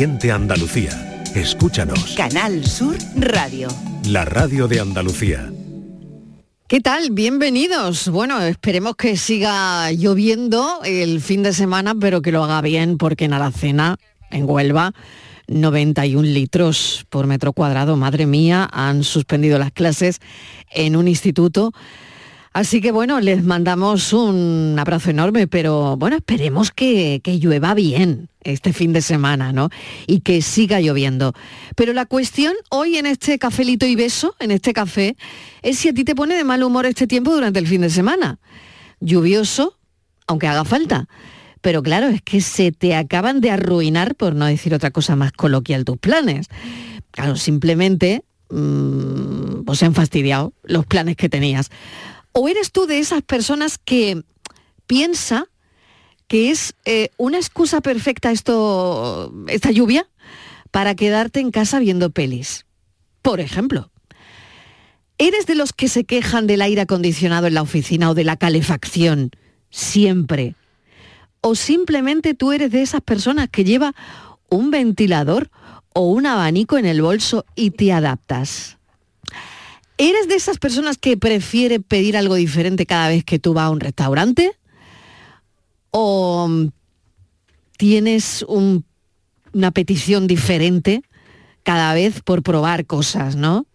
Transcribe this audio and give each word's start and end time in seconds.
siente 0.00 0.32
Andalucía. 0.32 1.24
Escúchanos. 1.34 2.14
Canal 2.16 2.64
Sur 2.64 2.96
Radio. 3.16 3.68
La 4.08 4.24
radio 4.24 4.66
de 4.66 4.80
Andalucía. 4.80 5.52
¿Qué 6.66 6.80
tal? 6.80 7.10
Bienvenidos. 7.10 8.08
Bueno, 8.08 8.40
esperemos 8.40 8.96
que 8.96 9.18
siga 9.18 9.92
lloviendo 9.92 10.80
el 10.84 11.20
fin 11.20 11.42
de 11.42 11.52
semana, 11.52 11.94
pero 11.94 12.22
que 12.22 12.32
lo 12.32 12.42
haga 12.42 12.62
bien, 12.62 12.96
porque 12.96 13.26
en 13.26 13.34
Alacena, 13.34 13.98
en 14.30 14.48
Huelva, 14.48 14.94
91 15.48 16.26
litros 16.26 17.04
por 17.10 17.26
metro 17.26 17.52
cuadrado. 17.52 17.94
Madre 17.96 18.24
mía, 18.24 18.70
han 18.72 19.04
suspendido 19.04 19.58
las 19.58 19.70
clases 19.70 20.20
en 20.70 20.96
un 20.96 21.08
instituto. 21.08 21.72
Así 22.54 22.80
que 22.80 22.90
bueno, 22.90 23.20
les 23.20 23.44
mandamos 23.44 24.14
un 24.14 24.76
abrazo 24.78 25.10
enorme, 25.10 25.46
pero 25.46 25.98
bueno, 25.98 26.16
esperemos 26.16 26.70
que, 26.70 27.20
que, 27.22 27.38
llueva 27.38 27.74
bien 27.74 28.29
este 28.42 28.72
fin 28.72 28.92
de 28.92 29.02
semana, 29.02 29.52
¿no? 29.52 29.70
Y 30.06 30.20
que 30.20 30.42
siga 30.42 30.80
lloviendo. 30.80 31.32
Pero 31.76 31.92
la 31.92 32.06
cuestión 32.06 32.54
hoy 32.70 32.96
en 32.96 33.06
este 33.06 33.38
cafelito 33.38 33.86
y 33.86 33.96
beso, 33.96 34.34
en 34.38 34.50
este 34.50 34.72
café, 34.72 35.16
es 35.62 35.78
si 35.78 35.88
a 35.88 35.94
ti 35.94 36.04
te 36.04 36.14
pone 36.14 36.36
de 36.36 36.44
mal 36.44 36.62
humor 36.62 36.86
este 36.86 37.06
tiempo 37.06 37.32
durante 37.32 37.58
el 37.58 37.66
fin 37.66 37.82
de 37.82 37.90
semana. 37.90 38.38
Lluvioso, 39.00 39.78
aunque 40.26 40.46
haga 40.46 40.64
falta. 40.64 41.08
Pero 41.60 41.82
claro, 41.82 42.08
es 42.08 42.22
que 42.22 42.40
se 42.40 42.72
te 42.72 42.94
acaban 42.94 43.40
de 43.40 43.50
arruinar, 43.50 44.14
por 44.14 44.34
no 44.34 44.46
decir 44.46 44.74
otra 44.74 44.90
cosa 44.90 45.16
más 45.16 45.32
coloquial, 45.32 45.84
tus 45.84 45.98
planes. 45.98 46.46
Claro, 47.10 47.36
simplemente 47.36 48.24
mmm, 48.48 49.64
pues 49.64 49.78
se 49.78 49.86
han 49.86 49.94
fastidiado 49.94 50.54
los 50.62 50.86
planes 50.86 51.16
que 51.16 51.28
tenías. 51.28 51.70
¿O 52.32 52.48
eres 52.48 52.72
tú 52.72 52.86
de 52.86 52.98
esas 52.98 53.22
personas 53.22 53.76
que 53.78 54.22
piensa 54.86 55.49
que 56.30 56.52
es 56.52 56.74
eh, 56.84 57.08
una 57.16 57.38
excusa 57.38 57.80
perfecta 57.80 58.30
esto, 58.30 59.34
esta 59.48 59.72
lluvia 59.72 60.06
para 60.70 60.94
quedarte 60.94 61.40
en 61.40 61.50
casa 61.50 61.80
viendo 61.80 62.10
pelis? 62.10 62.66
Por 63.20 63.40
ejemplo, 63.40 63.90
¿eres 65.18 65.46
de 65.46 65.56
los 65.56 65.72
que 65.72 65.88
se 65.88 66.04
quejan 66.04 66.46
del 66.46 66.62
aire 66.62 66.82
acondicionado 66.82 67.48
en 67.48 67.54
la 67.54 67.62
oficina 67.62 68.08
o 68.08 68.14
de 68.14 68.22
la 68.22 68.36
calefacción 68.36 69.32
siempre? 69.70 70.54
¿O 71.40 71.56
simplemente 71.56 72.34
tú 72.34 72.52
eres 72.52 72.70
de 72.70 72.82
esas 72.82 73.00
personas 73.00 73.48
que 73.50 73.64
lleva 73.64 73.96
un 74.48 74.70
ventilador 74.70 75.50
o 75.94 76.02
un 76.02 76.26
abanico 76.26 76.78
en 76.78 76.86
el 76.86 77.02
bolso 77.02 77.44
y 77.56 77.72
te 77.72 77.92
adaptas? 77.92 78.78
¿Eres 79.98 80.28
de 80.28 80.36
esas 80.36 80.58
personas 80.58 80.96
que 80.96 81.16
prefiere 81.16 81.80
pedir 81.80 82.16
algo 82.16 82.36
diferente 82.36 82.86
cada 82.86 83.08
vez 83.08 83.24
que 83.24 83.40
tú 83.40 83.52
vas 83.52 83.64
a 83.64 83.70
un 83.70 83.80
restaurante? 83.80 84.59
¿O 85.90 86.48
tienes 87.76 88.44
un, 88.48 88.84
una 89.52 89.70
petición 89.70 90.26
diferente 90.26 91.02
cada 91.62 91.94
vez 91.94 92.20
por 92.22 92.42
probar 92.42 92.86
cosas, 92.86 93.36
no? 93.36 93.66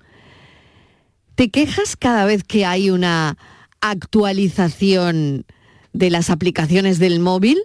¿Te 1.36 1.50
quejas 1.50 1.96
cada 1.96 2.26
vez 2.26 2.44
que 2.44 2.66
hay 2.66 2.90
una 2.90 3.38
actualización 3.82 5.46
de 5.92 6.10
las 6.10 6.30
aplicaciones 6.30 7.00
del 7.00 7.20
móvil? 7.20 7.60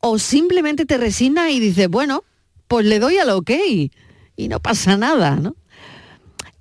¿O 0.00 0.18
simplemente 0.18 0.84
te 0.84 0.98
resignas 0.98 1.50
y 1.50 1.60
dices, 1.60 1.88
bueno, 1.88 2.24
pues 2.68 2.84
le 2.86 2.98
doy 2.98 3.18
al 3.18 3.30
ok 3.30 3.50
y 4.36 4.48
no 4.48 4.60
pasa 4.60 4.96
nada, 4.96 5.36
¿no? 5.36 5.56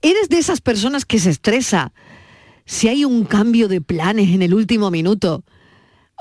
¿Eres 0.02 0.30
de 0.30 0.38
esas 0.38 0.62
personas 0.62 1.06
que 1.06 1.20
se 1.20 1.30
estresa 1.30 1.94
si 2.66 2.90
hay 2.90 3.06
un 3.06 3.24
cambio 3.26 3.68
de 3.68 3.82
planes 3.82 4.30
en 4.30 4.42
el 4.42 4.54
último 4.54 4.92
minuto? 4.92 5.44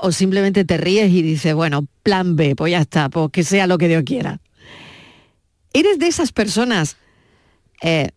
¿O 0.05 0.11
simplemente 0.11 0.65
te 0.65 0.75
ríes 0.75 1.09
y 1.13 1.21
dices, 1.21 1.55
bueno, 1.55 1.87
plan 2.03 2.35
B, 2.35 2.57
pues 2.57 2.71
ya 2.71 2.81
está, 2.81 3.07
pues 3.07 3.29
que 3.31 3.41
sea 3.41 3.67
lo 3.67 3.77
que 3.77 3.87
Dios 3.87 4.03
quiera? 4.05 4.41
¿Eres 5.71 5.97
de 5.97 6.07
esas 6.07 6.33
personas 6.33 6.97
eh, 7.81 8.09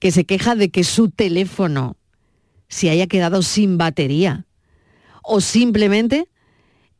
que 0.00 0.10
se 0.10 0.24
queja 0.24 0.56
de 0.56 0.70
que 0.70 0.82
su 0.82 1.10
teléfono 1.10 1.96
se 2.66 2.90
haya 2.90 3.06
quedado 3.06 3.42
sin 3.42 3.78
batería? 3.78 4.46
¿O 5.22 5.40
simplemente 5.40 6.26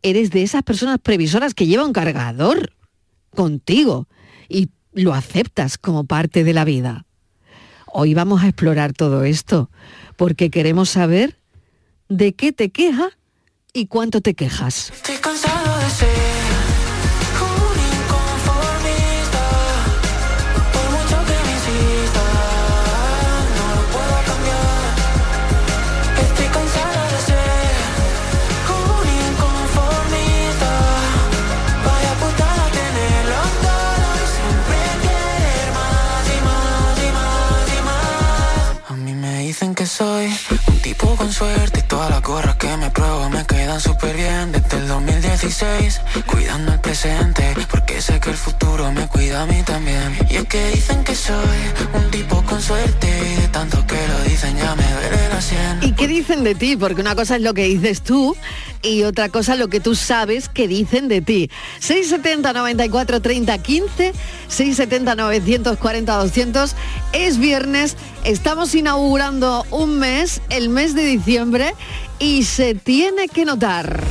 eres 0.02 0.30
de 0.30 0.44
esas 0.44 0.62
personas 0.62 1.00
previsoras 1.02 1.52
que 1.52 1.66
lleva 1.66 1.84
un 1.84 1.92
cargador 1.92 2.74
contigo 3.34 4.06
y 4.48 4.70
lo 4.92 5.14
aceptas 5.14 5.78
como 5.78 6.04
parte 6.04 6.44
de 6.44 6.52
la 6.52 6.64
vida? 6.64 7.06
Hoy 7.92 8.14
vamos 8.14 8.44
a 8.44 8.46
explorar 8.46 8.92
todo 8.92 9.24
esto 9.24 9.68
porque 10.14 10.48
queremos 10.48 10.90
saber 10.90 11.40
de 12.08 12.34
qué 12.34 12.52
te 12.52 12.70
queja 12.70 13.10
y 13.76 13.86
cuánto 13.86 14.22
te 14.22 14.34
quejas. 14.34 14.90
Estoy 14.90 15.16
cansado 15.16 15.78
de 15.78 15.90
ser 15.90 16.55
soy 39.96 40.30
un 40.68 40.78
tipo 40.80 41.16
con 41.16 41.32
suerte 41.32 41.80
y 41.80 41.82
todas 41.88 42.10
las 42.10 42.20
gorras 42.20 42.56
que 42.56 42.76
me 42.76 42.90
pruebo 42.90 43.30
me 43.30 43.46
quedan 43.46 43.80
súper 43.80 44.14
bien 44.14 44.52
desde 44.52 44.76
el 44.76 44.88
2016 44.88 46.00
cuidando 46.26 46.72
el 46.74 46.80
presente 46.80 47.54
porque 47.70 48.02
sé 48.02 48.20
que 48.20 48.28
el 48.28 48.36
futuro 48.36 48.92
me 48.92 49.06
cuida 49.08 49.44
a 49.44 49.46
mí 49.46 49.62
también 49.62 50.14
y 50.28 50.36
es 50.36 50.44
que 50.48 50.70
dicen 50.72 51.02
que 51.02 51.14
soy 51.14 51.38
un 51.94 52.10
tipo 52.10 52.42
con 52.42 52.60
suerte 52.60 53.08
y 53.08 53.40
de 53.40 53.48
tanto 53.48 53.86
que 53.86 53.96
lo 54.08 54.22
dicen 54.24 54.54
ya 54.58 54.74
me 54.74 54.94
veré 54.96 55.28
la 55.30 55.40
sien 55.40 55.78
¿Y 55.80 55.92
qué 55.92 56.06
dicen 56.06 56.44
de 56.44 56.54
ti? 56.54 56.76
Porque 56.76 57.00
una 57.00 57.14
cosa 57.14 57.36
es 57.36 57.42
lo 57.42 57.54
que 57.54 57.64
dices 57.64 58.02
tú 58.02 58.36
y 58.82 59.02
otra 59.04 59.28
cosa 59.30 59.56
lo 59.56 59.68
que 59.68 59.80
tú 59.80 59.94
sabes 59.94 60.48
que 60.48 60.68
dicen 60.68 61.08
de 61.08 61.20
ti. 61.20 61.50
670 61.80 62.52
94 62.52 63.20
30 63.20 63.58
15, 63.58 64.12
670 64.48 65.14
940 65.14 66.16
200. 66.16 66.76
Es 67.12 67.38
viernes, 67.38 67.96
estamos 68.26 68.74
inaugurando 68.74 69.64
un 69.70 69.98
mes, 69.98 70.42
el 70.50 70.68
mes 70.68 70.94
de 70.94 71.04
diciembre, 71.04 71.74
y 72.18 72.42
se 72.42 72.74
tiene 72.74 73.28
que 73.28 73.44
notar. 73.44 74.02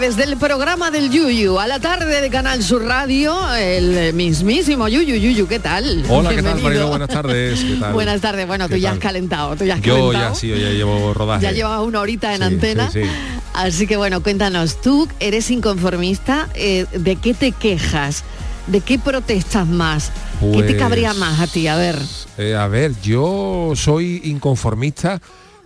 Desde 0.00 0.24
el 0.24 0.36
programa 0.36 0.90
del 0.90 1.08
Yuyu 1.10 1.58
a 1.60 1.66
la 1.66 1.78
tarde 1.78 2.20
de 2.20 2.28
Canal 2.28 2.62
Sur 2.62 2.84
Radio, 2.84 3.54
el 3.54 4.12
mismísimo 4.12 4.88
Yuyu. 4.88 5.14
Yuyu, 5.16 5.46
¿qué 5.46 5.58
tal? 5.60 6.04
Hola, 6.08 6.30
¿qué 6.30 6.36
tal, 6.36 6.44
Bienvenido. 6.54 6.62
Marilo? 6.62 6.88
Buenas 6.88 7.08
tardes. 7.08 7.60
¿Qué 7.60 7.76
tal? 7.76 7.92
Buenas 7.94 8.20
tardes. 8.20 8.46
Bueno, 8.46 8.68
tú 8.68 8.74
¿Qué 8.74 8.80
ya 8.80 8.90
has 8.92 8.98
calentado, 8.98 9.56
tú 9.56 9.64
ya 9.64 9.74
has 9.74 9.80
Yo 9.80 9.94
calentado. 10.10 10.32
ya 10.32 10.34
sí, 10.34 10.48
yo 10.48 10.56
ya 10.56 10.70
llevo 10.70 11.14
rodaje. 11.14 11.42
Ya 11.44 11.52
llevas 11.52 11.80
una 11.80 12.00
horita 12.00 12.32
en 12.34 12.38
Sí, 12.38 12.44
antena. 12.44 12.90
sí, 12.90 13.02
sí. 13.04 13.10
Así 13.54 13.86
que 13.86 13.96
bueno, 13.96 14.20
cuéntanos, 14.22 14.80
tú 14.80 15.08
eres 15.20 15.50
inconformista, 15.50 16.48
eh, 16.54 16.86
¿de 16.92 17.16
qué 17.16 17.32
te 17.32 17.52
quejas? 17.52 18.24
¿De 18.66 18.80
qué 18.80 18.98
protestas 18.98 19.66
más? 19.66 20.10
¿Qué 20.40 20.46
te 20.46 20.52
Pues- 20.64 20.74
cabría 20.76 21.14
más 21.14 21.40
a 21.40 21.46
ti? 21.46 21.66
A 21.68 21.76
ver. 21.76 21.96
Eh, 22.36 22.54
a 22.56 22.66
ver, 22.66 22.92
yo 23.00 23.72
soy 23.76 24.20
inconformista 24.24 25.20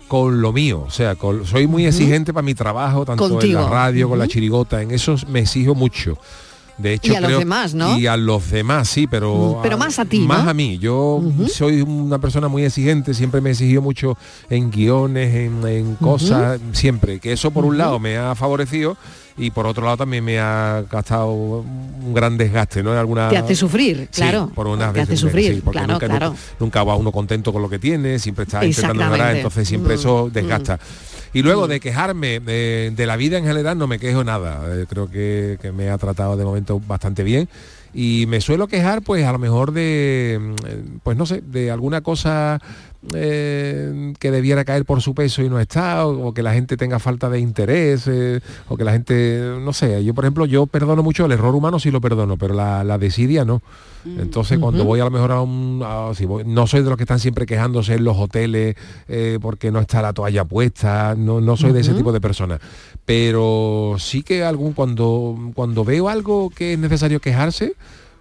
con 0.09 0.41
lo 0.41 0.53
mío, 0.53 0.85
o 0.87 0.91
sea, 0.91 1.15
con- 1.15 1.45
soy 1.47 1.67
muy 1.67 1.87
exigente 1.87 2.33
para 2.33 2.43
mi 2.43 2.55
trabajo, 2.55 3.05
tanto 3.05 3.25
en 3.35 3.53
la 3.55 3.69
radio, 3.69 4.09
con 4.09 4.19
la 4.19 4.25
chirigota, 4.29 4.83
en 4.83 4.91
eso 4.91 5.15
me 5.29 5.41
exijo 5.41 5.75
mucho. 5.75 6.17
De 6.79 6.95
hecho, 6.95 7.13
Y 7.13 7.17
a 7.17 7.21
los 7.21 7.39
demás, 7.39 7.75
¿no? 7.75 7.99
Y 7.99 8.07
a 8.07 8.17
los 8.17 8.51
demás, 8.51 8.89
sí, 8.89 9.09
pero... 9.09 9.57
Mm, 9.59 9.63
pero 9.63 9.77
más 9.79 9.99
a 9.99 10.05
ti, 10.05 10.21
Más 10.21 10.45
¿no? 10.45 10.51
a 10.51 10.55
mí. 10.55 10.79
Yo 10.79 11.21
soy 11.53 11.83
una 11.83 12.19
persona 12.21 12.47
muy 12.47 12.65
exigente, 12.65 13.15
siempre 13.15 13.41
me 13.41 13.49
he 13.51 13.53
exigido 13.53 13.83
mucho 13.83 14.17
en 14.49 14.71
guiones, 14.71 15.35
en, 15.35 15.67
en 15.67 15.95
cosas, 15.97 16.61
siempre. 16.73 17.19
Que 17.19 17.33
eso 17.33 17.51
por 17.51 17.65
un 17.65 17.77
lado 17.79 17.99
me 17.99 18.17
ha 18.17 18.35
favorecido 18.37 18.97
y 19.37 19.51
por 19.51 19.67
otro 19.67 19.85
lado 19.85 19.97
también 19.99 20.25
me 20.25 20.39
ha 20.39 20.85
gastado 20.91 21.31
un 21.33 22.13
gran 22.15 22.37
desgaste, 22.39 22.83
¿no? 22.83 22.93
En 22.93 22.99
alguna... 22.99 23.29
Te 23.29 23.39
hace 23.39 23.57
sufrir, 23.57 24.09
Sí, 24.13 24.21
claro. 24.23 24.51
por 24.55 24.67
unas 24.69 24.93
Te 24.93 25.01
hace 25.01 25.11
veces 25.13 25.25
me- 25.25 25.31
sufrir, 25.31 25.55
sí, 25.57 25.61
porque 25.63 25.79
claro, 25.79 25.93
nunca, 25.95 26.07
claro. 26.07 26.27
Nunca, 26.31 26.41
nunca 26.61 26.85
va 26.85 26.95
uno 26.97 27.11
contento 27.13 27.53
con 27.53 27.61
lo 27.63 27.69
que 27.69 27.79
tiene, 27.81 28.19
siempre 28.21 28.45
está 28.45 28.65
intentando 28.65 29.03
mejorar, 29.03 29.37
entonces 29.37 29.67
siempre 29.67 29.95
Mm, 29.95 29.99
eso 29.99 30.31
desgasta. 30.33 30.79
Y 31.33 31.43
luego 31.43 31.69
de 31.69 31.81
quejarme 31.81 32.41
de, 32.41 32.93
de 32.95 33.07
la 33.07 33.17
vida 33.17 33.39
en 33.39 33.45
general 33.45 33.79
no 33.79 33.87
me 33.87 33.99
quejo 33.99 34.25
nada. 34.25 34.63
Eh, 34.75 34.87
creo 34.89 35.11
que, 35.11 35.59
que 35.61 35.73
me 35.73 35.91
ha 35.91 35.99
tratado 35.99 36.37
de 36.37 36.45
momento 36.45 36.81
bastante 36.81 37.23
bien. 37.23 37.49
Y 37.95 38.27
me 38.29 38.41
suelo 38.41 38.69
quejar, 38.69 39.03
pues 39.03 39.25
a 39.25 39.33
lo 39.33 39.39
mejor 39.39 39.73
de, 39.73 40.39
mm, 40.41 40.99
pues 41.03 41.17
no 41.17 41.27
sé, 41.27 41.41
de 41.41 41.71
alguna 41.71 42.03
cosa 42.03 42.61
eh, 43.15 44.13
que 44.19 44.31
debiera 44.31 44.65
caer 44.65 44.85
por 44.85 45.01
su 45.03 45.15
peso 45.15 45.43
y 45.43 45.49
no 45.49 45.61
está, 45.61 46.07
o, 46.07 46.29
o 46.29 46.35
que 46.35 46.43
la 46.43 46.53
gente 46.55 46.77
tenga 46.77 46.99
falta 46.99 47.29
de 47.31 47.39
interés, 47.41 48.05
eh, 48.07 48.41
o 48.69 48.77
que 48.77 48.85
la 48.85 48.93
gente, 48.93 49.55
no 49.61 49.73
sé, 49.73 50.03
yo 50.05 50.15
por 50.15 50.25
ejemplo, 50.25 50.47
yo 50.47 50.67
perdono 50.67 51.03
mucho 51.03 51.25
el 51.27 51.33
error 51.33 51.55
humano, 51.55 51.79
sí 51.79 51.91
lo 51.91 52.01
perdono, 52.01 52.37
pero 52.37 52.55
la, 52.55 52.85
la 52.85 52.99
desidia 52.99 53.45
no. 53.45 53.63
Entonces 54.07 54.59
cuando 54.59 54.85
voy 54.85 55.01
a 55.01 55.05
lo 55.05 55.11
mejor 55.11 55.33
a 55.33 55.41
un... 55.43 55.83
a- 55.85 56.15
si 56.15 56.25
voy- 56.25 56.45
no 56.47 56.67
soy 56.67 56.83
de 56.83 56.89
los 56.89 56.97
que 56.97 57.03
están 57.03 57.19
siempre 57.19 57.45
quejándose 57.45 57.95
en 57.95 58.05
los 58.05 58.17
hoteles 58.17 58.75
eh, 59.09 59.39
porque 59.43 59.71
no 59.71 59.81
está 59.81 60.01
la 60.01 60.13
toalla 60.15 60.45
puesta, 60.45 61.15
no, 61.19 61.41
no 61.43 61.57
soy 61.59 61.73
de 61.73 61.81
ese 61.81 61.93
tipo 61.95 62.13
de 62.13 62.21
personas. 62.21 62.61
Pero 63.05 63.97
sí 63.99 64.23
que 64.23 64.45
algún 64.45 64.73
cuando, 64.73 65.37
cuando 65.55 65.85
veo 65.85 66.09
algo 66.09 66.51
que 66.51 66.75
es 66.75 66.79
necesario 66.79 67.21
quejarse, 67.21 67.75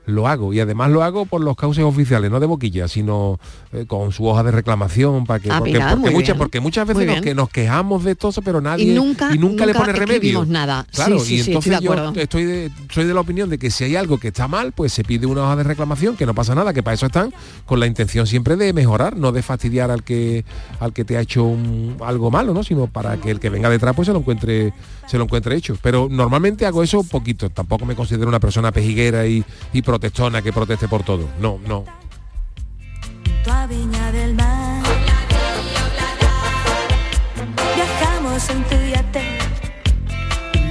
lo 0.08 0.28
hago 0.28 0.54
y 0.54 0.60
además 0.60 0.90
lo 0.90 1.04
hago 1.04 1.26
por 1.26 1.42
los 1.42 1.56
cauces 1.56 1.84
oficiales, 1.84 2.32
no 2.32 2.40
de 2.40 2.48
boquilla, 2.48 2.88
sino 2.88 3.40
eh, 3.74 3.86
con 3.86 4.12
su 4.12 4.26
hoja 4.26 4.42
de 4.42 4.52
reclamación 4.52 5.26
para 5.26 5.40
que 5.40 5.52
Ah, 5.52 5.60
porque, 5.60 6.12
muchas 6.12 6.38
porque 6.38 6.60
muchas 6.60 6.88
veces 6.88 7.06
nos, 7.06 7.22
que 7.22 7.36
nos 7.36 7.50
quejamos 7.50 8.04
de 8.04 8.16
todo, 8.16 8.42
pero 8.44 8.60
nadie 8.62 8.86
Y 8.86 8.96
nunca- 8.96 9.30
le 9.30 9.38
nunca 9.38 9.66
pone 9.74 9.92
remedio. 9.94 10.46
nada. 10.46 10.88
Claro, 10.92 11.20
Sí, 11.20 11.26
sí, 11.26 11.36
y 11.36 11.44
sí, 11.44 11.50
entonces 11.52 11.74
estoy 11.74 11.88
de 11.98 12.14
yo 12.16 12.22
estoy 12.22 12.44
de, 12.46 12.72
soy 12.90 13.06
de 13.06 13.14
la 13.14 13.20
opinión 13.22 13.50
de 13.50 13.58
que 13.58 13.70
si 13.70 13.84
hay 13.84 13.96
algo 13.96 14.18
que 14.18 14.30
está 14.30 14.48
mal, 14.48 14.72
pues 14.72 14.94
se 14.94 15.04
pide 15.04 15.28
una 15.28 15.44
hoja 15.44 15.58
de 15.58 15.64
reclamación, 15.64 16.16
que 16.16 16.26
no 16.26 16.34
pasa 16.34 16.56
nada, 16.56 16.74
que 16.74 16.82
para 16.82 16.96
eso 16.96 17.06
están, 17.06 17.34
con 17.66 17.80
la 17.80 17.86
intención 17.88 18.26
siempre 18.28 18.56
de 18.56 18.72
mejorar, 18.74 19.18
no 19.18 19.32
de 19.34 19.42
fastidiar 19.42 19.92
al 19.92 20.04
que 20.04 20.46
al 20.80 20.94
que 20.94 21.04
te 21.04 21.18
ha 21.18 21.22
hecho 21.22 21.44
un- 21.44 21.98
algo 22.06 22.32
malo, 22.32 22.54
¿no? 22.54 22.64
Sino 22.64 22.88
para 22.88 23.18
que 23.18 23.30
el 23.30 23.40
que 23.42 23.50
venga 23.50 23.70
detrás 23.70 23.94
pues 23.94 24.06
se 24.06 24.14
lo 24.14 24.20
encuentre, 24.20 24.74
se 25.08 25.18
lo 25.18 25.24
encuentre 25.24 25.56
hecho. 25.56 25.78
Pero 25.82 26.08
normalmente 26.10 26.66
hago 26.66 26.84
eso 26.84 27.04
poquito, 27.04 27.50
tampoco 27.50 27.86
me 27.86 27.96
considero 27.96 28.28
una 28.28 28.40
persona 28.40 28.72
pejiguera 28.72 29.26
y, 29.26 29.44
y 29.74 29.82
protestona 29.82 30.42
que 30.42 30.54
proteste 30.54 30.88
por 30.88 31.04
todo. 31.04 31.28
No, 31.40 31.60
no. 31.66 31.86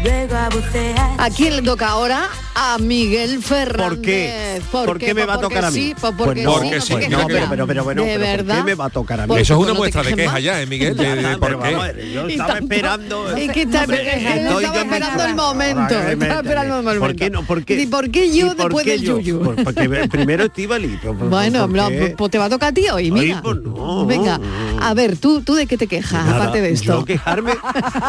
Luego 0.06 0.36
a 0.36 0.48
bucear. 0.48 1.10
¿A 1.18 1.30
quién 1.30 1.56
le 1.56 1.62
toca 1.62 1.88
ahora? 1.88 2.28
A 2.58 2.78
Miguel 2.78 3.42
Fernández. 3.42 3.88
¿Por 3.96 4.00
qué? 4.00 4.62
¿Por, 4.72 4.86
¿Por 4.86 4.98
qué 4.98 5.12
me 5.12 5.26
va 5.26 5.34
a 5.34 5.40
tocar 5.40 5.66
a 5.66 5.70
mí? 5.70 5.76
sí, 5.78 5.94
pues 6.00 6.14
Pues 6.16 6.26
porque 6.26 6.42
no, 6.42 6.52
sí, 6.54 6.58
porque 6.58 6.74
no 6.76 6.80
sí, 6.80 6.94
te 6.94 6.94
no, 6.94 7.08
quejes 7.08 7.26
pero- 7.26 7.40
más. 7.40 7.48
pero- 7.50 7.66
pero 7.66 7.84
bueno, 7.84 8.02
de 8.02 8.08
pero 8.08 8.18
¿por 8.20 8.26
qué 8.30 8.36
verdad. 8.36 8.64
me 8.64 8.74
va 8.74 8.84
a 8.86 8.90
tocar 8.90 9.20
a 9.20 9.26
mí? 9.26 9.34
Eso 9.36 9.54
es 9.54 9.60
una 9.60 9.74
muestra 9.74 10.02
de 10.02 10.14
queja 10.14 10.32
más. 10.32 10.42
ya, 10.42 10.62
¿eh, 10.62 10.66
Miguel? 10.66 10.96
De- 10.96 11.16
de- 11.16 11.22
Ya, 11.22 11.38
¿por 11.38 11.62
qué? 11.62 11.74
ver, 11.76 12.06
yo 12.08 12.26
estaba 12.28 12.58
esperando. 12.58 13.36
Es 13.36 13.52
que 13.52 13.62
estaba 13.62 13.94
esperando 13.94 15.24
el 15.24 15.34
momento. 15.34 15.80
Ahora 15.96 16.08
que 16.10 16.16
me- 16.16 16.24
Estaba 16.24 16.40
esperando 16.40 16.76
el 16.78 16.82
momento. 16.84 17.00
¿Por 17.06 17.16
qué 17.16 17.30
no? 17.30 17.42
¿Por 17.44 17.64
qué? 17.64 17.82
¿Y 17.82 17.86
por 17.86 18.10
qué 18.10 18.34
yo 18.34 18.46
¿Y 18.46 18.50
por 18.54 18.56
después 18.56 18.86
del 18.86 19.02
yuyu? 19.02 19.40
Por- 19.44 19.62
Porque 19.64 20.08
primero 20.08 20.44
Estivali. 20.44 20.98
Bueno, 21.28 21.66
no, 21.66 21.88
pues 22.16 22.30
te 22.30 22.38
va 22.38 22.46
a 22.46 22.50
tocar 22.50 22.70
a 22.70 22.72
ti 22.72 22.88
hoy, 22.88 23.10
mira. 23.10 23.42
pues. 23.42 23.58
Venga, 24.06 24.40
a 24.80 24.94
ver, 24.94 25.18
¿tú, 25.18 25.42
¿tú 25.42 25.54
de 25.54 25.66
qué 25.66 25.76
te 25.76 25.86
quejas, 25.86 26.24
Nada, 26.24 26.36
aparte 26.36 26.62
de 26.62 26.70
esto? 26.72 27.00
Yo 27.00 27.04
quejarme, 27.04 27.52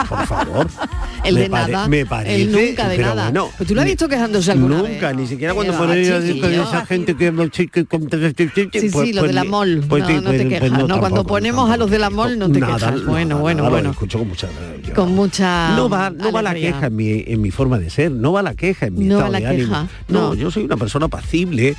por 0.08 0.26
favor. 0.28 0.68
El 1.26 1.36
de 1.36 1.50
pare- 1.50 1.74
nada, 1.88 2.02
Me 2.04 2.06
parece. 2.06 2.42
el 2.42 2.52
nunca 2.52 2.88
de 2.90 2.96
pero 2.98 3.08
nada. 3.10 3.24
Bueno, 3.26 3.50
Pues 3.58 3.68
tú 3.68 3.76
lo 3.76 3.82
has 3.82 3.88
visto 3.88 4.08
quejándose 4.08 4.52
alguna 4.52 4.78
Nunca, 4.78 5.08
vez. 5.08 5.16
ni 5.18 5.28
siquiera 5.28 5.54
cuando 5.54 5.74
chiquillo. 5.74 6.64
esa 6.64 6.86
gente 6.86 7.16
que... 7.16 8.80
Sí, 8.80 8.90
sí, 8.90 9.14
lo 9.14 9.24
de 9.24 9.34
la 9.34 9.44
mol. 9.44 9.88
no, 9.88 10.22
no 10.22 10.32
te 10.32 10.48
quejas, 10.48 10.72
¿no? 10.88 11.00
Cuando 11.00 11.26
ponemos 11.26 11.70
a 11.70 11.78
los 11.78 11.90
de 11.90 12.00
la 12.00 12.10
mol 12.10 12.38
no 12.38 12.50
te 12.52 12.60
quejas. 12.60 13.06
Bueno, 13.06 13.40
bueno, 13.40 13.70
bueno. 13.70 13.92
escucho 13.92 14.20
con 14.20 14.28
mucha... 14.28 14.48
Con 14.96 15.14
mucha 15.16 15.76
no 15.76 15.90
va, 15.90 16.10
no 16.10 16.32
va 16.32 16.42
la 16.42 16.54
queja 16.54 16.88
en 16.88 16.96
mi, 16.96 17.24
en 17.28 17.42
mi 17.42 17.52
forma 17.52 17.78
de 17.78 17.90
ser, 17.90 18.12
no 18.12 18.32
va 18.32 18.42
la 18.42 18.56
queja 18.56 18.88
en 18.88 18.94
mi 18.96 19.06
No 19.06 19.16
estado 19.16 19.32
va 19.34 19.40
la 19.40 19.40
de 19.40 19.48
ánimo. 19.48 19.68
queja, 19.70 19.88
No, 20.08 20.22
no. 20.30 20.34
yo 20.36 20.50
soy 20.50 20.64
una 20.64 20.78
persona 20.78 21.08
pacible, 21.08 21.76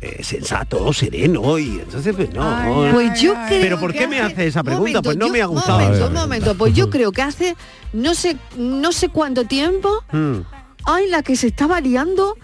eh, 0.00 0.18
sensato, 0.22 0.92
sereno 0.92 1.58
y 1.58 1.80
entonces 1.80 2.14
pues 2.16 2.32
no. 2.32 2.90
Pues 2.92 3.20
yo 3.20 3.34
creo 3.48 3.60
Pero 3.60 3.80
¿por 3.80 3.92
qué 3.92 4.06
me 4.08 4.20
hace 4.20 4.46
esa 4.46 4.60
un 4.60 4.66
pregunta? 4.66 5.02
Pues 5.02 5.16
no 5.16 5.26
yo- 5.26 5.32
me 5.32 5.42
ha 5.42 5.46
gustado. 5.46 5.78
Momento, 5.80 6.04
A 6.04 6.08
un 6.08 6.14
momento, 6.14 6.54
pues 6.54 6.74
yo 6.74 6.90
creo 6.90 7.12
que 7.12 7.22
hace 7.22 7.56
no 7.96 8.14
sé 8.14 8.36
no 8.56 8.92
sé 8.92 9.08
cuánto 9.08 9.44
tiempo 9.44 10.02
Mm, 10.12 10.40
hay 10.84 11.08
la 11.08 11.22
que 11.22 11.34
se 11.36 11.48
estaba 11.48 11.80
liando 11.80 12.36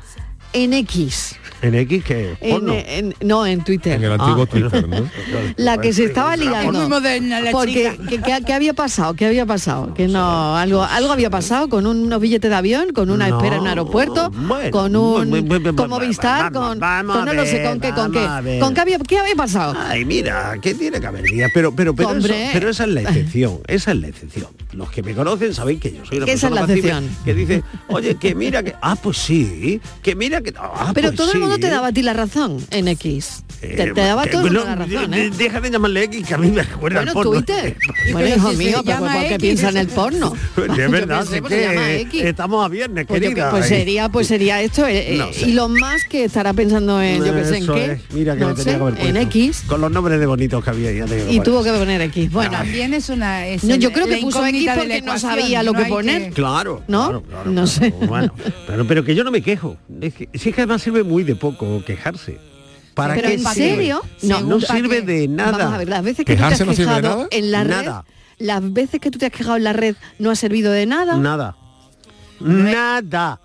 en 0.52 0.72
X. 0.72 1.36
En 1.62 1.74
X 1.76 2.04
que 2.04 2.36
En, 2.40 2.50
porno. 2.50 2.72
en- 2.76 3.14
no, 3.22 3.46
en 3.46 3.62
Twitter. 3.64 3.94
En 3.94 4.04
el 4.04 4.12
antiguo 4.12 4.42
Ah, 4.42 4.46
Twitter, 4.46 4.88
¿no? 4.88 5.08
La 5.56 5.78
que 5.78 5.92
se 5.92 6.04
estaba 6.04 6.36
Muy 6.36 6.46
liando. 6.46 6.88
moderna 6.88 7.40
la 7.40 7.50
Porque 7.52 7.92
chica. 7.92 8.08
¿qué, 8.08 8.20
qué- 8.20 8.44
qué 8.44 8.52
había 8.52 8.72
pasado? 8.74 9.14
¿Qué 9.14 9.26
había 9.26 9.46
pasado? 9.46 9.94
Que 9.94 10.08
no, 10.08 10.56
algo, 10.56 10.82
algo 10.82 11.12
había 11.12 11.30
pasado 11.30 11.68
con 11.68 11.86
unos 11.86 12.20
billetes 12.20 12.50
de 12.50 12.56
avión, 12.56 12.92
con 12.92 13.10
una 13.10 13.28
No, 13.28 13.36
espera 13.38 13.56
en 13.56 13.62
un 13.62 13.68
aeropuerto, 13.68 14.30
bueno, 14.30 14.70
con 14.72 14.96
un 14.96 15.30
bu- 15.30 15.46
bu- 15.46 15.74
con 15.76 15.88
Movistar, 15.90 16.52
vamos, 16.52 16.68
con, 16.70 16.80
vamos 16.80 17.16
con 17.16 17.24
no 17.26 17.30
a 17.30 17.34
lo 17.34 17.44
sé 17.46 17.52
ver, 17.58 17.66
con 17.68 17.80
qué, 17.80 17.90
con 17.92 18.12
qué. 18.12 18.58
¿Con 18.60 18.74
qué 18.74 18.80
había, 18.80 18.98
qué 18.98 19.18
había 19.18 19.36
pasado? 19.36 19.74
Ay, 19.78 20.04
mira, 20.04 20.54
¿qué 20.60 20.74
tiene 20.74 21.00
que 21.00 21.06
haber 21.06 21.22
día? 21.22 21.48
Pero, 21.54 21.72
pero, 21.74 21.94
pero, 21.94 22.12
eso, 22.16 22.28
pero 22.52 22.70
esa 22.70 22.84
es 22.84 22.90
la 22.90 23.02
excepción, 23.02 23.60
esa 23.68 23.92
es 23.92 23.96
la 23.98 24.08
excepción. 24.08 24.48
Los 24.72 24.90
que 24.90 25.02
me 25.02 25.14
conocen 25.14 25.54
saben 25.54 25.78
que 25.78 25.92
yo 25.92 26.04
soy 26.04 26.16
una 26.16 26.26
Que 26.26 26.32
esa 26.32 26.46
es 26.48 26.52
persona 26.52 26.66
la 26.66 26.74
excepción. 26.74 27.16
que 27.24 27.34
dice, 27.34 27.62
oye, 27.88 28.14
que 28.16 28.34
mira 28.34 28.62
que, 28.62 28.74
ah, 28.80 28.96
pues 28.96 29.18
sí, 29.18 29.80
que 30.02 30.14
mira 30.16 30.40
que, 30.40 30.52
ah, 30.58 30.90
Pero 30.94 31.08
pues 31.08 31.16
todo 31.16 31.32
el 31.32 31.40
mundo 31.52 31.56
sí. 31.56 31.60
te 31.62 31.70
daba 31.70 31.86
a 31.88 31.92
ti 31.92 32.02
la 32.02 32.12
razón 32.12 32.58
en 32.70 32.88
X. 32.88 33.44
Eh, 33.62 33.74
te, 33.76 33.92
te 33.92 34.00
daba 34.00 34.24
que- 34.24 34.30
todo 34.30 34.48
la 34.50 34.74
razón, 34.74 35.10
de- 35.12 35.26
¿eh? 35.26 35.30
Deja 35.30 35.60
de 35.60 35.70
llamarle 35.70 36.02
X, 36.04 36.26
que 36.26 36.34
a 36.34 36.38
mí 36.38 36.50
me 36.50 36.64
recuerda 36.64 36.98
Bueno, 36.98 37.10
al 37.10 37.14
porno. 37.14 37.30
Twitter. 37.32 37.76
Bueno, 38.12 38.34
hijo 38.36 38.52
mío, 38.54 38.82
pero 38.84 38.98
llama 38.98 39.12
¿por 39.12 39.20
qué 39.22 39.26
X, 39.34 39.38
piensa 39.38 39.68
en 39.68 39.76
el 39.76 39.86
porno? 39.86 40.32
De 40.56 40.66
Yo 40.76 40.90
verdad, 40.90 41.24
sí 41.30 41.40
pues 41.40 41.52
que 41.54 42.00
X. 42.00 42.22
estamos 42.24 42.64
a 42.64 42.68
viernes, 42.68 43.06
Pues, 43.06 43.20
querida. 43.20 43.44
que- 43.44 43.50
pues 43.52 43.66
sería, 43.66 44.08
pues 44.08 44.26
sería 44.26 44.60
esto. 44.60 44.84
eh, 44.88 45.14
No 45.16 45.24
eh, 45.28 45.32
sé. 45.34 45.48
Y 45.48 45.52
lo 45.52 45.68
más 45.68 46.02
que 46.10 46.24
estará 46.24 46.52
pensando 46.52 47.00
en, 47.00 47.24
yo 47.24 47.32
que 47.32 47.44
sé 47.44 47.56
en 47.58 47.66
qué. 47.68 47.92
es, 47.92 48.00
Mira 48.12 48.34
que 48.34 48.40
no 48.40 48.48
le 48.48 48.54
tenía 48.56 48.72
sé, 48.72 48.78
que 48.78 48.84
haber 48.84 49.06
en. 49.06 49.16
X. 49.18 49.62
Con 49.68 49.80
los 49.80 49.92
nombres 49.92 50.18
de 50.18 50.26
bonitos 50.26 50.64
que 50.64 50.70
había. 50.70 50.90
Ya 50.92 51.06
Y 51.30 51.38
tuvo 51.40 51.62
que 51.62 51.70
poner 51.72 52.00
X. 52.00 52.32
Bueno, 52.32 52.50
También 52.50 52.92
es 52.94 53.08
una... 53.10 53.46
es 53.46 53.62
No, 53.62 53.74
el- 53.74 53.80
yo 53.80 53.92
creo 53.92 54.06
que 54.08 54.16
puso 54.16 54.44
X 54.44 54.66
de 54.66 54.74
porque 54.74 55.02
no 55.02 55.18
sabía 55.20 55.62
lo 55.62 55.72
que 55.72 55.84
poner. 55.84 56.32
Claro, 56.32 56.82
¿No? 56.88 57.22
No 57.46 57.66
sé. 57.68 57.94
Bueno, 58.08 58.34
pero, 58.66 58.84
pero 58.88 59.04
que 59.04 59.14
yo 59.14 59.22
no 59.22 59.30
me 59.30 59.40
quejo. 59.40 59.76
Es 60.00 60.14
que, 60.14 60.28
si 60.34 60.48
es 60.48 60.54
que 60.54 60.62
además 60.62 60.82
sirve 60.82 61.04
muy 61.04 61.22
de 61.22 61.36
poco 61.42 61.82
quejarse. 61.84 62.38
¿Para 62.94 63.14
Pero 63.14 63.28
qué 63.28 63.34
en 63.34 63.40
sirve? 63.40 63.54
serio, 63.54 64.02
no, 64.22 64.40
no 64.42 64.60
¿para 64.60 64.74
sirve 64.76 65.00
qué? 65.00 65.02
de 65.02 65.28
nada. 65.28 65.58
Vamos 65.58 65.74
a 65.74 65.78
ver, 65.78 65.88
las 65.88 66.02
veces 66.04 66.24
que 66.24 66.34
tú 66.34 66.38
te 66.38 66.44
has 66.44 66.50
¿Quejarse 66.58 66.64
no 66.66 66.72
sirve 66.74 66.94
de 66.94 67.00
quejado 67.00 67.16
nada? 67.16 67.28
en 67.32 67.50
la 67.50 67.64
red, 67.64 67.70
Nada. 67.86 68.04
las 68.38 68.72
veces 68.72 69.00
que 69.00 69.10
tú 69.10 69.18
te 69.18 69.26
has 69.26 69.32
quejado 69.32 69.56
en 69.56 69.64
la 69.64 69.72
red 69.72 69.96
no 70.18 70.30
ha 70.30 70.36
servido 70.36 70.70
de 70.72 70.86
nada. 70.86 71.16
Nada. 71.16 71.56
Nada. 72.40 73.40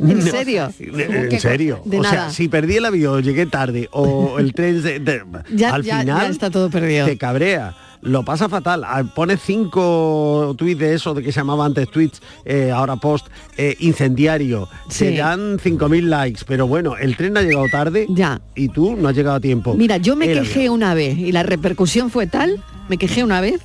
¿En 0.00 0.22
serio? 0.22 0.72
En 0.80 1.40
serio. 1.40 1.82
De 1.84 1.98
o 1.98 2.02
nada. 2.02 2.14
sea, 2.14 2.30
si 2.30 2.48
perdí 2.48 2.76
el 2.76 2.84
avión, 2.86 3.22
llegué 3.22 3.46
tarde 3.46 3.88
o 3.92 4.38
el 4.38 4.52
tren 4.54 4.82
se- 4.82 4.98
de- 4.98 5.22
Ya- 5.54 5.74
al 5.74 5.82
ya- 5.82 6.00
final 6.00 6.22
ya 6.22 6.28
está 6.28 6.50
todo 6.50 6.70
perdido. 6.70 7.06
te 7.06 7.16
cabrea. 7.18 7.74
Lo 8.02 8.24
pasa 8.24 8.48
fatal. 8.48 8.82
Ah, 8.84 9.02
Pone 9.14 9.36
cinco 9.36 10.54
tweets 10.56 10.78
de 10.80 10.94
eso 10.94 11.14
de 11.14 11.22
que 11.22 11.32
se 11.32 11.40
llamaba 11.40 11.66
antes 11.66 11.90
tweets, 11.90 12.22
eh, 12.44 12.70
ahora 12.70 12.96
post, 12.96 13.26
eh, 13.56 13.76
incendiario. 13.80 14.68
Sí. 14.88 15.06
Te 15.06 15.16
dan 15.16 15.58
5.000 15.58 16.02
likes, 16.08 16.40
pero 16.46 16.66
bueno, 16.66 16.96
el 16.96 17.16
tren 17.16 17.36
ha 17.36 17.42
llegado 17.42 17.66
tarde 17.70 18.06
Ya. 18.08 18.40
y 18.54 18.68
tú 18.68 18.96
no 18.96 19.08
has 19.08 19.14
llegado 19.16 19.36
a 19.36 19.40
tiempo. 19.40 19.74
Mira, 19.74 19.98
yo 19.98 20.16
me 20.16 20.26
quejé 20.32 20.70
una 20.70 20.94
vez 20.94 21.18
y 21.18 21.32
la 21.32 21.42
repercusión 21.42 22.10
fue 22.10 22.26
tal, 22.26 22.62
me 22.88 22.96
quejé 22.96 23.22
una 23.22 23.40
vez 23.40 23.60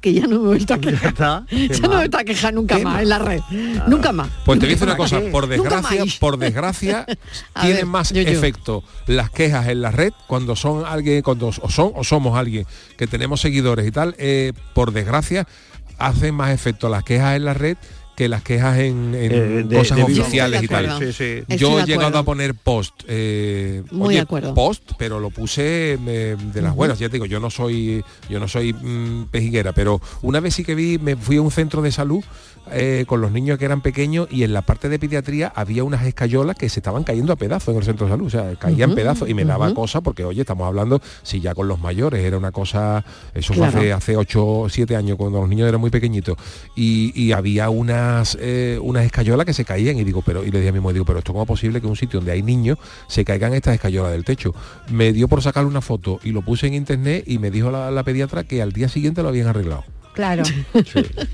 que 0.00 0.12
ya 0.14 0.22
no 0.26 0.28
me 0.28 0.34
he 0.36 0.38
vuelto 0.48 0.74
a 0.74 0.76
Ya 0.80 0.90
quejar. 0.90 1.08
está. 1.08 1.44
qué 1.50 1.68
Ya 1.68 1.78
no 1.80 1.88
me 1.90 1.96
vuelto 1.96 2.18
a 2.18 2.24
quejar 2.24 2.54
nunca 2.54 2.76
Qué 2.76 2.84
más 2.84 2.92
mal. 2.94 3.02
en 3.02 3.08
la 3.08 3.18
red. 3.18 3.40
Nunca 3.86 4.12
más. 4.12 4.28
Pues 4.44 4.58
te 4.58 4.66
voy 4.66 4.72
a 4.72 4.76
decir 4.76 4.88
una 4.88 4.96
¿Para 4.96 5.10
cosa, 5.10 5.20
por 5.30 5.46
desgracia, 5.46 6.04
por 6.18 6.38
desgracia, 6.38 7.06
tienen 7.60 7.76
ver, 7.76 7.86
más 7.86 8.10
yo, 8.12 8.22
yo. 8.22 8.28
efecto 8.28 8.82
las 9.06 9.30
quejas 9.30 9.68
en 9.68 9.82
la 9.82 9.90
red 9.90 10.12
cuando 10.26 10.56
son 10.56 10.84
alguien, 10.86 11.22
cuando 11.22 11.48
o 11.48 11.70
son 11.70 11.92
o 11.94 12.04
somos 12.04 12.38
alguien 12.38 12.66
que 12.96 13.06
tenemos 13.06 13.40
seguidores 13.40 13.86
y 13.86 13.90
tal, 13.90 14.14
eh, 14.18 14.52
por 14.74 14.92
desgracia, 14.92 15.46
hacen 15.98 16.34
más 16.34 16.50
efecto 16.50 16.88
las 16.88 17.04
quejas 17.04 17.36
en 17.36 17.44
la 17.44 17.54
red 17.54 17.76
que 18.20 18.28
las 18.28 18.42
quejas 18.42 18.76
en, 18.80 19.14
en 19.14 19.32
Eh, 19.32 19.64
de- 19.64 19.76
cosas 19.78 19.96
de 19.96 20.02
oficiales 20.02 20.62
y 20.62 20.68
tal. 20.68 20.98
Sí, 20.98 21.10
sí. 21.14 21.56
Yo 21.56 21.80
he 21.80 21.86
llegado 21.86 22.18
a 22.18 22.22
poner 22.22 22.54
post, 22.54 22.92
eh, 23.08 23.82
Muy 23.90 24.08
oye, 24.08 24.16
de 24.16 24.20
acuerdo. 24.20 24.52
post, 24.52 24.82
pero 24.98 25.18
lo 25.20 25.30
puse 25.30 25.94
eh, 26.06 26.36
de 26.52 26.60
las 26.60 26.74
buenas. 26.74 26.98
Ya 26.98 27.08
te 27.08 27.14
digo, 27.14 27.24
yo 27.24 27.40
no 27.40 27.48
soy, 27.48 28.04
yo 28.28 28.38
no 28.38 28.46
soy 28.46 28.74
mm, 28.74 29.28
pejiguera, 29.30 29.72
pero 29.72 30.02
una 30.20 30.38
vez 30.40 30.52
sí 30.54 30.64
que 30.64 30.74
vi, 30.74 30.98
me 30.98 31.16
fui 31.16 31.38
a 31.38 31.40
un 31.40 31.50
centro 31.50 31.80
de 31.80 31.92
salud 31.92 32.22
eh, 32.72 33.04
con 33.06 33.20
los 33.20 33.32
niños 33.32 33.58
que 33.58 33.64
eran 33.64 33.80
pequeños 33.80 34.28
y 34.30 34.44
en 34.44 34.52
la 34.52 34.62
parte 34.62 34.88
de 34.88 34.98
pediatría 34.98 35.52
había 35.54 35.82
unas 35.84 36.06
escayolas 36.06 36.56
que 36.56 36.68
se 36.68 36.80
estaban 36.80 37.04
cayendo 37.04 37.32
a 37.32 37.36
pedazos 37.36 37.72
en 37.72 37.78
el 37.78 37.84
centro 37.84 38.06
de 38.06 38.12
salud, 38.12 38.26
o 38.26 38.30
sea, 38.30 38.54
caían 38.56 38.94
pedazos 38.94 39.28
y 39.28 39.34
me 39.34 39.44
daba 39.44 39.66
ujú. 39.66 39.74
cosa 39.74 40.00
porque, 40.00 40.24
oye, 40.24 40.42
estamos 40.42 40.66
hablando, 40.66 41.00
si 41.22 41.40
ya 41.40 41.54
con 41.54 41.68
los 41.68 41.80
mayores 41.80 42.24
era 42.24 42.36
una 42.38 42.52
cosa, 42.52 43.04
eso 43.34 43.54
Claro. 43.54 43.72
fue 43.72 43.92
hace, 43.92 44.12
hace 44.12 44.16
8 44.16 44.46
o 44.46 44.68
7 44.68 44.94
años 44.96 45.16
cuando 45.16 45.40
los 45.40 45.48
niños 45.48 45.68
eran 45.68 45.80
muy 45.80 45.90
pequeñitos 45.90 46.36
y, 46.76 47.12
y 47.20 47.32
había 47.32 47.70
unas, 47.70 48.36
eh, 48.40 48.78
unas 48.82 49.04
escayolas 49.04 49.46
que 49.46 49.52
se 49.54 49.64
caían 49.64 49.98
y 49.98 50.04
digo, 50.04 50.22
pero, 50.24 50.44
y 50.44 50.50
le 50.50 50.58
dije 50.58 50.68
a 50.70 50.72
mi 50.72 50.80
mujer, 50.80 50.94
digo, 50.94 51.04
pero 51.06 51.18
esto 51.18 51.32
cómo 51.32 51.42
es 51.44 51.48
posible 51.48 51.80
que 51.80 51.86
un 51.86 51.96
sitio 51.96 52.20
donde 52.20 52.32
hay 52.32 52.42
niños 52.42 52.78
se 53.08 53.24
caigan 53.24 53.54
estas 53.54 53.74
escayolas 53.74 54.12
del 54.12 54.24
techo. 54.24 54.54
Me 54.90 55.12
dio 55.12 55.28
por 55.28 55.42
sacarle 55.42 55.68
una 55.68 55.80
foto 55.80 56.20
y 56.22 56.30
lo 56.30 56.42
puse 56.42 56.66
en 56.66 56.74
internet 56.74 57.24
y 57.26 57.38
me 57.38 57.50
dijo 57.50 57.70
la, 57.70 57.90
la 57.90 58.02
pediatra 58.04 58.44
que 58.44 58.62
al 58.62 58.72
día 58.72 58.88
siguiente 58.88 59.22
lo 59.22 59.28
habían 59.28 59.48
arreglado. 59.48 59.84
Claro. 60.20 60.42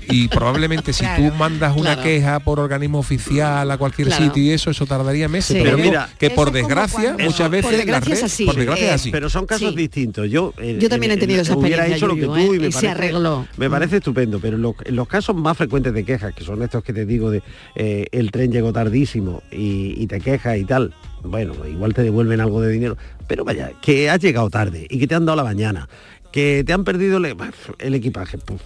Y 0.09 0.29
probablemente 0.29 0.93
si 0.93 1.03
Claro. 1.03 1.29
tú 1.29 1.35
mandas 1.35 1.73
una 1.75 1.93
Claro. 1.95 2.03
queja 2.03 2.39
por 2.39 2.59
organismo 2.59 2.99
oficial 2.99 3.69
a 3.69 3.77
cualquier 3.77 4.07
Claro. 4.07 4.23
sitio 4.25 4.43
y 4.43 4.51
eso, 4.51 4.71
eso 4.71 4.85
tardaría 4.85 5.27
meses. 5.27 5.57
Sí. 5.57 5.63
Pero 5.63 5.77
mira, 5.77 6.09
que 6.17 6.29
por 6.29 6.51
desgracia, 6.51 7.13
cuando- 7.13 7.23
muchas 7.25 7.39
Por 7.41 7.49
veces 7.51 7.71
la 7.71 7.77
desgracia 7.77 8.13
es 8.13 8.23
así. 8.23 8.45
por 8.45 8.55
desgracia 8.55 8.85
Eh, 8.85 8.89
es 8.89 8.95
así. 8.95 9.11
Pero 9.11 9.29
son 9.29 9.45
casos 9.45 9.71
Sí. 9.71 9.75
distintos. 9.75 10.29
Yo, 10.29 10.53
eh, 10.57 10.77
Yo 10.79 10.87
también 10.89 11.11
he 11.11 11.17
tenido 11.17 11.41
esa 11.41 11.55
hubiera 11.57 11.85
experiencia, 11.85 11.97
hecho 11.97 12.07
lo 12.07 12.15
que 12.15 12.21
tú 12.25 12.35
¿eh? 12.53 12.55
y 12.55 12.59
me 12.61 12.67
Y 12.67 12.71
se 12.71 12.77
parece, 12.81 12.87
arregló. 12.89 13.45
Me 13.57 13.69
parece 13.69 13.97
estupendo, 13.97 14.39
pero 14.39 14.55
en 14.55 14.95
los, 14.95 15.07
casos 15.07 15.35
más 15.35 15.57
frecuentes 15.57 15.93
de 15.93 16.03
quejas, 16.05 16.33
que 16.33 16.43
son 16.45 16.61
estos 16.63 16.81
que 16.83 16.93
te 16.93 17.05
digo 17.05 17.29
de 17.29 17.43
eh, 17.75 18.05
el 18.11 18.31
tren 18.31 18.51
llegó 18.51 18.71
tardísimo 18.71 19.43
y, 19.51 19.95
y 20.01 20.07
te 20.07 20.21
quejas 20.21 20.57
y 20.57 20.63
tal, 20.63 20.93
bueno, 21.23 21.53
igual 21.69 21.93
te 21.93 22.03
devuelven 22.03 22.39
algo 22.39 22.61
de 22.61 22.71
dinero, 22.71 22.97
pero 23.27 23.43
vaya, 23.43 23.71
que 23.81 24.09
has 24.09 24.19
llegado 24.19 24.49
tarde 24.49 24.87
y 24.89 24.97
que 24.99 25.07
te 25.07 25.15
han 25.15 25.25
dado 25.25 25.35
la 25.35 25.43
mañana, 25.43 25.89
que 26.31 26.63
te 26.65 26.73
han 26.73 26.83
perdido 26.83 27.17
el, 27.17 27.35
el 27.79 27.95
equipaje, 27.95 28.37
puf, 28.37 28.61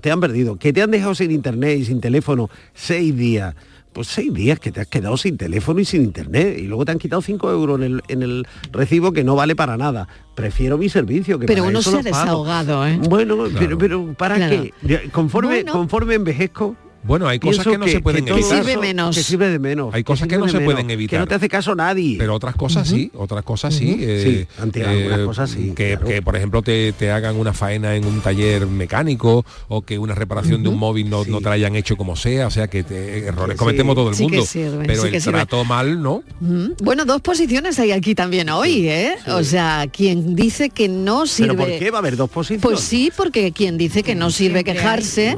te 0.00 0.10
han 0.10 0.20
perdido, 0.20 0.56
que 0.56 0.72
te 0.72 0.82
han 0.82 0.90
dejado 0.90 1.14
sin 1.14 1.30
internet 1.30 1.78
y 1.78 1.84
sin 1.84 2.00
teléfono 2.00 2.48
seis 2.74 3.16
días. 3.16 3.54
Pues 3.92 4.08
seis 4.08 4.30
días 4.34 4.60
que 4.60 4.70
te 4.72 4.82
has 4.82 4.88
quedado 4.88 5.16
sin 5.16 5.38
teléfono 5.38 5.80
y 5.80 5.86
sin 5.86 6.02
internet 6.02 6.58
y 6.58 6.64
luego 6.64 6.84
te 6.84 6.92
han 6.92 6.98
quitado 6.98 7.22
cinco 7.22 7.50
euros 7.50 7.78
en 7.78 7.84
el, 7.84 8.02
en 8.08 8.22
el 8.22 8.46
recibo 8.70 9.10
que 9.12 9.24
no 9.24 9.34
vale 9.36 9.56
para 9.56 9.78
nada. 9.78 10.06
Prefiero 10.34 10.76
mi 10.76 10.90
servicio 10.90 11.38
que 11.38 11.46
Pero 11.46 11.62
para 11.62 11.70
uno 11.70 11.78
eso 11.78 11.92
se 11.92 11.98
ha 12.00 12.02
desahogado, 12.02 12.86
¿eh? 12.86 12.98
Bueno, 13.08 13.44
pero, 13.58 13.78
pero 13.78 14.12
¿para 14.12 14.36
Claro. 14.36 14.64
qué? 14.86 15.08
Conforme, 15.10 15.62
Bueno. 15.62 15.72
conforme 15.72 16.12
envejezco, 16.14 16.76
Bueno, 17.06 17.28
hay 17.28 17.38
cosas 17.38 17.66
que 17.66 17.78
no 17.78 17.86
se 17.86 18.00
pueden 18.00 18.26
evitar. 18.28 18.58
sirve 18.64 18.76
menos. 18.76 19.16
Que 19.16 19.22
sirve 19.22 19.48
de 19.48 19.58
menos. 19.58 19.94
Hay 19.94 20.02
cosas 20.04 20.28
que 20.28 20.36
no 20.38 20.46
se 20.48 20.54
menos, 20.58 20.72
pueden 20.72 20.90
evitar. 20.90 21.10
Que 21.16 21.18
no 21.20 21.26
te 21.26 21.34
hace 21.34 21.48
caso 21.48 21.74
nadie. 21.74 22.16
Pero 22.18 22.34
otras 22.34 22.56
cosas 22.56 22.88
sí, 22.88 23.10
otras 23.14 23.44
cosas 23.44 23.74
sí. 23.74 23.96
eh, 24.00 24.46
Sí, 24.56 24.62
ante 24.62 24.84
algunas 24.84 25.20
cosas 25.20 25.50
sí, 25.50 25.72
Que, 25.74 25.92
claro. 25.92 26.06
que, 26.06 26.22
por 26.22 26.36
ejemplo, 26.36 26.62
te, 26.62 26.92
te 26.92 27.10
hagan 27.10 27.36
una 27.36 27.52
faena 27.52 27.94
en 27.94 28.04
un 28.04 28.20
taller 28.20 28.66
mecánico 28.66 29.44
o 29.68 29.82
que 29.82 29.98
una 29.98 30.14
reparación 30.14 30.62
de 30.62 30.68
un 30.68 30.78
móvil 30.78 31.08
no, 31.10 31.24
no 31.24 31.38
te 31.38 31.44
la 31.44 31.52
hayan 31.52 31.76
hecho 31.76 31.96
como 31.96 32.16
sea. 32.16 32.46
O 32.46 32.50
sea, 32.50 32.68
que 32.68 32.82
te- 32.82 33.26
errores 33.26 33.54
Sí. 33.56 33.58
cometemos 33.58 33.94
todo 33.94 34.08
el 34.10 34.14
Sí 34.16 34.26
que 34.26 34.30
mundo. 34.36 34.46
sirve, 34.46 34.84
pero 34.86 35.02
sí 35.02 35.08
el 35.14 35.22
trato 35.22 35.64
mal, 35.64 36.02
¿no? 36.02 36.22
Bueno, 36.82 37.04
dos 37.04 37.20
posiciones 37.20 37.78
hay 37.78 37.92
aquí 37.92 38.14
también 38.14 38.48
hoy, 38.50 38.88
¿eh? 38.88 39.14
O 39.28 39.42
sea, 39.44 39.86
quien 39.92 40.34
dice 40.34 40.70
que 40.70 40.88
no 40.88 41.26
sirve... 41.26 41.54
¿Pero 41.54 41.58
por 41.70 41.78
qué 41.78 41.90
va 41.90 41.98
a 41.98 42.00
haber 42.00 42.16
dos 42.16 42.30
posiciones? 42.30 42.62
Pues 42.62 42.80
sí, 42.80 43.12
porque 43.16 43.52
quien 43.52 43.78
dice 43.78 44.02
que 44.02 44.14
no 44.14 44.30
sirve 44.30 44.64
quejarse 44.64 45.36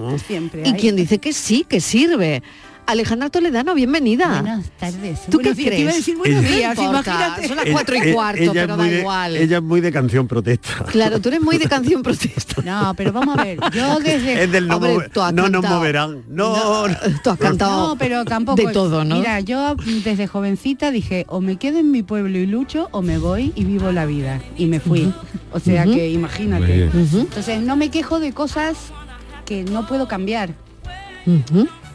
y 0.65 0.73
quien 0.75 0.97
dice 0.97 1.19
que 1.19 1.33
sí, 1.33 1.58
que 1.67 1.81
sirve. 1.81 2.43
Alejandra 2.87 3.29
Toledano, 3.29 3.75
bienvenida. 3.75 4.41
Buenas 4.41 4.71
tardes. 4.79 5.21
¿Tú 5.29 5.37
Buenos 5.37 5.57
qué 5.59 5.63
días, 5.65 5.75
te 5.75 5.81
iba 5.81 5.91
a 5.91 5.93
crees? 5.93 5.97
decir 6.07 6.17
buenos 6.17 6.43
Ella- 6.43 6.57
días, 6.57 6.79
imagínate. 6.79 7.47
son 7.49 7.57
las 7.59 7.67
cuatro 7.71 7.95
y 7.97 7.99
ella- 7.99 8.13
cuarto, 8.15 8.43
ella 8.43 8.53
pero 8.55 8.63
es 8.63 8.69
da 8.69 8.77
muy 8.79 8.89
de- 8.89 8.99
igual. 9.01 9.37
Ella 9.37 9.57
es 9.59 9.63
muy 9.63 9.81
de 9.83 9.93
canción 9.93 10.27
protesta. 10.27 10.85
Claro, 10.91 11.21
tú 11.21 11.29
eres 11.29 11.43
muy 11.43 11.59
de 11.59 11.69
canción 11.69 12.03
protesta. 12.03 12.63
No, 12.63 12.95
pero 12.97 13.13
vamos 13.13 13.37
a 13.39 13.45
ver, 13.45 13.59
yo 13.75 13.99
desde... 14.03 14.43
Es 14.45 14.51
del 14.53 14.69
no, 14.69 14.77
Hombre, 14.77 14.95
move- 14.95 15.11
tú 15.13 15.21
has 15.21 15.35
no 15.35 15.51
nos 15.51 15.69
moverán. 15.69 16.23
No, 16.31 16.89
no. 16.89 16.95
Tú 17.23 17.29
has 17.29 17.39
cantado 17.39 17.89
No, 17.89 17.97
pero 17.99 18.25
tampoco. 18.25 18.57
de 18.67 18.73
todo, 18.73 19.05
¿no? 19.05 19.17
Mira, 19.19 19.41
yo 19.41 19.75
desde 20.03 20.27
jovencita 20.27 20.91
dije, 20.91 21.27
o 21.29 21.43
me 21.43 21.57
quedo 21.57 21.81
en 21.81 21.91
mi 21.91 22.03
pueblo 22.03 22.39
y 22.39 22.47
lucho, 22.47 22.89
o 22.93 23.03
me 23.03 23.19
voy 23.19 23.53
y 23.55 23.65
vivo 23.65 23.93
la 23.93 24.07
vida. 24.07 24.41
Y 24.57 24.65
me 24.65 24.81
fui. 24.81 25.13
O 25.53 25.61
sea 25.61 25.85
que 25.85 26.09
imagínate. 26.09 26.85
Entonces 26.85 27.61
no 27.61 27.77
me 27.77 27.91
quejo 27.91 28.19
de 28.19 28.33
cosas 28.33 28.79
que 29.45 29.63
no 29.65 29.87
puedo 29.87 30.09
cambiar. 30.09 30.55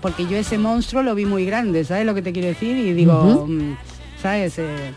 Porque 0.01 0.25
yo 0.27 0.37
ese 0.37 0.57
monstruo 0.57 1.01
lo 1.03 1.15
vi 1.15 1.25
muy 1.25 1.45
grande, 1.45 1.83
¿sabes 1.85 2.05
lo 2.05 2.13
que 2.13 2.21
te 2.21 2.33
quiero 2.33 2.49
decir? 2.49 2.75
Y 2.77 2.93
digo, 2.93 3.45
mm, 3.47 3.77
¿sabes? 4.21 4.59
Eh, 4.59 4.91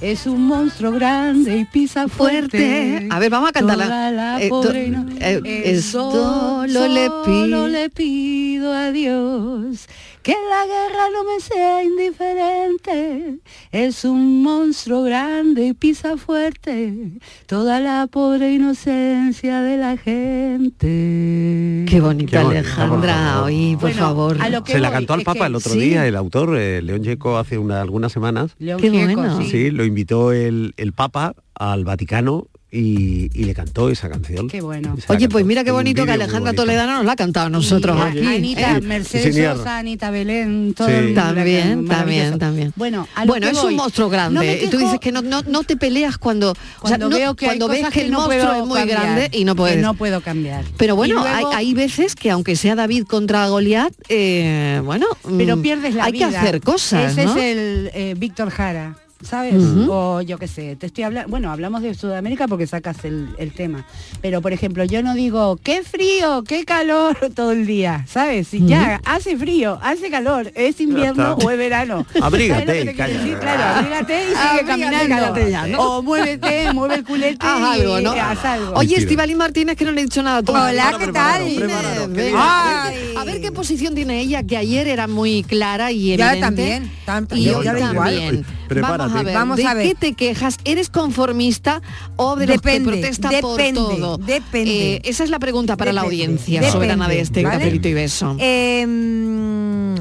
es 0.00 0.26
un 0.26 0.46
monstruo 0.46 0.92
grande 0.92 1.56
y 1.58 1.64
pisa 1.64 2.08
fuerte. 2.08 2.58
Fuerte. 2.58 3.08
A 3.10 3.18
ver, 3.18 3.30
vamos 3.30 3.50
a 3.50 3.52
cantarla. 3.52 3.84
Toda 3.86 4.10
la 4.10 4.42
Eh, 4.42 4.48
to- 4.48 4.62
pobre 4.62 4.88
no- 4.88 5.06
eh, 5.20 5.40
Eh, 5.44 5.62
esto 5.66 6.64
lo 6.68 6.86
le 6.88 7.06
solo 7.06 7.22
pido. 7.24 7.68
le 7.68 7.90
pido 7.90 8.72
a 8.72 8.90
Dios 8.92 9.86
que 10.22 10.32
la 10.48 10.66
guerra 10.66 11.08
no 11.12 11.24
me 11.24 11.40
sea 11.40 11.82
indiferente. 11.82 13.38
Es 13.72 14.04
un 14.04 14.42
monstruo 14.42 15.02
grande 15.02 15.66
y 15.66 15.72
pisa 15.72 16.16
fuerte 16.16 16.94
toda 17.46 17.80
la 17.80 18.06
pobre 18.06 18.52
inocencia 18.54 19.60
de 19.62 19.76
la 19.76 19.96
gente. 19.96 21.84
Qué 21.88 22.00
bonita 22.00 22.30
Qué 22.30 22.38
Alejandra, 22.58 22.88
por 22.88 23.06
favor. 23.08 23.44
hoy, 23.46 23.72
por 23.72 23.80
Bueno, 23.80 23.96
favor. 23.98 24.36
Se 24.66 24.78
la 24.78 24.88
voy 24.90 24.96
cantó 24.98 25.14
al 25.14 25.22
Papa 25.22 25.40
que- 25.40 25.46
el 25.46 25.54
otro 25.56 25.72
sí. 25.72 25.80
día, 25.80 26.06
el 26.06 26.16
autor, 26.16 26.56
eh, 26.56 26.82
León 26.82 27.02
Gieco, 27.02 27.38
hace 27.38 27.58
una- 27.58 27.80
algunas 27.80 28.12
semanas. 28.12 28.54
León 28.58 28.80
Qué 28.80 28.90
Gieco, 28.90 29.14
bueno. 29.20 29.42
sí. 29.42 29.50
Sí, 29.50 29.70
lo 29.70 29.84
invitó 29.84 30.32
el, 30.32 30.74
el 30.76 30.92
Papa 30.92 31.34
al 31.54 31.84
Vaticano 31.84 32.46
y, 32.74 33.28
y 33.38 33.44
le 33.44 33.52
cantó 33.54 33.90
esa 33.90 34.08
canción. 34.08 34.48
Qué 34.48 34.62
bueno. 34.62 34.96
Oye, 35.08 35.28
pues 35.28 35.44
mira 35.44 35.62
qué 35.62 35.70
bonito 35.70 36.06
que 36.06 36.12
Alejandra. 36.12 36.54
Toledano 36.54 36.94
nos 36.96 37.04
la 37.04 37.12
ha 37.12 37.16
cantado 37.16 37.46
a 37.48 37.50
nosotros 37.50 37.98
Y 38.14 38.18
aquí. 38.18 38.26
Anita, 38.26 38.76
¿eh? 38.78 38.80
Mercedes. 38.80 39.36
Sosa, 39.58 39.76
Anita 39.78 40.10
Belén, 40.10 40.72
todo 40.74 40.88
Sí. 40.88 40.94
el- 40.94 41.14
También, 41.14 41.86
también, 41.86 42.38
también. 42.38 42.72
Bueno, 42.74 43.06
Bueno, 43.26 43.46
es 43.46 43.60
voy. 43.60 43.72
un 43.72 43.76
monstruo 43.76 44.06
No 44.06 44.10
grande. 44.12 44.62
y 44.62 44.64
tú 44.64 44.78
quejo 44.78 44.84
dices 44.84 45.00
que 45.00 45.12
no, 45.12 45.20
no, 45.20 45.42
no 45.42 45.64
te 45.64 45.76
peleas 45.76 46.16
cuando, 46.16 46.52
o 46.52 46.54
sea, 46.54 46.96
cuando 46.96 47.10
no- 47.10 47.16
veo 47.16 47.34
que 47.34 47.44
cuando 47.44 47.68
ves 47.68 47.86
que 47.90 48.00
el 48.02 48.10
no 48.10 48.20
monstruo 48.26 48.52
es 48.54 48.64
muy 48.66 48.78
cambiar, 48.78 49.00
grande 49.02 49.28
y 49.32 49.44
no 49.44 49.54
puedes. 49.54 49.82
no 49.82 49.92
puedo 49.92 50.22
cambiar. 50.22 50.64
Pero 50.78 50.96
bueno, 50.96 51.16
luego- 51.22 51.28
hay, 51.52 51.66
hay 51.68 51.74
veces 51.74 52.14
que 52.16 52.30
aunque 52.30 52.56
sea 52.56 52.74
David 52.74 53.04
contra 53.04 53.46
Goliat, 53.48 53.92
eh, 54.08 54.80
bueno, 54.82 55.06
pero 55.36 55.58
mm, 55.58 55.62
pierdes 55.62 55.94
la 55.94 56.04
hay 56.04 56.12
vida. 56.12 56.30
que 56.30 56.36
hacer 56.38 56.60
cosas, 56.62 57.12
Ese 57.12 57.26
¿no? 57.26 57.36
es 57.36 57.42
el 57.42 57.90
eh, 57.92 58.14
Víctor 58.16 58.48
Jara. 58.48 58.96
¿Sabes? 59.22 59.54
O 59.88 60.20
yo 60.20 60.36
qué 60.38 60.48
sé, 60.48 60.76
te 60.76 60.86
estoy 60.86 61.04
hablando, 61.04 61.30
bueno, 61.30 61.50
hablamos 61.52 61.82
de 61.82 61.94
Sudamérica 61.94 62.48
porque 62.48 62.66
sacas 62.66 63.04
el, 63.04 63.28
el 63.38 63.52
tema. 63.52 63.86
Pero 64.20 64.42
por 64.42 64.52
ejemplo, 64.52 64.84
yo 64.84 65.02
no 65.02 65.14
digo 65.14 65.58
qué 65.62 65.82
frío, 65.84 66.42
qué 66.46 66.64
calor 66.64 67.16
todo 67.34 67.52
el 67.52 67.64
día, 67.66 68.04
¿sabes? 68.08 68.48
Si 68.48 68.66
ya 68.66 69.00
hace 69.04 69.36
frío, 69.36 69.78
hace 69.82 70.10
calor, 70.10 70.50
es 70.54 70.80
invierno 70.80 71.34
o 71.34 71.50
es 71.50 71.56
verano. 71.58 72.04
Abrígate, 72.20 72.66
¿Sabes 72.66 72.84
lo 72.84 72.92
que 72.92 72.96
te 72.96 72.96
quiero 72.96 72.96
calla. 73.12 73.18
decir? 73.24 73.38
Claro, 73.38 73.62
abrígate 73.78 74.14
y 74.22 74.26
sigue 74.26 74.38
Abrígate, 74.38 74.66
caminando. 74.66 75.08
cállate 75.16 75.50
ya, 75.50 75.66
¿no? 75.68 75.78
O 75.80 76.02
muévete, 76.02 76.72
mueve 76.72 76.94
el 76.96 77.04
culete 77.04 77.36
Haz 77.46 77.60
y 77.60 77.80
algo, 77.80 78.00
¿no? 78.00 78.12
haz 78.12 78.44
algo. 78.44 78.72
Oye. 78.74 78.96
Estivali 78.96 79.34
Martínez, 79.34 79.76
que 79.76 79.84
no 79.84 79.92
le 79.92 80.00
he 80.00 80.04
dicho 80.04 80.22
nada 80.22 80.38
a 80.38 80.42
tu 80.42 80.52
Hola. 80.52 80.94
¿qué 80.98 81.06
tal? 81.08 81.42
a, 82.36 83.24
ver, 83.24 83.40
qué 83.40 83.52
posición 83.52 83.94
tiene 83.94 84.20
ella, 84.20 84.42
que 84.42 84.56
ayer 84.56 84.88
era 84.88 85.06
muy 85.06 85.42
clara 85.44 85.90
y 85.92 86.16
Ya 86.16 86.32
evidente. 86.34 86.40
también, 86.40 86.90
tam- 87.06 87.26
y 87.36 87.44
yo- 87.44 87.58
hoy 87.58 87.64
da 87.66 87.78
igual. 87.92 88.44
Prepárate. 88.74 88.98
Vamos 89.12 89.20
a 89.20 89.22
ver, 89.24 89.34
Vamos 89.34 89.56
¿de 89.56 89.66
a 89.66 89.74
ver. 89.74 89.88
qué 89.88 89.94
te 89.94 90.12
quejas? 90.14 90.58
¿Eres 90.64 90.88
conformista 90.90 91.82
o 92.16 92.36
de 92.36 92.46
los 92.46 92.56
Depende, 92.56 92.90
que 92.92 92.98
protesta 92.98 93.28
depende, 93.30 93.80
por 93.80 93.96
todo? 93.96 94.18
depende. 94.18 94.94
Eh, 94.96 95.02
esa 95.04 95.24
es 95.24 95.30
la 95.30 95.38
pregunta 95.38 95.76
para 95.76 95.92
la 95.92 96.02
audiencia 96.02 96.60
depende, 96.60 96.72
soberana 96.72 97.08
de 97.08 97.20
este 97.20 97.42
¿vale? 97.42 97.58
cafelito 97.58 97.88
y 97.88 97.94
beso. 97.94 98.36
Eh, 98.38 98.86
mm, 98.86 99.94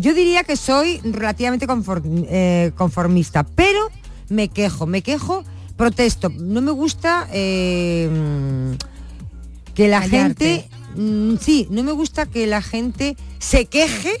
yo 0.00 0.14
diría 0.14 0.44
que 0.44 0.56
soy 0.56 0.98
relativamente 1.04 1.66
confor- 1.66 2.02
eh, 2.04 2.72
conformista, 2.76 3.44
pero 3.44 3.88
me 4.28 4.48
quejo, 4.48 4.86
me 4.86 5.02
quejo, 5.02 5.44
protesto. 5.76 6.30
No 6.30 6.60
me 6.62 6.70
gusta 6.70 7.28
eh, 7.32 8.08
mm, 8.10 9.72
que 9.74 9.88
la 9.88 10.00
Callarte. 10.00 10.44
gente, 10.44 10.68
mm, 10.96 11.36
sí, 11.40 11.66
no 11.70 11.82
me 11.82 11.92
gusta 11.92 12.26
que 12.26 12.46
la 12.46 12.62
gente 12.62 13.16
se 13.38 13.66
queje 13.66 14.12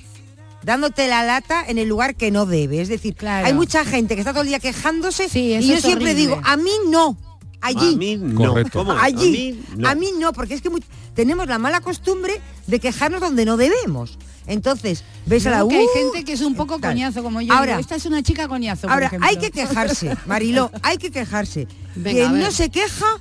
dándote 0.64 1.08
la 1.08 1.24
lata 1.24 1.64
en 1.66 1.78
el 1.78 1.88
lugar 1.88 2.14
que 2.14 2.30
no 2.30 2.46
debe. 2.46 2.80
Es 2.80 2.88
decir, 2.88 3.14
Claro. 3.14 3.46
hay 3.46 3.54
mucha 3.54 3.84
gente 3.84 4.14
que 4.14 4.20
está 4.20 4.32
todo 4.32 4.42
el 4.42 4.48
día 4.48 4.60
quejándose 4.60 5.28
Sí, 5.28 5.54
y 5.54 5.66
yo 5.66 5.78
siempre 5.80 6.12
horrible. 6.12 6.14
digo, 6.14 6.40
a 6.44 6.56
mí 6.56 6.70
no, 6.88 7.16
allí. 7.60 7.94
A 7.94 7.96
mí 7.96 8.16
no. 8.16 8.54
Allí, 9.00 9.62
A 9.84 9.94
mí 9.94 10.08
no. 10.18 10.32
porque 10.32 10.54
es 10.54 10.62
que 10.62 10.70
tenemos 11.14 11.46
la 11.46 11.58
mala 11.58 11.80
costumbre 11.80 12.40
de 12.66 12.80
quejarnos 12.80 13.20
donde 13.20 13.44
no 13.44 13.56
debemos. 13.56 14.18
Entonces, 14.46 15.04
ves 15.26 15.46
a 15.46 15.50
la 15.50 15.68
que 15.68 15.76
hay 15.76 15.86
gente 15.94 16.24
que 16.24 16.32
es 16.32 16.40
un 16.40 16.56
poco 16.56 16.78
tal. 16.80 16.92
coñazo 16.94 17.22
como 17.22 17.40
yo. 17.40 17.52
Ahora, 17.52 17.72
digo, 17.72 17.80
esta 17.80 17.94
es 17.94 18.06
una 18.06 18.22
chica 18.24 18.48
coñazo. 18.48 18.90
ahora 18.90 19.10
hay 19.20 19.36
que 19.36 19.50
quejarse, 19.52 20.16
Mariló, 20.26 20.70
hay 20.82 20.96
que 20.98 21.10
quejarse. 21.12 21.68
Venga, 21.94 22.10
Quien 22.28 22.40
no 22.40 22.50
se 22.50 22.68
queja 22.68 23.20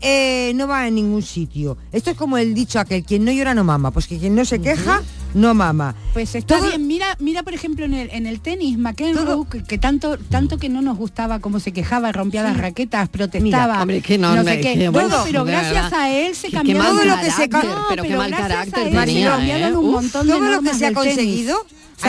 eh, 0.00 0.50
no 0.56 0.66
va 0.66 0.82
a 0.82 0.90
ningún 0.90 1.22
sitio. 1.22 1.78
Esto 1.92 2.10
es 2.10 2.16
como 2.16 2.38
el 2.38 2.54
dicho 2.54 2.80
aquel, 2.80 3.04
quien 3.04 3.24
no 3.24 3.30
llora 3.30 3.54
no 3.54 3.62
mama. 3.62 3.92
Pues 3.92 4.08
que 4.08 4.18
quien 4.18 4.34
no 4.34 4.44
se 4.44 4.58
queja 4.60 5.00
no 5.34 5.54
mama. 5.54 5.94
Pues 6.12 6.34
está 6.34 6.58
Todo- 6.58 6.68
bien, 6.68 6.86
mira, 6.86 7.16
mira 7.18 7.42
por 7.42 7.54
ejemplo 7.54 7.84
en 7.84 7.94
el, 7.94 8.10
en 8.10 8.26
el 8.26 8.40
tenis, 8.40 8.74
Todo- 8.76 8.82
McEnroe, 8.82 9.46
que, 9.50 9.64
que 9.64 9.78
tanto, 9.78 10.18
tanto 10.18 10.58
que 10.58 10.68
no 10.68 10.82
nos 10.82 10.96
gustaba 10.98 11.38
cómo 11.40 11.60
se 11.60 11.72
quejaba, 11.72 12.12
rompía 12.12 12.42
las 12.42 12.56
raquetas, 12.56 13.08
protestaba. 13.08 13.66
Mira, 13.66 13.80
hombre, 13.82 14.00
que 14.02 14.18
no, 14.18 14.32
sé 14.32 14.38
hombre, 14.40 14.60
qué. 14.60 14.74
que 14.74 14.88
Bueno, 14.88 15.08
bueno, 15.08 15.24
pero 15.24 15.44
gracias 15.44 15.84
verdad. 15.90 16.00
a 16.00 16.10
él 16.10 16.34
se 16.34 16.50
cambió 16.50 16.76
Todo 16.78 17.04
lo 17.04 17.16
que 17.18 17.30
se 17.30 17.48
carácter, 17.48 17.74
ca- 17.74 17.86
pero 17.88 18.02
qué 18.02 18.16
mal 18.16 18.28
gracias 18.30 18.50
a 18.50 18.54
carácter 18.54 18.86
él 18.86 18.92
se 18.92 19.06
tenía, 19.06 19.30
cambiaron 19.30 19.72
¿eh? 19.72 19.76
un 19.76 19.92
de 20.42 20.50
lo 20.56 20.62
que 20.62 20.74
se 20.74 20.86
ha 20.86 20.92
tenis. 21.16 21.46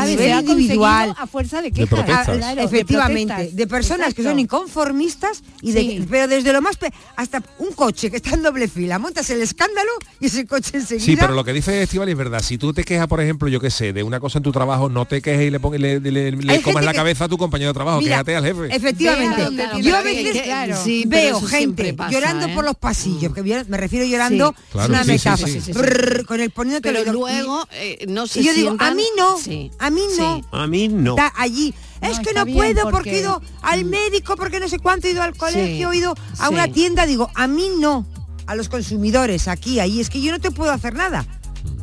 A 0.01 0.05
nivel 0.05 0.31
ha 0.33 0.41
individual. 0.41 1.15
a 1.17 1.27
fuerza 1.27 1.57
de 1.61 1.63
De 1.63 1.71
quejas. 1.71 1.89
protestas. 1.89 2.27
Ah, 2.29 2.33
Claro, 2.37 2.61
efectivamente, 2.61 3.33
de, 3.33 3.39
protestas. 3.67 3.67
personas 3.67 4.13
que 4.13 4.23
son 4.23 4.39
inconformistas 4.39 5.43
y 5.61 5.71
de, 5.71 5.81
Sí. 5.81 6.05
pero 6.09 6.27
desde 6.27 6.51
lo 6.53 6.61
más 6.61 6.77
pe- 6.77 6.91
hasta 7.15 7.41
un 7.59 7.71
coche 7.73 8.09
que 8.11 8.17
está 8.17 8.31
en 8.31 8.43
doble 8.43 8.67
fila, 8.67 8.99
montas 8.99 9.29
el 9.29 9.41
escándalo 9.41 9.89
y 10.19 10.27
ese 10.27 10.45
coche 10.45 10.71
enseguida. 10.77 11.05
Sí, 11.05 11.15
pero 11.17 11.33
lo 11.33 11.43
que 11.43 11.53
dice 11.53 11.81
Estival 11.83 12.09
es 12.09 12.17
verdad. 12.17 12.41
Si 12.41 12.57
tú 12.57 12.73
te 12.73 12.83
quejas, 12.83 13.07
por 13.07 13.21
ejemplo, 13.21 13.47
yo 13.49 13.59
qué 13.59 13.69
sé, 13.71 13.93
de 13.93 14.03
una 14.03 14.19
cosa 14.19 14.39
en 14.39 14.43
tu 14.43 14.51
trabajo, 14.51 14.89
no 14.89 15.05
te 15.05 15.21
quejes 15.21 15.47
y 15.47 15.51
le, 15.51 15.59
pongas- 15.59 15.79
le, 15.79 15.99
le- 15.99 16.61
comas 16.61 16.83
la 16.85 16.91
que- 16.91 16.97
cabeza 16.97 17.25
a 17.25 17.27
tu 17.29 17.37
compañero 17.37 17.69
de 17.69 17.73
trabajo, 17.73 17.99
Mira, 17.99 18.23
quéjate 18.23 18.35
al 18.35 18.45
jefe. 18.45 18.75
Efectivamente. 18.75 19.81
Yo 19.81 19.95
a 19.97 20.01
veces 20.01 20.41
claro. 20.43 20.75
Sí, 20.83 21.03
veo 21.07 21.41
gente 21.41 21.93
pasa, 21.93 22.11
llorando 22.11 22.45
¿eh? 22.47 22.51
por 22.55 22.63
los 22.65 22.75
pasillos, 22.75 23.33
que 23.33 23.43
me 23.43 23.77
refiero 23.77 24.05
llorando, 24.05 24.53
Sí. 24.57 24.63
Claro, 24.71 24.93
una 24.93 25.03
metáfora. 25.03 25.47
sí, 25.47 25.53
sí, 25.59 25.61
sí. 25.61 25.71
Brrr, 25.73 26.25
con 26.25 26.39
el 26.39 26.49
poniéndote 26.51 26.91
Pero 26.91 27.11
luego 27.11 27.67
eh, 27.73 28.05
no 28.07 28.27
se 28.27 28.41
y, 28.41 28.43
yo 28.45 28.53
digo, 28.53 28.75
a 28.79 28.93
mí 28.93 29.03
no. 29.17 29.37
A 29.85 29.89
mí 29.89 30.01
no. 30.17 30.35
Sí. 30.37 30.45
A 30.51 30.67
mí 30.67 30.87
no. 30.87 31.11
Está 31.17 31.33
allí. 31.35 31.73
No, 32.01 32.07
es 32.09 32.19
que 32.19 32.33
no 32.33 32.45
puedo 32.45 32.83
porque... 32.83 32.91
porque- 32.91 33.17
he 33.17 33.19
ido 33.19 33.41
al 33.61 33.85
médico, 33.85 34.35
porque 34.35 34.59
no 34.59 34.67
sé 34.67 34.79
cuánto, 34.79 35.07
he 35.07 35.11
ido 35.11 35.21
al 35.21 35.35
colegio, 35.35 35.91
he 35.91 35.97
ido 35.97 36.15
a 36.39 36.47
sí. 36.47 36.53
una 36.53 36.67
tienda, 36.67 37.05
digo, 37.05 37.29
a 37.35 37.47
mí 37.47 37.69
no. 37.79 38.05
A 38.45 38.55
los 38.55 38.67
consumidores, 38.67 39.47
aquí, 39.47 39.79
ahí, 39.79 40.01
es 40.01 40.09
que 40.09 40.21
yo 40.21 40.31
no 40.31 40.39
te 40.39 40.51
puedo 40.51 40.71
hacer 40.71 40.93
nada. 40.95 41.25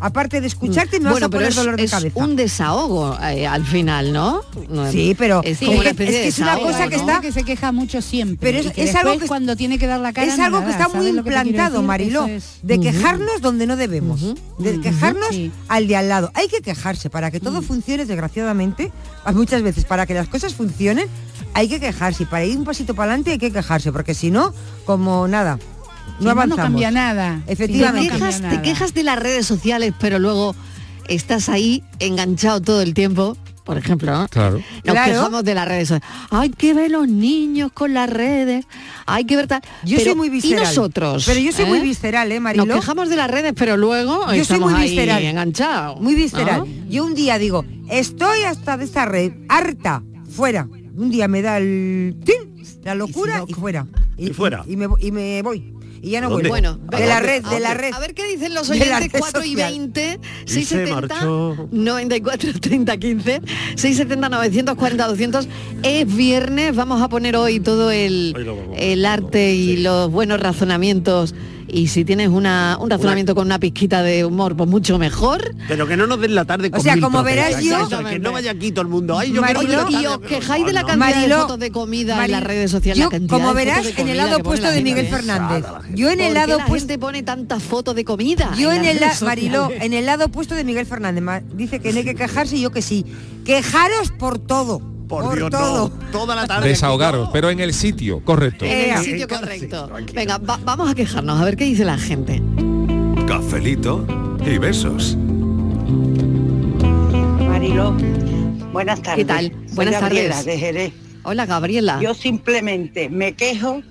Aparte 0.00 0.40
de 0.40 0.46
escucharte 0.46 0.98
me 0.98 1.04
vas 1.04 1.12
bueno, 1.14 1.26
a 1.26 1.28
pero 1.30 1.38
poner 1.40 1.48
es, 1.50 1.56
dolor 1.56 1.76
de 1.76 1.84
es 1.84 1.90
cabeza. 1.90 2.18
un 2.18 2.36
desahogo 2.36 3.18
eh, 3.22 3.46
al 3.46 3.64
final, 3.66 4.12
¿no? 4.12 4.42
No, 4.68 4.90
Sí, 4.90 5.14
pero 5.18 5.42
es 5.44 5.58
sí, 5.58 5.66
como 5.66 5.76
es 5.76 5.80
una 5.80 5.84
que- 5.84 5.90
especie 5.90 6.12
es 6.14 6.16
que 6.18 6.22
de 6.22 6.28
es 6.28 6.38
una 6.38 6.58
cosa 6.58 6.88
que 6.88 6.96
está- 6.96 7.20
que 7.20 7.32
se 7.32 7.44
queja 7.44 7.72
mucho 7.72 8.00
siempre. 8.02 8.38
Pero 8.40 8.58
es- 8.60 8.66
y 8.66 8.70
que 8.70 8.82
es 8.84 8.94
algo 8.94 9.18
que- 9.18 9.26
cuando 9.26 9.56
tiene 9.56 9.78
que 9.78 9.86
dar 9.86 10.00
la 10.00 10.12
cara 10.12 10.26
es 10.32 10.38
algo 10.40 10.64
que 10.64 10.70
está 10.70 10.88
muy 10.88 10.98
¿sabes 10.98 11.14
lo 11.14 11.22
que 11.24 11.30
te 11.30 11.34
quiero 11.34 11.48
implantado? 11.50 11.82
Mariló, 11.82 12.26
de 12.62 12.80
quejarnos 12.80 13.40
donde 13.40 13.66
no 13.66 13.76
debemos, 13.76 14.20
de 14.58 14.80
quejarnos 14.80 15.28
Sí. 15.30 15.50
al 15.68 15.86
de 15.86 15.96
al 15.96 16.08
lado. 16.08 16.30
Hay 16.34 16.48
que 16.48 16.60
quejarse 16.60 17.10
para 17.10 17.30
que 17.30 17.40
todo 17.40 17.60
funcione, 17.62 18.06
desgraciadamente, 18.06 18.90
a 19.24 19.32
muchas 19.32 19.62
veces 19.62 19.84
para 19.84 20.06
que 20.06 20.14
las 20.14 20.28
cosas 20.28 20.54
funcionen, 20.54 21.06
hay 21.52 21.68
que 21.68 21.80
quejarse 21.80 22.22
y 22.22 22.26
para 22.26 22.44
ir 22.44 22.56
un 22.56 22.64
pasito 22.64 22.94
para 22.94 23.10
adelante 23.12 23.32
hay 23.32 23.38
que 23.38 23.50
quejarse, 23.52 23.92
porque 23.92 24.14
si 24.14 24.30
no, 24.30 24.54
como 24.84 25.26
nada, 25.28 25.58
no 26.20 26.30
avanzamos. 26.30 26.48
no 26.58 26.62
cambia 26.64 26.90
nada. 26.90 27.42
Te 27.46 27.52
Efectivamente. 27.52 28.14
Si 28.14 28.20
no, 28.20 28.26
quejas, 28.26 28.42
te 28.50 28.62
quejas 28.62 28.94
de 28.94 29.02
las 29.04 29.18
redes 29.18 29.46
sociales, 29.46 29.92
pero 30.00 30.18
luego 30.18 30.54
estás 31.08 31.48
ahí 31.48 31.82
enganchado 31.98 32.60
todo 32.60 32.82
el 32.82 32.94
tiempo, 32.94 33.36
por 33.64 33.76
ejemplo, 33.78 34.10
¿no? 34.12 34.26
Claro. 34.28 34.56
Nos 34.84 34.94
Claro. 34.94 35.12
quejamos 35.12 35.44
de 35.44 35.54
las 35.54 35.68
redes 35.68 35.88
sociales. 35.88 36.08
Hay 36.30 36.50
que 36.50 36.74
ver 36.74 36.90
los 36.90 37.06
niños 37.08 37.70
con 37.72 37.94
las 37.94 38.10
redes, 38.10 38.64
hay 39.06 39.24
que 39.24 39.36
ver 39.36 39.46
tal. 39.46 39.62
Yo 39.84 39.96
Pero, 39.98 40.10
soy 40.10 40.14
muy 40.16 40.28
visceral. 40.28 40.64
¿Y 40.64 40.66
nosotros? 40.66 41.24
Pero 41.26 41.40
yo 41.40 41.52
soy 41.52 41.66
muy 41.66 41.78
¿Eh? 41.78 41.82
visceral, 41.82 42.32
¿eh, 42.32 42.40
Mariló? 42.40 42.66
Nos 42.66 42.76
quejamos 42.80 43.08
de 43.08 43.16
las 43.16 43.30
redes, 43.30 43.52
pero 43.56 43.76
luego 43.76 44.32
Yo 44.32 44.44
soy 44.44 44.58
muy 44.60 44.74
ahí 44.74 44.90
visceral. 44.90 45.22
enganchados. 45.22 46.00
Muy 46.00 46.14
visceral. 46.14 46.60
¿no? 46.60 46.66
Yo 46.88 47.04
un 47.04 47.14
día 47.14 47.38
digo, 47.38 47.64
estoy 47.90 48.42
hasta 48.42 48.76
de 48.76 48.84
esta 48.84 49.04
red, 49.04 49.32
harta, 49.48 50.02
fuera. 50.34 50.66
Un 50.96 51.10
día 51.10 51.28
me 51.28 51.40
da 51.42 51.58
el 51.58 52.16
¡tin! 52.24 52.50
la 52.82 52.94
locura 52.94 53.44
y, 53.46 53.52
fuera. 53.54 53.86
Y 54.16 54.28
fuera. 54.30 54.64
Y 54.66 54.76
me, 54.76 54.88
vo- 54.88 54.96
y 55.00 55.12
me 55.12 55.42
voy. 55.42 55.74
Y 56.02 56.10
ya 56.10 56.20
no 56.22 56.30
¿Dónde? 56.30 56.48
vuelvo. 56.48 56.76
Bueno, 56.78 56.98
de 56.98 57.06
la 57.06 57.18
a 57.18 57.20
red, 57.20 57.42
ver, 57.42 57.52
de 57.52 57.60
la 57.60 57.70
a 57.70 57.74
ver, 57.74 57.80
red. 57.82 57.92
A 57.94 57.98
ver 58.00 58.14
qué 58.14 58.26
dicen 58.26 58.54
los 58.54 58.70
oyentes 58.70 58.98
red 59.00 59.10
4 59.18 59.44
y 59.44 59.50
social. 59.50 59.70
20, 59.72 60.20
Y 60.46 60.48
se 60.48 60.54
670, 60.64 61.14
marchó. 61.14 61.68
94, 61.70 62.52
30, 62.60 62.96
15, 62.96 63.40
670, 63.76 64.28
940, 64.30 65.06
200. 65.08 65.48
Es 65.82 66.16
viernes, 66.16 66.74
vamos 66.74 67.02
a 67.02 67.08
poner 67.08 67.36
hoy 67.36 67.60
todo 67.60 67.90
el, 67.90 68.34
el 68.76 69.04
arte 69.04 69.54
y 69.54 69.76
sí. 69.76 69.82
los 69.82 70.10
buenos 70.10 70.40
razonamientos. 70.40 71.34
Y 71.72 71.88
si 71.88 72.04
tienes 72.04 72.28
una, 72.28 72.76
un 72.80 72.90
razonamiento 72.90 73.34
con 73.34 73.46
una 73.46 73.58
pizquita 73.58 74.02
de 74.02 74.24
humor, 74.24 74.56
pues 74.56 74.68
mucho 74.68 74.98
mejor. 74.98 75.54
Pero 75.68 75.86
que 75.86 75.96
no 75.96 76.06
nos 76.06 76.20
den 76.20 76.34
la 76.34 76.44
tarde 76.44 76.70
con 76.70 76.80
O 76.80 76.82
sea, 76.82 76.94
mil 76.94 77.02
como 77.04 77.22
verás 77.22 77.62
yo- 77.62 77.86
eso, 77.86 78.04
que 78.04 78.18
no 78.18 78.32
vaya 78.32 78.50
aquí 78.52 78.70
todo 78.72 78.82
el 78.82 78.88
mundo. 78.88 79.18
Ay, 79.18 79.32
yo 79.32 79.42
quiero 79.42 79.86
que 79.86 79.92
y 79.94 80.06
os 80.06 80.18
quejáis 80.20 80.66
de 80.66 80.72
la 80.72 80.84
cantidad 80.84 81.26
de 81.26 81.34
fotos 81.34 81.58
de 81.58 81.70
comida 81.70 82.24
en 82.24 82.30
las 82.32 82.42
redes 82.42 82.70
sociales. 82.70 83.04
yo, 83.04 83.10
la 83.10 83.26
como 83.28 83.54
verás, 83.54 83.78
fotos 83.86 83.98
en 83.98 84.08
el 84.08 84.16
lado 84.16 84.36
opuesto 84.38 84.66
la 84.66 84.72
de. 84.72 84.82
Miguel 84.82 85.06
Fernández. 85.08 85.64
Yo 85.94 86.10
en 86.10 86.20
el 86.20 86.26
¿Por 86.26 86.28
qué 86.28 86.34
lado 86.34 86.58
la 86.58 86.64
opuesto... 86.64 86.88
gente 86.88 86.98
pone 86.98 87.22
tanta 87.22 87.60
foto 87.60 87.94
de 87.94 88.04
comida? 88.04 88.52
Yo 88.58 88.72
en 88.72 88.84
el 88.84 89.00
lado, 89.00 89.26
Mariló, 89.26 89.70
en 89.70 89.92
el 89.92 90.06
lado 90.06 90.26
opuesto 90.26 90.54
de 90.54 90.64
Miguel 90.64 90.86
Fernández, 90.86 91.44
dice 91.54 91.80
que 91.80 91.92
no 91.92 91.98
hay 91.98 92.04
que 92.04 92.14
quejarse 92.14 92.56
y 92.56 92.62
yo 92.62 92.70
que 92.70 92.82
sí. 92.82 93.04
Quejaros 93.44 94.10
por 94.18 94.38
todo. 94.38 94.80
Por, 95.10 95.34
Dios, 95.36 95.50
todo. 95.50 95.88
no. 95.90 96.10
Toda 96.12 96.34
la 96.36 96.46
tarde. 96.46 96.68
Desahogaros, 96.68 97.24
aquí, 97.24 97.30
pero 97.32 97.50
en 97.50 97.60
el 97.60 97.74
sitio, 97.74 98.24
correcto. 98.24 98.64
En 98.64 98.70
el 98.94 99.00
eh, 99.00 99.04
sitio 99.04 99.28
correcto. 99.28 99.90
Venga, 100.14 100.38
va- 100.38 100.58
vamos 100.64 100.88
a 100.90 100.94
quejarnos, 100.94 101.40
a 101.40 101.44
ver 101.44 101.56
qué 101.56 101.64
dice 101.64 101.84
la 101.84 101.98
gente. 101.98 102.40
Cafelito 103.26 104.06
y 104.46 104.56
besos. 104.58 105.16
Mariló, 107.48 107.92
buenas 108.72 109.02
tardes. 109.02 109.18
¿Qué 109.18 109.24
tal? 109.24 109.52
Soy 109.66 109.74
Buenas 109.76 110.00
Gabriela, 110.00 110.28
tardes. 110.36 110.46
de 110.46 110.58
Jerez. 110.58 110.92
Hola, 111.24 111.46
Gabriela. 111.46 111.98
Yo 112.02 112.14
simplemente 112.14 113.08
me 113.10 113.34
quejo 113.34 113.82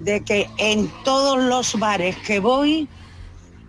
de 0.00 0.22
que 0.24 0.48
en 0.58 0.90
todos 1.04 1.42
los 1.42 1.78
bares 1.78 2.16
que 2.26 2.40
voy, 2.40 2.88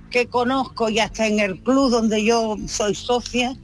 que 0.10 0.27
conozco 0.27 0.89
y 0.89 1.00
hasta 1.00 1.27
en 1.27 1.39
el 1.39 1.60
club 1.60 1.89
donde 1.91 2.24
yo 2.24 2.57
soy 2.67 2.95
socia, 2.95 3.55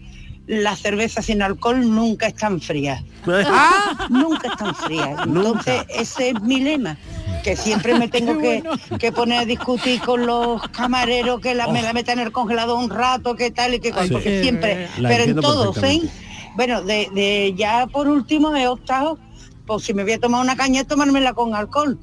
las 0.49 0.79
cervezas 0.79 1.25
sin 1.27 1.43
alcohol 1.43 1.79
nunca 1.93 2.25
están 2.25 2.59
frías. 2.59 3.03
Ah, 3.27 4.07
Nunca 4.09 4.47
están 4.47 4.73
frías. 4.73 5.19
Entonces, 5.23 5.83
ese 5.89 6.29
es 6.29 6.41
mi 6.41 6.59
lema. 6.61 6.97
Que 7.43 7.55
siempre 7.55 7.93
me 7.99 8.07
tengo 8.07 8.37
que, 8.41 8.63
que 8.97 9.11
poner 9.11 9.39
a 9.41 9.45
discutir 9.45 10.01
con 10.01 10.25
los 10.25 10.67
camareros 10.69 11.39
que 11.39 11.53
la, 11.53 11.67
me 11.67 11.83
la 11.83 11.93
metan 11.93 12.17
en 12.19 12.25
el 12.27 12.31
congelador 12.31 12.79
un 12.79 12.89
rato, 12.89 13.35
que 13.35 13.51
tal 13.51 13.75
y 13.75 13.79
que 13.79 13.91
cual, 13.91 14.07
Sí. 14.07 14.13
porque 14.13 14.41
siempre, 14.41 14.89
La 14.97 15.09
pero 15.09 15.23
en 15.25 15.35
todos, 15.35 15.77
¿eh? 15.77 15.81
perfectamente. 15.81 16.13
Bueno, 16.55 16.81
de, 16.81 17.09
de 17.13 17.53
ya 17.55 17.85
por 17.85 18.07
último 18.07 18.55
he 18.55 18.67
optado, 18.67 19.19
pues 19.67 19.83
si 19.83 19.93
me 19.93 20.01
voy 20.03 20.13
a 20.13 20.19
tomar 20.19 20.41
una 20.41 20.55
caña, 20.55 20.83
tomármela 20.83 21.33
con 21.33 21.53
alcohol. 21.53 21.99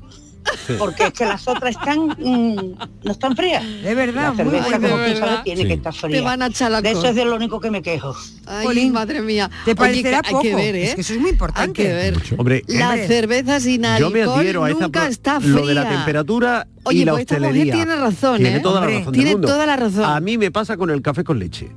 Porque 0.78 1.04
es 1.06 1.12
que 1.12 1.24
las 1.24 1.46
otras 1.48 1.70
están, 1.76 1.98
mm, 2.18 2.76
no 3.04 3.12
están 3.12 3.36
frías. 3.36 3.62
de 3.82 3.94
verdad, 3.94 4.34
La 4.36 4.44
muy 4.44 4.52
cerveza, 4.58 4.68
bueno. 4.78 4.88
como 4.88 5.02
de 5.02 5.12
tú 5.12 5.18
sabes, 5.18 5.42
tiene 5.44 5.62
Sí. 5.62 5.66
que 5.68 5.74
estar 5.74 5.92
Te 5.94 5.98
fría. 6.00 6.22
van 6.22 6.42
a 6.42 6.46
echar 6.46 6.70
De 6.70 6.76
alcohol. 6.76 6.96
eso 6.96 7.06
es 7.08 7.14
de 7.16 7.24
lo 7.24 7.36
único 7.36 7.60
que 7.60 7.70
me 7.70 7.82
quejo. 7.82 8.14
Ay, 8.46 8.90
madre 8.90 9.20
mía. 9.22 9.50
Te 9.64 9.70
Oye, 9.72 9.74
parecerá 9.76 10.20
que 10.22 10.28
hay 10.28 10.42
que 10.42 10.50
poco, 10.50 10.56
ver, 10.62 10.74
¿eh? 10.76 10.84
es 10.84 10.94
que 10.94 11.00
eso 11.00 11.12
es 11.14 11.20
muy 11.20 11.30
importante. 11.30 11.82
Hay 11.82 11.88
que 11.88 11.92
ver. 11.94 12.14
Hombre, 12.38 12.62
La 12.68 12.90
Hombre, 12.90 13.06
cerveza 13.06 13.60
sin 13.60 13.82
yo 13.82 13.88
alcohol 13.88 14.12
me 14.12 14.22
adhiero 14.22 14.64
a 14.64 14.70
nunca 14.70 15.06
está 15.08 15.40
fría. 15.40 15.52
lo 15.54 15.66
de 15.66 15.74
la 15.74 15.88
temperatura 15.88 16.66
Oye, 16.84 16.98
y 16.98 17.04
la 17.04 17.12
pues 17.12 17.22
esta 17.22 17.34
mujer 17.36 17.48
hostelería. 17.50 17.74
tiene 17.74 17.96
razón, 17.96 18.36
Tiene 18.38 18.56
¿eh? 18.56 18.60
toda 18.60 18.80
Hombre, 18.80 18.92
la 18.94 18.98
razón 19.00 19.12
tiene 19.12 19.28
del 19.30 19.36
mundo. 19.38 19.48
toda 19.48 19.66
la 19.66 19.76
razón. 19.76 20.04
A 20.04 20.20
mí 20.20 20.38
me 20.38 20.50
pasa 20.50 20.76
con 20.76 20.90
el 20.90 21.02
café 21.02 21.24
con 21.24 21.38
leche. 21.38 21.70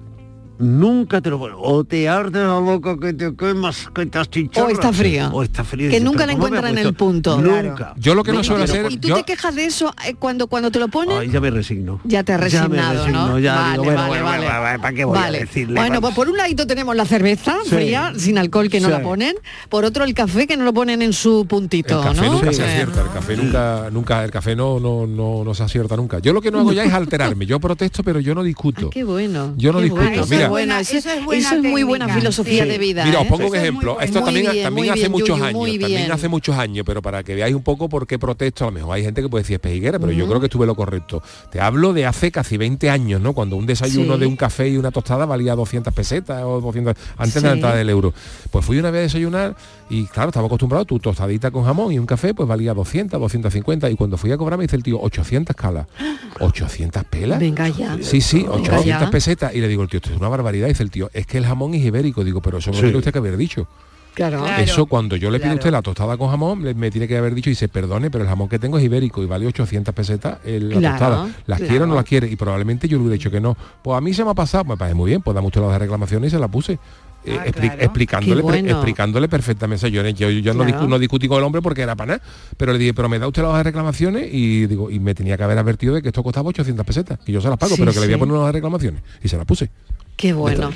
Nunca 0.59 1.21
te 1.21 1.29
lo. 1.29 1.39
O 1.61 1.83
te 1.85 2.09
arde 2.09 2.43
la 2.43 2.59
boca 2.59 2.97
que 2.99 3.13
te 3.13 3.33
quemas, 3.33 3.87
que 3.95 4.05
te 4.05 4.17
achicharras. 4.19 4.69
O 4.69 4.73
está 4.73 4.91
frío. 4.93 5.29
O 5.31 5.41
está 5.41 5.63
frío. 5.63 5.85
Que 5.89 5.95
Dices, 5.99 6.03
nunca 6.03 6.25
¿pero 6.25 6.31
le 6.31 6.33
cómo 6.33 6.49
me 6.49 6.55
ha 6.57 6.59
encuentran 6.59 6.77
el 6.77 6.93
puesto? 6.93 7.05
punto. 7.05 7.41
Nunca. 7.41 7.93
Yo 7.97 8.13
lo 8.13 8.23
que 8.25 8.33
no 8.33 8.43
suelo 8.43 8.65
hacer- 8.65 8.91
¿Y 8.91 8.97
tú 8.97 9.07
yo- 9.07 9.15
te 9.15 9.23
quejas 9.23 9.55
de 9.55 9.65
eso 9.65 9.93
eh, 10.05 10.15
cuando, 10.19 10.47
cuando 10.47 10.69
te 10.69 10.79
lo 10.79 10.89
ponen? 10.89 11.17
Ay, 11.17 11.29
ya 11.29 11.39
me 11.39 11.49
resigno. 11.49 12.01
Ya 12.03 12.23
te 12.23 12.33
has 12.33 12.51
Ya 12.51 12.67
me 12.67 12.75
resignado, 12.75 12.99
resigno, 13.05 13.27
¿no? 13.29 13.39
ya 13.39 13.55
vale, 13.55 13.71
digo, 13.71 13.83
bueno, 13.85 13.97
vale, 14.01 14.09
bueno, 14.21 14.25
vale. 14.25 14.59
bueno, 14.59 14.81
¿para 14.81 14.93
qué 14.95 15.05
voy 15.05 15.17
a 15.17 15.21
Vale. 15.21 15.39
decirle? 15.39 15.79
Bueno, 15.79 16.01
pues 16.01 16.13
por 16.13 16.29
un 16.29 16.35
ladito 16.37 16.67
tenemos 16.67 16.93
la 16.95 17.05
cerveza 17.05 17.55
Sí. 17.63 17.69
fría, 17.69 18.13
sin 18.17 18.37
alcohol, 18.37 18.67
que 18.69 18.81
no 18.81 18.87
Sí. 18.87 18.91
la 18.91 19.01
ponen. 19.01 19.35
Por 19.69 19.85
otro, 19.85 20.03
el 20.03 20.13
café, 20.13 20.45
que 20.45 20.57
no 20.57 20.65
lo 20.65 20.73
ponen 20.73 21.01
en 21.01 21.13
su 21.13 21.45
puntito, 21.47 21.99
El 21.99 22.03
café 22.15 22.25
¿no? 22.27 22.33
nunca 22.33 22.49
Sí. 22.51 22.55
se 22.57 22.63
acierta, 22.65 23.01
el 23.01 23.09
café 23.11 23.37
nunca, 23.37 23.89
nunca, 23.91 24.25
el 24.25 24.31
café 24.31 24.55
no, 24.57 24.77
no, 24.79 25.07
no, 25.07 25.43
no 25.45 25.53
se 25.53 25.63
acierta 25.63 25.95
nunca. 25.95 26.19
Yo 26.19 26.33
lo 26.33 26.41
que 26.41 26.51
no 26.51 26.59
hago 26.59 26.73
ya 26.73 26.83
es 26.83 26.91
alterarme. 26.93 27.45
Yo 27.45 27.61
protesto, 27.61 28.03
pero 28.03 28.19
yo 28.19 28.35
no 28.35 28.43
discuto. 28.43 28.89
Qué 28.89 29.05
bueno. 29.05 29.53
Yo 29.55 29.71
no 29.71 29.79
discuto. 29.79 30.25
Mira. 30.29 30.48
Eso 30.49 30.57
es 30.57 30.67
bueno, 30.67 30.79
Eso 30.79 30.97
eso, 30.97 31.09
es 31.11 31.25
buena 31.25 31.47
eso 31.47 31.55
es 31.55 31.63
muy 31.63 31.83
buena 31.83 32.09
filosofía 32.13 32.63
Sí. 32.63 32.69
de 32.69 32.77
vida. 32.77 33.05
Mira, 33.05 33.19
os 33.19 33.25
¿eh? 33.25 33.29
pongo 33.29 33.47
un 33.47 33.55
ejemplo. 33.55 33.99
Esto 34.01 34.21
también, 34.23 34.51
bien, 34.51 34.63
también 34.63 34.89
hace 34.91 34.99
bien, 34.99 35.11
muchos 35.11 35.27
Yuyu, 35.37 35.43
años. 35.43 35.61
También 35.79 35.87
bien. 35.89 36.11
hace 36.11 36.27
muchos 36.27 36.55
años, 36.57 36.83
pero 36.85 37.01
para 37.01 37.23
que 37.23 37.35
veáis 37.35 37.55
un 37.55 37.63
poco 37.63 37.89
por 37.89 38.05
qué 38.07 38.17
protesto, 38.19 38.65
a 38.65 38.67
lo 38.67 38.71
mejor 38.73 38.95
hay 38.95 39.03
gente 39.03 39.21
que 39.21 39.29
puede 39.29 39.43
decir 39.43 39.59
pejiguera, 39.59 39.99
pero 39.99 40.11
yo 40.11 40.27
creo 40.27 40.39
que 40.39 40.47
estuve 40.47 40.65
lo 40.65 40.75
correcto. 40.75 41.21
Te 41.51 41.59
hablo 41.61 41.93
de 41.93 42.05
hace 42.05 42.31
casi 42.31 42.57
20 42.57 42.89
años, 42.89 43.21
¿no? 43.21 43.33
Cuando 43.33 43.55
un 43.55 43.65
desayuno 43.65 44.15
Sí. 44.15 44.19
de 44.21 44.25
un 44.25 44.35
café 44.35 44.69
y 44.69 44.77
una 44.77 44.91
tostada 44.91 45.25
valía 45.25 45.55
200 45.55 45.93
pesetas 45.93 46.43
o 46.43 46.59
200 46.61 46.95
antes 47.17 47.33
de 47.35 47.39
Sí. 47.41 47.45
la 47.45 47.53
entrada 47.53 47.75
del 47.75 47.89
euro. 47.89 48.13
Pues 48.51 48.65
fui 48.65 48.77
una 48.79 48.91
vez 48.91 48.99
a 48.99 49.03
desayunar 49.03 49.55
y 49.89 50.05
claro, 50.05 50.29
estaba 50.29 50.45
acostumbrado, 50.47 50.85
tu 50.85 50.99
tostadita 50.99 51.49
con 51.51 51.63
jamón 51.65 51.91
y 51.91 51.99
un 51.99 52.05
café 52.05 52.33
pues 52.33 52.47
valía 52.47 52.73
200, 52.73 53.19
250 53.19 53.89
y 53.89 53.95
cuando 53.95 54.17
fui 54.17 54.31
a 54.31 54.37
cobrar 54.37 54.57
me 54.57 54.63
dice 54.65 54.75
el 54.75 54.83
tío 54.83 54.99
800 55.01 55.55
calas. 55.55 55.87
800 56.39 57.03
pelas. 57.05 57.39
Venga 57.39 57.67
ya. 57.69 57.97
Sí, 58.01 58.21
sí, 58.21 58.39
Venga 58.43 58.53
800 58.55 58.85
ya. 58.85 59.09
pesetas. 59.09 59.55
Y 59.55 59.61
le 59.61 59.67
digo, 59.67 59.83
el 59.83 59.89
tío, 59.89 59.97
esto 59.97 60.11
es 60.13 60.17
una 60.19 60.29
barbaridad. 60.29 60.67
Dice 60.67 60.83
el 60.83 60.91
tío, 60.91 61.09
es 61.13 61.25
que 61.25 61.37
el 61.37 61.45
jamón 61.45 61.73
es 61.73 61.83
ibérico. 61.83 62.23
Digo, 62.23 62.41
pero 62.41 62.59
eso 62.59 62.71
no 62.71 62.77
Sí. 62.77 62.83
tiene 62.83 62.97
usted 62.97 63.11
que 63.11 63.17
haber 63.19 63.37
dicho. 63.37 63.67
Claro. 64.13 64.45
Eso 64.57 64.85
cuando 64.87 65.15
yo 65.15 65.31
le 65.31 65.39
pido 65.39 65.51
a 65.51 65.55
usted 65.55 65.71
la 65.71 65.81
tostada 65.81 66.17
con 66.17 66.29
jamón, 66.29 66.59
me 66.61 66.91
tiene 66.91 67.07
que 67.07 67.15
haber 67.17 67.33
dicho 67.33 67.49
y 67.49 67.53
dice, 67.53 67.69
perdone, 67.69 68.11
pero 68.11 68.23
el 68.25 68.29
jamón 68.29 68.49
que 68.49 68.59
tengo 68.59 68.77
es 68.77 68.83
ibérico 68.83 69.23
y 69.23 69.27
vale 69.27 69.47
800 69.47 69.93
pesetas 69.95 70.39
el- 70.43 70.69
la 70.69 70.79
Claro, 70.79 70.97
tostada. 70.97 71.23
¿Las 71.45 71.57
claro. 71.59 71.67
quiere 71.69 71.83
o 71.83 71.87
no 71.87 71.95
las 71.95 72.03
quiere? 72.03 72.27
Y 72.29 72.35
probablemente 72.35 72.87
yo 72.89 72.97
le 72.97 73.03
hubiera 73.03 73.13
dicho 73.13 73.31
que 73.31 73.39
no. 73.39 73.55
Pues 73.81 73.97
a 73.97 74.01
mí 74.01 74.13
se 74.13 74.25
me 74.25 74.31
ha 74.31 74.33
pasado, 74.33 74.65
me 74.65 74.75
parece 74.75 74.95
muy 74.95 75.09
bien, 75.11 75.21
pues 75.21 75.35
dame 75.35 75.47
usted 75.47 75.61
las 75.61 75.79
reclamaciones 75.79 76.27
y 76.27 76.31
se 76.35 76.39
la 76.39 76.47
puse. 76.49 76.79
Eh, 77.25 77.35
Ah, 77.37 77.45
expli- 77.45 77.51
claro. 77.67 77.81
explicándole, 77.81 78.35
Qué 78.37 78.41
bueno. 78.41 78.63
pre- 78.63 78.71
explicándole 78.71 79.27
perfectamente. 79.27 79.85
O 79.87 79.89
sea, 79.89 79.89
yo, 79.89 80.07
yo, 80.09 80.29
yo 80.29 80.53
no, 80.53 80.63
discu- 80.65 80.87
no 80.87 80.97
discutí 80.97 81.27
con 81.27 81.37
el 81.39 81.43
hombre 81.43 81.61
porque 81.61 81.81
era 81.81 81.95
para 81.95 82.13
nada, 82.17 82.23
pero 82.57 82.71
le 82.73 82.79
dije, 82.79 82.93
pero 82.93 83.09
me 83.09 83.19
da 83.19 83.27
usted 83.27 83.41
las 83.41 83.49
hojas 83.49 83.59
de 83.59 83.63
reclamaciones 83.65 84.29
y 84.31 84.67
digo, 84.67 84.89
y 84.89 84.99
me 84.99 85.13
tenía 85.13 85.35
que 85.37 85.43
haber 85.43 85.57
advertido 85.57 85.93
de 85.95 86.01
que 86.01 86.07
esto 86.09 86.23
costaba 86.23 86.49
800 86.49 86.85
pesetas, 86.85 87.19
y 87.25 87.33
yo 87.33 87.41
se 87.41 87.49
las 87.49 87.57
pago, 87.57 87.75
Sí, 87.75 87.81
pero 87.81 87.91
que 87.93 87.99
le 87.99 88.05
voy 88.07 88.15
a 88.15 88.17
poner 88.19 88.35
unas 88.35 88.53
reclamaciones. 88.53 89.01
Y 89.21 89.27
se 89.27 89.37
las 89.37 89.45
puse. 89.45 89.69
Qué 90.15 90.33
bueno. 90.33 90.71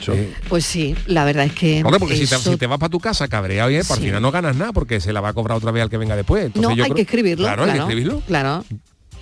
Pues 0.48 0.66
sí, 0.66 0.96
la 1.08 1.26
verdad 1.26 1.46
es 1.46 1.54
que 1.54 1.82
Hombre, 1.84 2.00
porque 2.00 2.16
si 2.16 2.28
te, 2.28 2.36
eso- 2.36 2.52
si 2.52 2.58
te 2.58 2.68
vas 2.68 2.80
para 2.80 2.90
tu 2.90 3.00
casa 3.00 3.28
cabreado 3.28 3.70
y 3.72 3.82
por 3.84 3.98
Sí. 3.98 4.04
final 4.04 4.22
no 4.22 4.32
ganas 4.32 4.56
nada 4.56 4.72
porque 4.74 5.00
se 5.02 5.12
la 5.12 5.20
va 5.22 5.30
a 5.30 5.34
cobrar 5.34 5.58
otra 5.58 5.72
vez 5.72 5.84
al 5.84 5.90
que 5.90 5.98
venga 5.98 6.16
después. 6.16 6.46
Entonces 6.46 6.70
no, 6.70 6.76
yo 6.76 6.84
hay 6.84 6.90
creo- 6.92 6.96
que 6.96 7.02
escribirlo. 7.02 7.46
Claro, 7.46 7.64
hay 7.64 7.72
que 7.74 7.78
escribirlo. 7.80 8.22
Claro. 8.28 8.64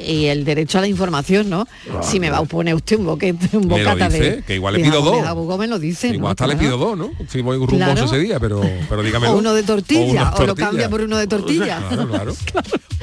Y 0.05 0.25
el 0.27 0.43
derecho 0.45 0.77
a 0.77 0.81
la 0.81 0.87
información, 0.87 1.49
¿no? 1.49 1.67
si 2.01 2.19
me 2.19 2.29
va 2.29 2.37
a 2.39 2.43
poner 2.45 2.73
usted 2.75 2.97
un 2.97 3.05
boquete, 3.05 3.55
un 3.57 3.67
Me 3.67 3.77
lo 3.79 3.83
bocata 3.89 4.09
dice, 4.09 4.31
de. 4.37 4.41
que 4.43 4.55
igual 4.55 4.73
le 4.75 4.79
pido 4.83 5.01
dos. 5.01 5.21
jabugo 5.23 5.57
me 5.57 5.67
lo 5.67 5.79
dice. 5.79 6.07
Igual 6.07 6.21
¿no? 6.21 6.27
hasta 6.29 6.47
le 6.47 6.53
Claro. 6.55 6.67
pido 6.67 6.77
dos, 6.77 6.97
¿no? 6.97 7.11
Si 7.29 7.41
voy 7.41 7.57
rumboso 7.57 7.75
Claro. 7.77 8.05
ese 8.05 8.19
día, 8.19 8.39
pero, 8.39 8.61
pero 8.89 9.03
dígamelo. 9.03 9.33
O 9.33 9.37
uno 9.37 9.53
de 9.53 9.61
O 9.61 9.65
tortilla, 9.65 10.03
unas 10.11 10.39
o, 10.39 10.45
lo 10.45 10.55
cambia 10.55 10.89
por 10.89 11.01
uno 11.01 11.17
de 11.17 11.27
tortilla. 11.27 11.81
Claro, 11.89 12.07
claro. 12.07 12.33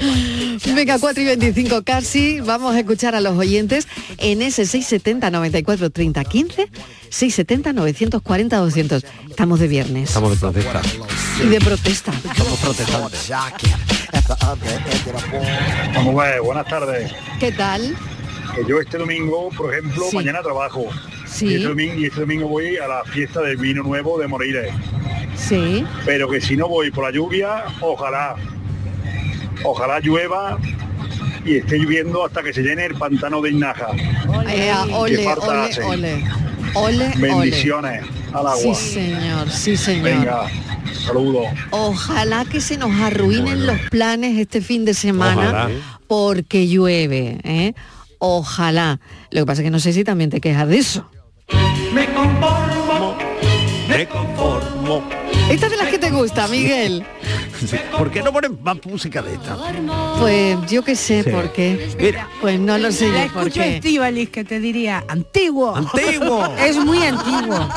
Venga, 0.75 0.99
4 0.99 1.23
y 1.23 1.27
25 1.27 1.83
casi. 1.83 2.41
Vamos 2.41 2.75
a 2.75 2.79
escuchar 2.81 3.15
a 3.15 3.21
los 3.21 3.37
oyentes 3.37 3.89
en 4.19 4.43
ese 4.43 4.65
670 4.67 5.31
94 5.31 5.91
30 5.91 6.25
15, 6.25 6.69
670 7.11 7.73
940 7.73 8.57
200. 8.57 9.05
Estamos 9.31 9.61
de 9.61 9.69
viernes. 9.69 10.09
Estamos 10.09 10.33
de 10.33 10.37
protesta. 10.39 10.83
Y 11.43 11.49
de 11.49 11.61
protesta. 11.61 12.13
Estamos 12.13 12.59
protestantes. 12.61 13.31
Vamos 15.95 16.15
a 16.25 16.25
ver, 16.31 16.41
buenas 16.43 16.67
tardes. 16.67 17.13
¿Qué 17.41 17.53
tal? 17.53 17.95
Que 18.55 18.65
yo 18.69 18.81
este 18.81 18.99
domingo, 18.99 19.51
por 19.57 19.73
ejemplo, 19.73 20.05
Sí. 20.11 20.17
mañana 20.17 20.43
trabajo. 20.43 20.87
Sí. 21.27 21.47
Y 21.47 21.55
este, 21.57 21.69
domingo, 21.69 21.95
y 21.95 22.05
este 22.07 22.21
domingo 22.21 22.49
voy 22.49 22.77
a 22.79 22.89
la 22.89 23.05
fiesta 23.05 23.41
del 23.43 23.57
vino 23.57 23.83
nuevo 23.83 24.19
de 24.19 24.27
Moriles. 24.27 24.73
Sí. 25.37 25.85
Pero 26.05 26.29
que 26.29 26.41
si 26.41 26.57
no 26.57 26.69
voy 26.69 26.91
por 26.91 27.05
la 27.05 27.11
lluvia, 27.11 27.65
ojalá, 27.81 28.35
ojalá 29.65 30.01
llueva 30.01 30.59
y 31.45 31.57
esté 31.57 31.79
lloviendo 31.79 32.25
hasta 32.25 32.43
que 32.43 32.53
se 32.53 32.63
llene 32.63 32.87
el 32.87 32.95
pantano 32.95 33.41
de 33.41 33.51
Inaja. 33.51 33.89
Eh. 34.49 34.73
Ole, 34.93 35.25
ole. 36.75 37.13
Bendiciones 37.17 38.03
al 38.33 38.47
Sí, 38.59 38.63
agua. 38.65 38.75
señor, 38.75 39.51
sí, 39.51 39.77
señor. 39.77 40.03
Venga, 40.05 40.43
saludos. 41.07 41.47
Ojalá 41.71 42.45
que 42.45 42.61
se 42.61 42.77
nos 42.77 42.93
arruinen 43.01 43.67
los 43.67 43.79
planes 43.91 44.39
este 44.39 44.61
fin 44.61 44.85
de 44.85 44.95
semana 44.95 45.49
Ojalá. 45.49 45.69
porque 46.07 46.69
llueve, 46.69 47.39
¿eh? 47.45 47.75
Ojalá. 48.19 49.01
Lo 49.31 49.43
que 49.43 49.47
pasa 49.47 49.63
es 49.63 49.67
que 49.67 49.71
no 49.71 49.79
sé 49.81 49.93
si 49.93 50.05
también 50.05 50.31
te 50.31 50.41
quejas 50.41 50.69
de 50.69 50.79
eso. 50.79 51.09
Me 51.93 52.07
conformo. 52.13 53.17
Me 53.89 54.07
conformo. 54.07 55.09
Esta 55.51 55.67
es 55.67 55.73
de 55.73 55.79
las 55.79 55.89
que 55.89 55.99
te 55.99 56.11
gusta, 56.11 56.47
Miguel. 56.49 57.05
¿Por 57.97 58.11
qué 58.11 58.23
no 58.23 58.33
ponen 58.33 58.59
más 58.63 58.77
música 58.85 59.23
de 59.23 59.35
esta? 59.35 59.57
Pues 60.19 60.57
yo 60.71 60.83
qué 60.85 60.95
sé 60.97 61.23
Sí. 61.25 61.31
por 61.31 61.53
qué. 61.53 61.89
Mira. 61.99 62.29
Pues 62.41 62.59
no 62.61 62.79
lo 62.79 62.91
sé 62.93 63.09
La 63.09 63.21
yo 63.21 63.27
escucho 63.27 63.61
qué. 63.61 63.77
Estíbaliz 63.77 64.31
que 64.31 64.45
te 64.45 64.61
diría, 64.61 65.05
antiguo. 65.09 65.75
¡Antiguo! 65.77 66.55
Es 66.59 66.77
muy 66.77 67.03
antiguo. 67.05 67.69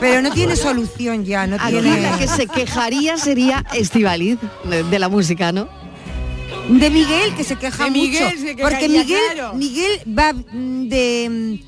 Pero 0.00 0.22
no 0.22 0.30
tiene 0.30 0.56
solución 0.56 1.24
ya, 1.24 1.46
no 1.46 1.56
Aquí 1.60 1.72
tiene. 1.72 2.00
la 2.00 2.18
que 2.18 2.28
se 2.28 2.46
quejaría 2.46 3.16
sería 3.18 3.64
Estivaliz 3.74 4.38
de, 4.64 4.82
de 4.84 4.98
la 4.98 5.08
música, 5.08 5.52
¿no? 5.52 5.68
De 6.68 6.90
Miguel, 6.90 7.34
que 7.36 7.42
se 7.44 7.56
queja 7.56 7.84
De 7.84 7.90
Miguel 7.90 8.24
mucho. 8.24 8.36
se 8.38 8.54
quejaría, 8.56 8.64
porque 8.68 8.88
Miguel, 8.88 9.20
claro. 9.34 9.54
Miguel 9.54 10.00
va 10.18 10.32
mm, 10.32 10.88
de. 10.88 11.60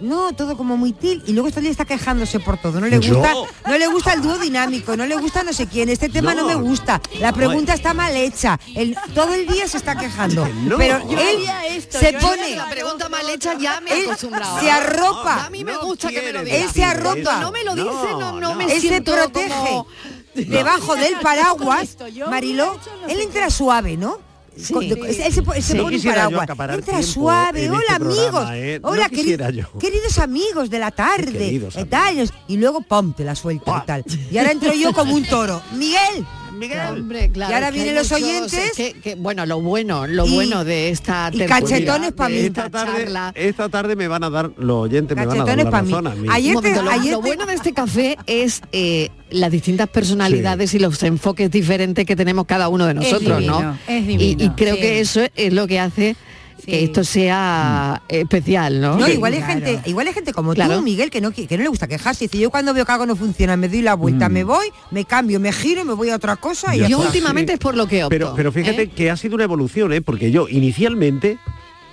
No, 0.00 0.32
todo 0.32 0.56
como 0.56 0.76
muy 0.78 0.92
til 0.92 1.22
y 1.26 1.32
luego 1.32 1.48
este 1.48 1.60
día 1.60 1.70
está 1.70 1.84
quejándose 1.84 2.40
por 2.40 2.56
todo. 2.58 2.80
No 2.80 2.86
le 2.86 2.98
¿Yo? 3.00 3.16
gusta, 3.18 3.34
no 3.68 3.78
le 3.78 3.86
gusta 3.88 4.12
el 4.14 4.22
dúo 4.22 4.38
dinámico, 4.38 4.96
no 4.96 5.04
le 5.04 5.14
gusta 5.16 5.42
no 5.42 5.52
sé 5.52 5.66
quién, 5.66 5.88
este 5.90 6.08
tema 6.08 6.34
no, 6.34 6.42
No. 6.42 6.48
me 6.48 6.54
gusta, 6.54 7.00
la 7.18 7.32
pregunta 7.32 7.74
está 7.74 7.92
mal 7.92 8.16
hecha, 8.16 8.58
el- 8.74 8.96
todo 9.14 9.34
el 9.34 9.46
día 9.46 9.68
se 9.68 9.76
está 9.76 9.96
quejando. 9.96 10.48
No. 10.64 10.78
Pero 10.78 11.00
Yo 11.08 11.18
él 11.18 11.28
haría 11.36 11.66
esto, 11.66 11.98
se 11.98 12.12
yo 12.12 12.18
pone, 12.18 12.56
La 12.56 12.70
pregunta 12.70 13.08
mal 13.10 13.28
hecha 13.28 13.54
ya 13.58 13.80
me 13.82 13.90
he 13.90 13.98
él 14.00 14.06
acostumbrado. 14.06 14.58
se 14.60 14.70
arropa. 14.70 15.44
A 15.46 15.50
mí 15.50 15.64
me 15.64 15.72
No 15.72 15.82
gusta 15.82 16.08
que 16.08 16.22
me 16.22 16.32
lo 16.32 16.44
diga. 16.44 16.56
Él 16.56 16.70
se 16.70 16.82
arropa. 16.84 17.40
No 17.40 17.50
me 17.52 17.62
lo 17.64 17.74
dice, 17.74 17.88
no, 18.12 18.32
no, 18.32 18.40
No, 18.40 18.54
me 18.54 18.64
él 18.72 18.80
se 18.80 19.02
protege 19.02 19.48
como- 19.68 19.86
debajo 20.34 20.96
del 20.96 21.14
paraguas, 21.20 21.96
Mariló, 22.28 22.78
él 23.08 23.20
entra 23.20 23.50
suave, 23.50 23.96
¿no? 23.96 24.18
Sí. 24.56 24.72
Con- 24.74 24.82
él 24.84 25.14
se, 25.14 25.26
él 25.26 25.32
se 25.32 25.42
po- 25.42 25.54
él 25.54 25.62
se 25.62 25.72
Sí. 25.72 25.78
pone 25.78 25.96
un 25.96 26.02
yo 26.02 26.10
paraguas. 26.10 26.48
Entra 26.74 27.02
suave, 27.02 27.64
en 27.64 27.70
hola 27.70 27.80
este 27.82 27.94
amigos. 27.94 28.30
programa, 28.30 28.58
¿eh? 28.58 28.80
No 28.82 28.88
Hola 28.88 29.06
queri- 29.08 29.10
quisiera 29.16 29.50
yo. 29.50 29.64
queridos 29.78 30.18
amigos 30.18 30.70
de 30.70 30.78
la 30.78 30.90
tarde. 30.90 31.32
Queridos 31.32 31.76
eh, 31.76 31.84
tal, 31.84 32.30
y 32.48 32.56
luego 32.56 32.80
pum, 32.82 33.12
te 33.14 33.24
la 33.24 33.34
suelta 33.34 33.80
y 33.82 33.86
tal. 33.86 34.04
Y 34.30 34.38
ahora 34.38 34.50
entro 34.52 34.72
yo 34.74 34.92
como 34.92 35.14
un 35.14 35.24
toro. 35.24 35.62
Miguel, 35.72 36.26
Hombre, 36.50 37.30
claro, 37.32 37.50
Y 37.52 37.54
ahora 37.54 37.68
es 37.68 37.72
que 37.72 37.78
vienen 37.78 37.94
los 37.94 38.10
muchos- 38.10 38.24
oyentes. 38.28 38.72
que- 38.76 38.92
que- 38.94 39.14
bueno, 39.14 39.46
lo 39.46 39.60
bueno, 39.60 40.06
lo 40.06 40.26
Y- 40.26 40.34
bueno 40.34 40.64
de 40.64 40.90
esta 40.90 41.30
y 41.32 41.38
cachetones 41.46 42.12
pa' 42.12 42.28
de 42.28 42.34
mí. 42.34 42.40
esta 42.46 42.68
tarde, 42.70 43.04
charla. 43.04 43.32
esta 43.34 43.68
tarde 43.68 43.96
me 43.96 44.08
van 44.08 44.24
a 44.24 44.30
dar, 44.30 44.50
los 44.58 44.76
oyentes 44.84 45.16
me 45.16 45.24
van 45.26 45.34
a 45.34 45.38
dar 45.44 45.46
Cachetones 45.46 45.72
la 45.72 45.82
mí. 45.82 45.90
razón 45.92 46.06
a 46.06 46.14
mí. 46.14 46.28
Ayer 46.30 46.50
te- 46.50 46.54
momento, 46.54 46.82
lo, 46.82 46.90
ayer 46.90 47.12
lo 47.12 47.20
te- 47.20 47.26
bueno 47.26 47.46
de 47.46 47.54
este 47.54 47.72
café 47.72 48.16
es 48.26 48.60
eh, 48.72 49.10
las 49.30 49.50
distintas 49.50 49.88
personalidades 49.88 50.74
y 50.74 50.78
los 50.78 51.02
enfoques 51.02 51.50
diferentes 51.50 52.04
que 52.04 52.16
tenemos 52.16 52.46
cada 52.46 52.68
uno 52.68 52.86
de 52.86 52.94
nosotros, 52.94 53.38
divino, 53.38 53.60
¿no? 53.62 53.78
es 53.86 54.02
Y- 54.02 54.06
divino, 54.16 54.44
y, 54.44 54.48
creo 54.50 54.74
sí. 54.74 54.80
que 54.80 55.00
eso 55.00 55.20
es 55.36 55.52
lo 55.52 55.66
que 55.66 55.78
hace 55.80 56.16
que 56.64 56.84
esto 56.84 57.04
sea 57.04 58.02
especial, 58.08 58.80
¿no? 58.80 58.96
No, 58.98 59.08
igual 59.08 59.32
hay 59.34 59.40
claro. 59.42 59.52
gente, 59.66 59.88
igual 59.90 60.06
hay 60.08 60.12
gente 60.14 60.32
como 60.32 60.54
Claro. 60.54 60.76
tú, 60.76 60.82
Miguel, 60.82 61.10
que 61.10 61.20
no, 61.20 61.30
que 61.32 61.46
no 61.56 61.62
le 61.62 61.68
gusta 61.68 61.86
quejarse. 61.88 62.24
Dice, 62.26 62.38
yo 62.38 62.50
cuando 62.50 62.72
veo 62.74 62.84
que 62.84 62.92
algo 62.92 63.06
no 63.06 63.16
funciona, 63.16 63.56
me 63.56 63.68
doy 63.68 63.82
la 63.82 63.94
vuelta, 63.94 64.28
Mm. 64.28 64.32
me 64.32 64.44
voy, 64.44 64.66
me 64.90 65.04
cambio, 65.04 65.40
me 65.40 65.52
giro, 65.52 65.84
me 65.84 65.94
voy 65.94 66.10
a 66.10 66.16
otra 66.16 66.36
cosa 66.36 66.74
y 66.74 66.80
Yo 66.80 66.86
está. 66.86 66.98
últimamente 66.98 67.52
es 67.54 67.58
por 67.58 67.76
lo 67.76 67.86
que 67.86 68.04
opto. 68.04 68.10
Pero, 68.10 68.32
pero 68.36 68.52
fíjate 68.52 68.82
¿eh? 68.82 68.88
que 68.90 69.10
ha 69.10 69.16
sido 69.16 69.34
una 69.34 69.44
evolución, 69.44 69.92
¿eh? 69.92 70.00
porque 70.02 70.30
yo 70.30 70.48
inicialmente 70.48 71.38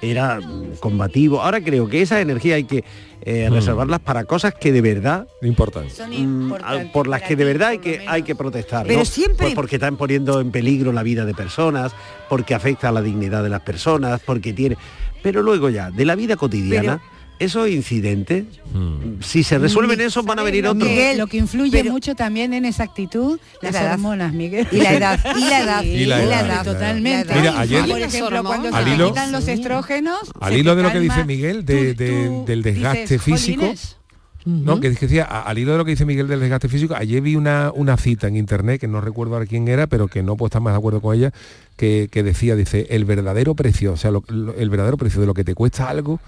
era 0.01 0.39
combativo. 0.79 1.41
Ahora 1.41 1.62
creo 1.62 1.88
que 1.88 2.01
esa 2.01 2.21
energía 2.21 2.55
hay 2.55 2.65
que 2.65 2.83
eh, 3.21 3.49
Mm. 3.49 3.53
reservarlas 3.55 3.99
para 3.99 4.23
cosas 4.25 4.53
que 4.53 4.71
de 4.71 4.79
verdad 4.81 5.27
Importante. 5.41 5.89
Son 5.89 6.10
mm, 6.12 6.13
importantes 6.13 6.91
por 6.91 7.07
las 7.07 7.23
que 7.23 7.36
de 7.36 7.43
verdad 7.43 7.69
hay 7.69 7.79
que 7.79 8.05
hay 8.07 8.21
que 8.23 8.36
protestar 8.36 8.86
Pero 8.88 8.99
¿no? 8.99 9.05
siempre- 9.05 9.47
Pues 9.47 9.55
porque 9.55 9.75
están 9.77 9.97
poniendo 9.97 10.39
en 10.39 10.51
peligro 10.51 10.93
la 10.93 11.03
vida 11.03 11.25
de 11.25 11.33
personas 11.33 11.91
porque 12.29 12.53
afecta 12.53 12.89
a 12.89 12.91
la 12.93 13.01
dignidad 13.01 13.43
de 13.43 13.49
las 13.49 13.62
personas 13.62 14.21
porque 14.25 14.53
tiene 14.53 14.77
pero 15.23 15.41
luego 15.41 15.69
ya 15.69 15.89
de 15.91 16.05
la 16.05 16.15
vida 16.15 16.38
cotidiana 16.38 17.01
esos 17.39 17.69
incidentes 17.69 18.45
Mm. 18.73 19.21
si 19.21 19.43
se 19.43 19.58
resuelven 19.58 20.02
esos 20.02 20.26
van 20.26 20.39
a 20.39 20.43
venir 20.43 20.67
otros. 20.67 20.88
Miguel, 20.89 21.17
lo 21.17 21.28
que 21.28 21.38
influye 21.38 21.71
pero- 21.71 21.91
mucho 21.91 22.15
también 22.15 22.54
en 22.54 22.65
esa 22.65 22.84
actitud, 22.84 23.39
las 23.62 23.73
La 23.73 23.93
hormonas, 23.93 24.34
Miguel. 24.34 24.67
Y 24.71 24.78
la 24.78 24.93
edad, 24.93 25.19
y 25.38 25.41
la 25.45 25.60
edad, 25.63 25.84
y 25.84 26.06
la 26.06 26.21
edad, 26.23 26.63
totalmente. 26.63 27.34
Mira, 27.36 27.60
ayer- 27.60 27.86
por 27.88 28.00
ejemplo, 28.02 28.43
cuando 28.43 28.76
Al 28.76 28.84
se 28.86 28.89
hilo- 28.95 29.08
quitan 29.10 29.32
los 29.32 29.47
estrógenos, 29.47 30.19
Al 30.39 30.58
hilo 30.58 30.76
de 30.76 30.84
lo 30.84 30.91
que 30.91 31.00
dice 31.00 31.23
Miguel 31.23 31.65
de- 31.65 31.93
tú- 31.93 32.04
de- 32.04 32.26
tú 32.28 32.45
del 32.45 32.62
desgaste 32.63 33.02
dices, 33.02 33.21
físico, 33.21 33.62
"Jolines". 33.62 33.97
No, 34.45 34.80
que 34.80 34.89
decía, 34.91 35.26
al 35.26 35.58
hilo 35.58 35.73
de 35.73 35.78
lo 35.78 35.84
que 35.84 35.91
dice 35.91 36.06
Miguel 36.06 36.30
del 36.30 36.39
desgaste 36.39 36.69
físico, 36.69 36.95
ayer 36.95 37.19
vi 37.21 37.36
una, 37.36 37.69
una 37.76 37.97
cita 37.97 38.28
en 38.28 38.38
internet, 38.38 38.80
que 38.80 38.88
no 38.88 39.02
recuerdo 39.02 39.34
ahora 39.34 39.45
quién 39.45 39.67
era, 39.67 39.88
pero 39.88 40.08
que 40.08 40.23
no 40.23 40.38
puedo 40.38 40.47
estar 40.47 40.62
más 40.62 40.71
de 40.73 40.78
acuerdo 40.78 41.02
con 41.02 41.15
ella, 41.17 41.34
que, 41.76 42.08
que 42.10 42.23
decía, 42.23 42.56
dice, 42.56 42.88
el 42.91 43.04
verdadero 43.04 43.56
precio, 43.56 43.91
o 43.91 43.97
sea, 43.97 44.12
lo- 44.12 44.23
lo- 44.30 44.54
el 44.56 44.69
verdadero 44.69 44.95
precio 44.95 45.19
de 45.19 45.28
lo 45.28 45.34
que 45.34 45.43
te 45.43 45.54
cuesta 45.54 45.89
algo 45.89 46.21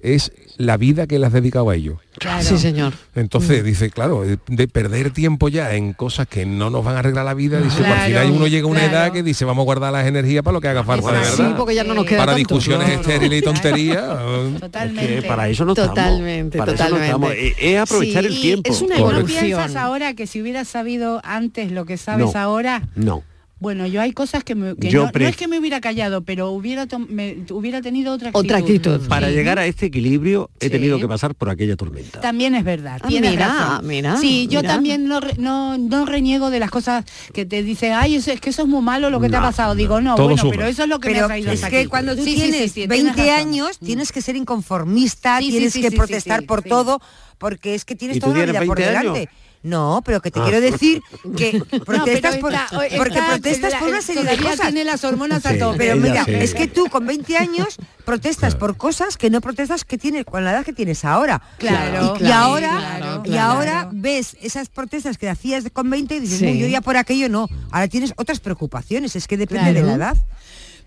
es 0.00 0.32
la 0.58 0.76
vida 0.76 1.06
que 1.06 1.18
le 1.18 1.26
has 1.26 1.32
dedicado 1.32 1.68
a 1.70 1.74
ello. 1.74 1.98
Sí, 2.40 2.56
señor. 2.56 2.94
Entonces, 3.14 3.62
dice, 3.62 3.90
claro, 3.90 4.22
de, 4.22 4.38
de 4.48 4.68
perder 4.68 5.10
tiempo 5.10 5.48
ya 5.48 5.74
en 5.74 5.92
cosas 5.92 6.26
que 6.26 6.46
no 6.46 6.70
nos 6.70 6.82
van 6.84 6.96
a 6.96 7.00
arreglar 7.00 7.24
la 7.26 7.34
vida, 7.34 7.58
dice, 7.60 7.76
pues, 7.78 7.88
al 7.90 7.94
Claro, 7.94 8.06
final 8.06 8.30
uno 8.30 8.46
llega 8.46 8.64
a 8.66 8.70
una 8.70 8.80
claro. 8.80 8.94
edad 8.96 9.12
que 9.12 9.22
dice, 9.22 9.44
vamos 9.44 9.62
a 9.62 9.64
guardar 9.64 9.92
las 9.92 10.06
energías 10.06 10.42
para 10.42 10.54
lo 10.54 10.60
que 10.62 10.68
haga 10.68 10.82
falta 10.84 11.12
de 11.12 11.24
Sí, 11.24 11.42
verdad. 11.42 11.56
porque 11.58 11.74
ya 11.74 11.84
no 11.84 11.92
nos 11.94 12.06
queda 12.06 12.18
para 12.20 12.32
tanto. 12.32 12.38
discusiones 12.38 12.86
Claro. 12.88 13.00
estériles 13.02 13.38
y 13.38 13.44
tonterías. 13.44 14.04
eh, 14.20 14.56
Totalmente. 14.60 15.14
que 15.16 15.22
para 15.28 15.48
eso 15.48 15.64
no 15.66 15.72
estamos 15.72 15.94
Totalmente, 15.94 16.58
para 16.58 16.72
eso 16.72 16.84
no 16.84 16.88
totalmente. 16.96 17.06
estamos. 17.10 17.32
Eh, 17.32 17.54
es 17.74 17.78
aprovechar 17.80 18.22
Sí, 18.24 18.28
el 18.34 18.40
tiempo 18.40 18.72
es 18.72 18.80
una 18.82 18.96
¿Tú 18.96 19.02
no 19.02 19.10
evolución. 19.10 19.44
piensas 19.44 19.76
ahora 19.76 20.14
que 20.14 20.26
si 20.26 20.40
hubieras 20.40 20.68
sabido 20.68 21.20
antes 21.24 21.70
lo 21.72 21.84
que 21.84 21.96
sabes 21.98 22.32
No. 22.32 22.40
ahora? 22.40 22.82
no 22.94 23.22
Bueno, 23.58 23.86
yo 23.86 24.02
hay 24.02 24.12
cosas 24.12 24.44
que, 24.44 24.54
me, 24.54 24.76
que 24.76 24.90
Yo 24.90 25.04
no, 25.10 25.26
es 25.26 25.34
que 25.34 25.48
me 25.48 25.58
hubiera 25.58 25.80
callado, 25.80 26.22
pero 26.22 26.50
hubiera, 26.50 26.86
me- 27.08 27.38
hubiera 27.50 27.80
tenido 27.80 28.12
otra 28.12 28.28
actitud. 28.28 28.44
Otra 28.44 28.58
actitud. 28.58 29.08
para 29.08 29.28
Sí. 29.28 29.34
llegar 29.34 29.58
a 29.58 29.64
este 29.64 29.86
equilibrio 29.86 30.50
he 30.60 30.66
Sí. 30.66 30.70
tenido 30.70 30.98
que 31.00 31.08
pasar 31.08 31.34
por 31.34 31.48
aquella 31.48 31.74
tormenta 31.74 32.20
También 32.20 32.54
es 32.54 32.64
verdad. 32.64 33.00
Ah, 33.02 33.06
mira, 33.08 33.32
razón. 33.32 33.86
mira, 33.86 34.16
Sí, 34.18 34.46
yo 34.50 34.62
también 34.62 35.08
no, 35.08 35.20
no, 35.38 35.78
no 35.78 36.04
reniego 36.04 36.50
de 36.50 36.60
las 36.60 36.70
cosas 36.70 37.06
que 37.32 37.46
te 37.46 37.62
dicen, 37.62 37.92
ay, 37.94 38.16
eso, 38.16 38.30
es 38.30 38.42
que 38.42 38.50
eso 38.50 38.60
es 38.62 38.68
muy 38.68 38.82
malo 38.82 39.08
lo 39.08 39.20
que 39.20 39.30
te 39.30 39.36
ha 39.36 39.40
pasado. 39.40 39.74
Digo, 39.74 40.02
no, 40.02 40.16
bueno, 40.16 40.36
suma. 40.36 40.50
pero 40.50 40.66
eso 40.66 40.82
es 40.82 40.88
lo 40.90 41.00
que 41.00 41.08
me 41.08 41.14
Pero 41.14 41.24
ha 41.24 41.28
traído 41.28 41.52
es 41.52 41.64
que 41.64 41.88
cuando 41.88 42.14
tú 42.14 42.24
Sí, 42.24 42.34
sí, 42.34 42.36
sí, 42.36 42.42
tienes 42.50 42.72
sí, 42.72 42.74
tienes 42.86 42.88
20 43.04 43.22
razón. 43.26 43.48
años 43.48 43.78
Mm. 43.80 43.86
tienes 43.86 44.12
que 44.12 44.20
ser 44.20 44.36
inconformista, 44.36 45.38
tienes 45.38 45.72
sí, 45.72 45.80
que 45.80 45.90
protestar 45.92 46.40
sí, 46.40 46.46
por 46.46 46.62
sí. 46.62 46.68
todo, 46.68 47.00
porque 47.38 47.74
es 47.74 47.86
que 47.86 47.94
tienes 47.94 48.18
¿Y 48.18 48.20
tú 48.20 48.26
toda 48.26 48.38
la 48.40 48.44
vida 48.52 48.64
por 48.66 48.76
20 48.78 48.96
años? 48.96 49.18
No, 49.66 50.00
pero 50.04 50.20
que 50.22 50.30
te 50.30 50.38
Ah. 50.40 50.44
quiero 50.44 50.60
decir 50.60 51.02
que 51.36 51.60
protestas 51.84 52.36
por, 52.36 52.52
está- 52.54 52.68
porque 52.70 53.14
está- 53.18 53.26
protestas 53.32 53.72
la- 53.72 53.78
por 53.80 53.88
una 53.88 54.00
serie 54.02 54.22
de 54.24 54.36
cosas. 54.38 54.60
tiene 54.60 54.84
las 54.84 55.02
hormonas 55.04 55.44
a 55.44 55.58
tope. 55.58 55.78
Pero 55.78 55.96
mira, 55.96 56.24
sí. 56.24 56.32
es 56.34 56.54
que 56.54 56.66
tú 56.68 56.86
con 56.88 57.04
20 57.06 57.36
años 57.36 57.76
protestas 58.04 58.54
por 58.54 58.76
cosas 58.76 59.16
que 59.16 59.28
no 59.30 59.40
protestas 59.40 59.84
que 59.84 59.98
tienes 59.98 60.24
con 60.24 60.44
la 60.44 60.52
edad 60.52 60.64
que 60.64 60.72
tienes 60.72 61.04
ahora. 61.04 61.42
Claro, 61.58 62.16
y, 62.20 62.30
ahora 62.30 62.70
claro, 62.98 63.22
y 63.24 63.36
ahora 63.36 63.88
ves 63.92 64.36
esas 64.40 64.68
protestas 64.68 65.18
que 65.18 65.28
hacías 65.28 65.64
con 65.72 65.90
20 65.90 66.16
y 66.16 66.20
dices, 66.20 66.38
Sí. 66.38 66.46
"Uy, 66.46 66.58
yo 66.60 66.66
ya 66.68 66.80
por 66.80 66.96
aquello 66.96 67.28
no. 67.28 67.48
Ahora 67.72 67.88
tienes 67.88 68.12
otras 68.16 68.38
preocupaciones, 68.40 69.16
es 69.16 69.26
que 69.26 69.36
depende 69.36 69.72
de 69.72 69.82
la 69.82 69.94
edad. 69.94 70.16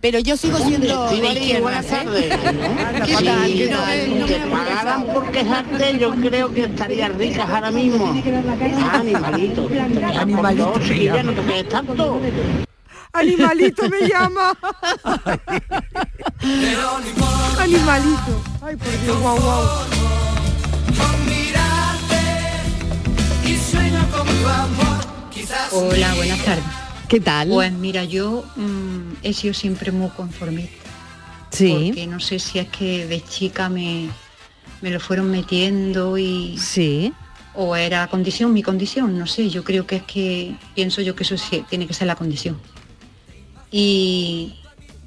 Pero 0.01 0.19
yo 0.19 0.37
sigo 0.37 0.57
siendo 0.59 1.09
de 1.09 1.59
buenas 1.59 1.85
¿eh? 1.85 1.89
tardes. 1.89 2.37
¿Qué 3.05 3.13
tal? 3.25 3.45
¿Qué 3.51 3.65
Si 3.65 3.69
tal? 3.69 4.25
te 4.27 4.39
pagaran 4.49 5.05
por 5.07 5.29
quejarte, 5.31 5.97
yo 5.99 6.11
creo 6.15 6.53
que 6.53 6.63
estarías 6.63 7.13
ricas 7.15 7.49
ahora 7.49 7.69
mismo. 7.71 8.13
Ah, 8.81 8.99
animalito. 8.99 9.69
Animalito, 10.17 10.73
me 10.79 10.85
chiquilla, 10.87 11.15
llama. 11.17 11.31
no 11.31 11.41
te 11.41 11.47
quejes 11.47 11.69
tanto. 11.69 12.21
Animalito 13.11 13.89
me 13.89 13.99
llama. 14.07 14.57
Animalito. 17.59 18.41
Ay, 18.61 18.75
por 18.77 19.01
Dios, 19.03 19.19
guau, 19.19 19.37
guau. 19.41 19.63
Hola, 25.71 26.13
buenas 26.15 26.43
tardes. 26.45 26.88
¿Qué 27.09 27.19
tal? 27.19 27.49
Pues 27.49 27.73
mira, 27.73 28.03
yo 28.03 28.45
mm, 28.55 29.13
he 29.23 29.33
sido 29.33 29.55
siempre 29.55 29.91
muy 29.91 30.09
conformista. 30.09 30.75
Sí. 31.49 31.87
Porque 31.87 32.05
no 32.05 32.19
sé 32.19 32.37
si 32.37 32.59
es 32.59 32.67
que 32.67 33.07
de 33.07 33.23
chica 33.23 33.67
me, 33.67 34.09
me 34.81 34.91
lo 34.91 34.99
fueron 34.99 35.31
metiendo 35.31 36.19
y... 36.19 36.55
Sí. 36.59 37.11
O 37.55 37.75
era 37.75 38.05
condición, 38.07 38.53
mi 38.53 38.61
condición, 38.61 39.17
no 39.17 39.25
sé, 39.25 39.49
yo 39.49 39.63
creo 39.63 39.87
que 39.87 39.97
es 39.97 40.03
que 40.03 40.55
pienso 40.75 41.01
yo 41.01 41.15
que 41.15 41.23
eso 41.23 41.35
sí, 41.35 41.65
tiene 41.67 41.87
que 41.87 41.95
ser 41.95 42.05
la 42.05 42.15
condición. 42.15 42.59
Y, 43.71 44.59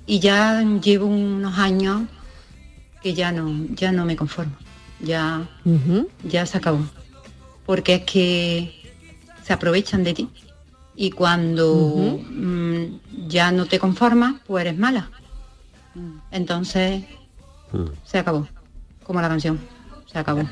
y 0.05 0.19
ya 0.19 0.61
llevo 0.83 1.07
unos 1.07 1.57
años 1.57 2.03
que 3.01 3.15
ya 3.15 3.31
no, 3.31 3.67
ya 3.77 3.93
no 3.93 4.05
me 4.05 4.17
conformo, 4.17 4.57
ya, 5.01 5.49
ya 6.25 6.47
se 6.47 6.59
acabó. 6.59 6.85
Porque 7.65 7.95
es 7.95 8.03
que 8.03 8.93
se 9.45 9.53
aprovechan 9.53 10.03
de 10.03 10.15
ti. 10.15 10.29
Y 10.95 11.11
cuando 11.11 12.21
mm, 12.31 12.83
ya 13.29 13.51
no 13.53 13.67
te 13.67 13.79
conformas, 13.79 14.37
pues 14.47 14.67
eres 14.67 14.79
mala. 14.79 15.11
Entonces 16.31 17.05
se 18.05 18.19
acabó. 18.19 18.47
Como 19.03 19.21
la 19.21 19.29
canción. 19.29 19.59
Se 20.11 20.19
acabó. 20.19 20.43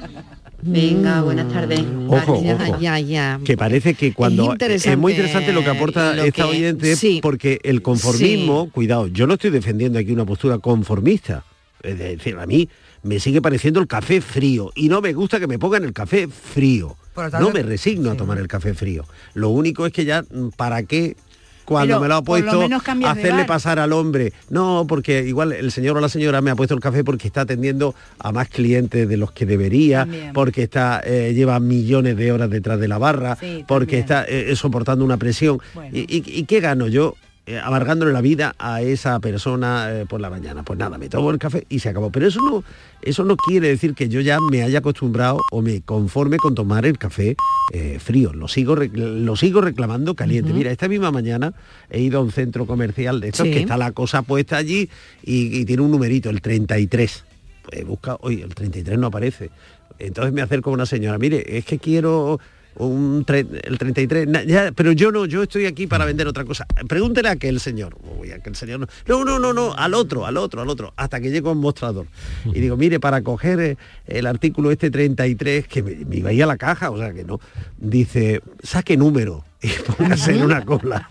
Venga, 0.63 1.23
buenas 1.23 1.51
tardes. 1.53 1.81
Ojo, 2.09 2.33
ojo. 2.35 2.79
Ya, 2.81 2.99
ya. 2.99 3.41
Que 3.45 3.57
parece 3.57 3.95
que 3.95 4.13
cuando 4.13 4.55
es, 4.59 4.99
muy 4.99 5.13
interesante 5.13 5.53
lo 5.53 5.63
que 5.63 5.71
aporta 5.71 6.15
lo 6.15 6.23
esta 6.25 6.45
que- 6.45 6.49
oyente 6.51 6.97
sí. 6.97 7.21
porque 7.23 7.61
el 7.63 7.83
conformismo, 7.83 8.71
cuidado, 8.71 9.07
yo 9.07 9.27
no 9.27 9.35
estoy 9.35 9.51
defendiendo 9.51 9.99
aquí 9.99 10.13
una 10.13 10.27
postura 10.27 10.59
conformista. 10.59 11.45
Es 11.83 11.99
decir, 11.99 12.37
a 12.37 12.47
mí 12.47 12.69
me 13.03 13.19
sigue 13.21 13.41
pareciendo 13.41 13.81
el 13.81 13.87
café 13.87 14.21
frío 14.21 14.71
y 14.75 14.89
no 14.89 15.01
me 15.01 15.15
gusta 15.15 15.41
que 15.41 15.47
me 15.47 15.59
pongan 15.59 15.85
el 15.85 15.93
café 15.95 16.29
frío. 16.29 16.97
Lo 17.29 17.41
No 17.41 17.51
me 17.51 17.63
resigno 17.63 18.11
a 18.11 18.17
tomar 18.17 18.39
el 18.39 18.49
café 18.49 18.75
frío. 18.75 19.05
Lo 19.35 19.51
único 19.51 19.87
es 19.87 19.93
que 19.93 20.05
ya, 20.05 20.23
mm, 20.23 20.49
¿para 20.57 20.83
qué? 20.85 21.17
Cuando 21.65 21.87
Pero 21.95 22.01
me 22.01 22.09
lo 22.09 22.15
ha 22.15 22.19
lo 22.19 22.25
puesto, 22.25 22.69
de 22.69 23.07
hacerle 23.07 23.45
pasar 23.45 23.79
al 23.79 23.93
hombre. 23.93 24.33
No, 24.49 24.87
porque 24.89 25.23
igual 25.25 25.53
el 25.53 25.71
señor 25.71 25.97
o 25.97 26.01
la 26.01 26.09
señora 26.09 26.41
me 26.41 26.51
ha 26.51 26.57
puesto 26.57 26.75
el 26.75 26.81
café 26.81 27.05
porque 27.05 27.29
está 27.29 27.43
atendiendo 27.43 27.95
a 28.19 28.33
más 28.33 28.49
clientes 28.49 29.09
de 29.09 29.17
los 29.17 29.31
que 29.31 29.47
debería, 29.47 30.01
También. 30.01 30.33
porque 30.33 30.65
está 30.65 31.01
eh, 31.05 31.33
lleva 31.33 31.61
millones 31.61 32.17
de 32.17 32.33
horas 32.33 32.51
detrás 32.51 32.81
de 32.81 32.89
la 32.89 32.99
barra, 32.99 33.37
Sí, 33.39 33.65
porque 33.69 34.03
también. 34.03 34.03
está 34.03 34.25
eh, 34.25 34.57
soportando 34.57 35.05
una 35.05 35.17
presión. 35.17 35.61
Bueno. 35.75 35.97
¿Y, 35.97 36.01
y- 36.01 36.41
y 36.41 36.45
qué 36.45 36.59
gano 36.59 36.89
yo? 36.89 37.15
Eh, 37.47 37.59
amargándole 37.59 38.13
la 38.13 38.21
vida 38.21 38.55
a 38.59 38.83
esa 38.83 39.19
persona 39.21 39.89
eh, 39.91 40.07
por 40.07 40.21
la 40.21 40.31
mañana. 40.31 40.63
Pues 40.63 40.79
nada, 40.79 40.99
me 40.99 41.09
tomo 41.09 41.31
el 41.31 41.39
café 41.39 41.67
y 41.69 41.79
se 41.81 41.89
acabó. 41.89 42.11
Pero 42.11 42.27
eso 42.29 42.41
no, 42.43 42.63
eso 43.03 43.25
no 43.25 43.37
quiere 43.37 43.69
decir 43.69 43.95
que 43.95 44.09
yo 44.09 44.21
ya 44.21 44.39
me 44.41 44.63
haya 44.63 44.79
acostumbrado 44.81 45.39
o 45.51 45.63
me 45.63 45.81
conforme 45.81 46.37
con 46.37 46.55
tomar 46.55 46.87
el 46.87 46.99
café 46.99 47.35
eh, 47.73 47.99
frío. 47.99 48.33
Lo 48.33 48.47
sigo, 48.47 48.77
lo 48.77 49.37
sigo 49.37 49.61
reclamando 49.61 50.15
caliente. 50.15 50.53
Mira, 50.53 50.71
esta 50.71 50.89
misma 50.89 51.11
mañana 51.11 51.55
he 51.89 52.01
ido 52.01 52.19
a 52.21 52.23
un 52.23 52.31
centro 52.33 52.67
comercial 52.67 53.21
de 53.21 53.29
estos 53.29 53.47
Sí. 53.47 53.53
que 53.53 53.61
está 53.61 53.77
la 53.77 53.93
cosa 53.93 54.23
puesta 54.23 54.57
allí 54.57 54.89
y, 55.25 55.59
y 55.61 55.65
tiene 55.65 55.83
un 55.83 55.91
numerito, 55.91 56.31
el 56.31 56.41
33. 56.41 57.25
Pues 57.63 57.87
busca, 57.87 58.17
oye, 58.21 58.43
el 58.43 58.55
33 58.55 58.99
no 58.99 59.09
aparece. 59.09 59.51
Entonces 59.99 60.33
me 60.33 60.41
acerco 60.43 60.71
a 60.71 60.73
una 60.73 60.87
señora, 60.87 61.19
mire, 61.19 61.59
es 61.59 61.65
que 61.65 61.79
quiero 61.79 62.41
un 62.87 63.25
tre- 63.27 63.47
el 63.65 63.79
33, 63.79 64.27
na- 64.29 64.43
ya, 64.45 64.73
pero 64.75 64.93
yo 64.93 65.11
no, 65.13 65.27
yo 65.27 65.43
estoy 65.43 65.67
aquí 65.67 65.87
para 65.87 66.05
vender 66.05 66.27
otra 66.27 66.45
cosa. 66.45 66.67
Pregúntele 66.89 67.29
a 67.29 67.33
aquel 67.33 67.61
señor. 67.61 67.97
Uy, 68.21 68.33
aquel 68.33 68.55
señor 68.57 68.81
no. 68.81 68.87
No, 69.07 69.25
no, 69.25 69.39
no, 69.39 69.53
no, 69.53 69.75
al 69.75 69.95
otro, 69.95 70.27
al 70.27 70.37
otro, 70.37 70.63
al 70.63 70.69
otro, 70.69 70.93
hasta 70.97 71.21
que 71.21 71.31
llego 71.31 71.51
a 71.51 71.53
un 71.53 71.59
mostrador. 71.59 72.07
Y 72.47 72.61
digo, 72.61 72.77
mire, 72.77 73.01
para 73.01 73.23
coger 73.23 73.61
eh, 73.61 73.77
el 74.07 74.27
artículo 74.27 74.71
este 74.71 74.91
33, 74.91 75.67
que 75.69 75.83
me, 75.83 75.95
me 76.07 76.17
iba 76.17 76.31
a 76.31 76.33
ir 76.33 76.43
a 76.43 76.47
la 76.47 76.57
caja, 76.57 76.91
o 76.91 76.99
sea 76.99 77.13
que 77.13 77.25
no, 77.25 77.41
dice, 77.79 78.41
saque 78.63 78.97
número 78.97 79.45
y 79.63 79.69
póngase 79.69 80.33
en 80.37 80.43
una 80.43 80.65
cola. 80.65 81.09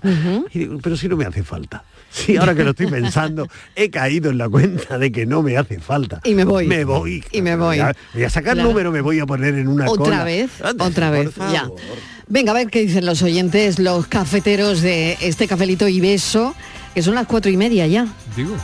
Y 0.52 0.60
digo, 0.60 0.78
pero 0.82 0.98
si 0.98 1.08
no 1.08 1.16
me 1.18 1.26
hace 1.26 1.44
falta. 1.44 1.84
Sí, 2.12 2.38
ahora 2.38 2.56
que 2.56 2.64
lo 2.64 2.72
estoy 2.72 2.88
pensando, 2.88 3.48
he 3.76 3.90
caído 3.92 4.32
en 4.32 4.40
la 4.40 4.50
cuenta 4.50 4.98
de 4.98 5.12
que 5.12 5.26
no 5.28 5.44
me 5.44 5.56
hace 5.58 5.80
falta. 5.80 6.20
Y 6.24 6.34
me 6.34 6.44
voy. 6.44 6.66
Me 6.68 6.84
voy. 6.84 7.24
Y 7.32 7.42
me 7.44 7.56
voy. 7.56 7.78
Ya, 7.78 7.96
voy 8.14 8.24
a 8.24 8.30
sacar 8.30 8.56
Claro. 8.56 8.70
número, 8.70 8.92
me 8.92 9.02
voy 9.02 9.20
a 9.20 9.26
poner 9.28 9.54
en 9.56 9.68
una 9.68 9.86
Otra 9.90 10.04
cola. 10.06 10.24
vez, 10.24 10.50
otra 10.80 11.12
vez, 11.12 11.36
ya. 11.36 11.62
favor. 11.62 11.80
Venga, 12.28 12.52
a 12.52 12.56
ver 12.56 12.70
qué 12.70 12.82
dicen 12.82 13.06
los 13.06 13.22
oyentes, 13.22 13.78
los 13.80 14.08
cafeteros 14.08 14.82
de 14.82 15.18
este 15.22 15.48
cafelito 15.48 15.88
y 15.88 16.00
beso, 16.00 16.56
que 16.96 17.02
son 17.04 17.14
las 17.16 17.28
cuatro 17.28 17.52
y 17.52 17.58
media 17.58 17.86
ya. 17.88 18.08
Digo. 18.36 18.56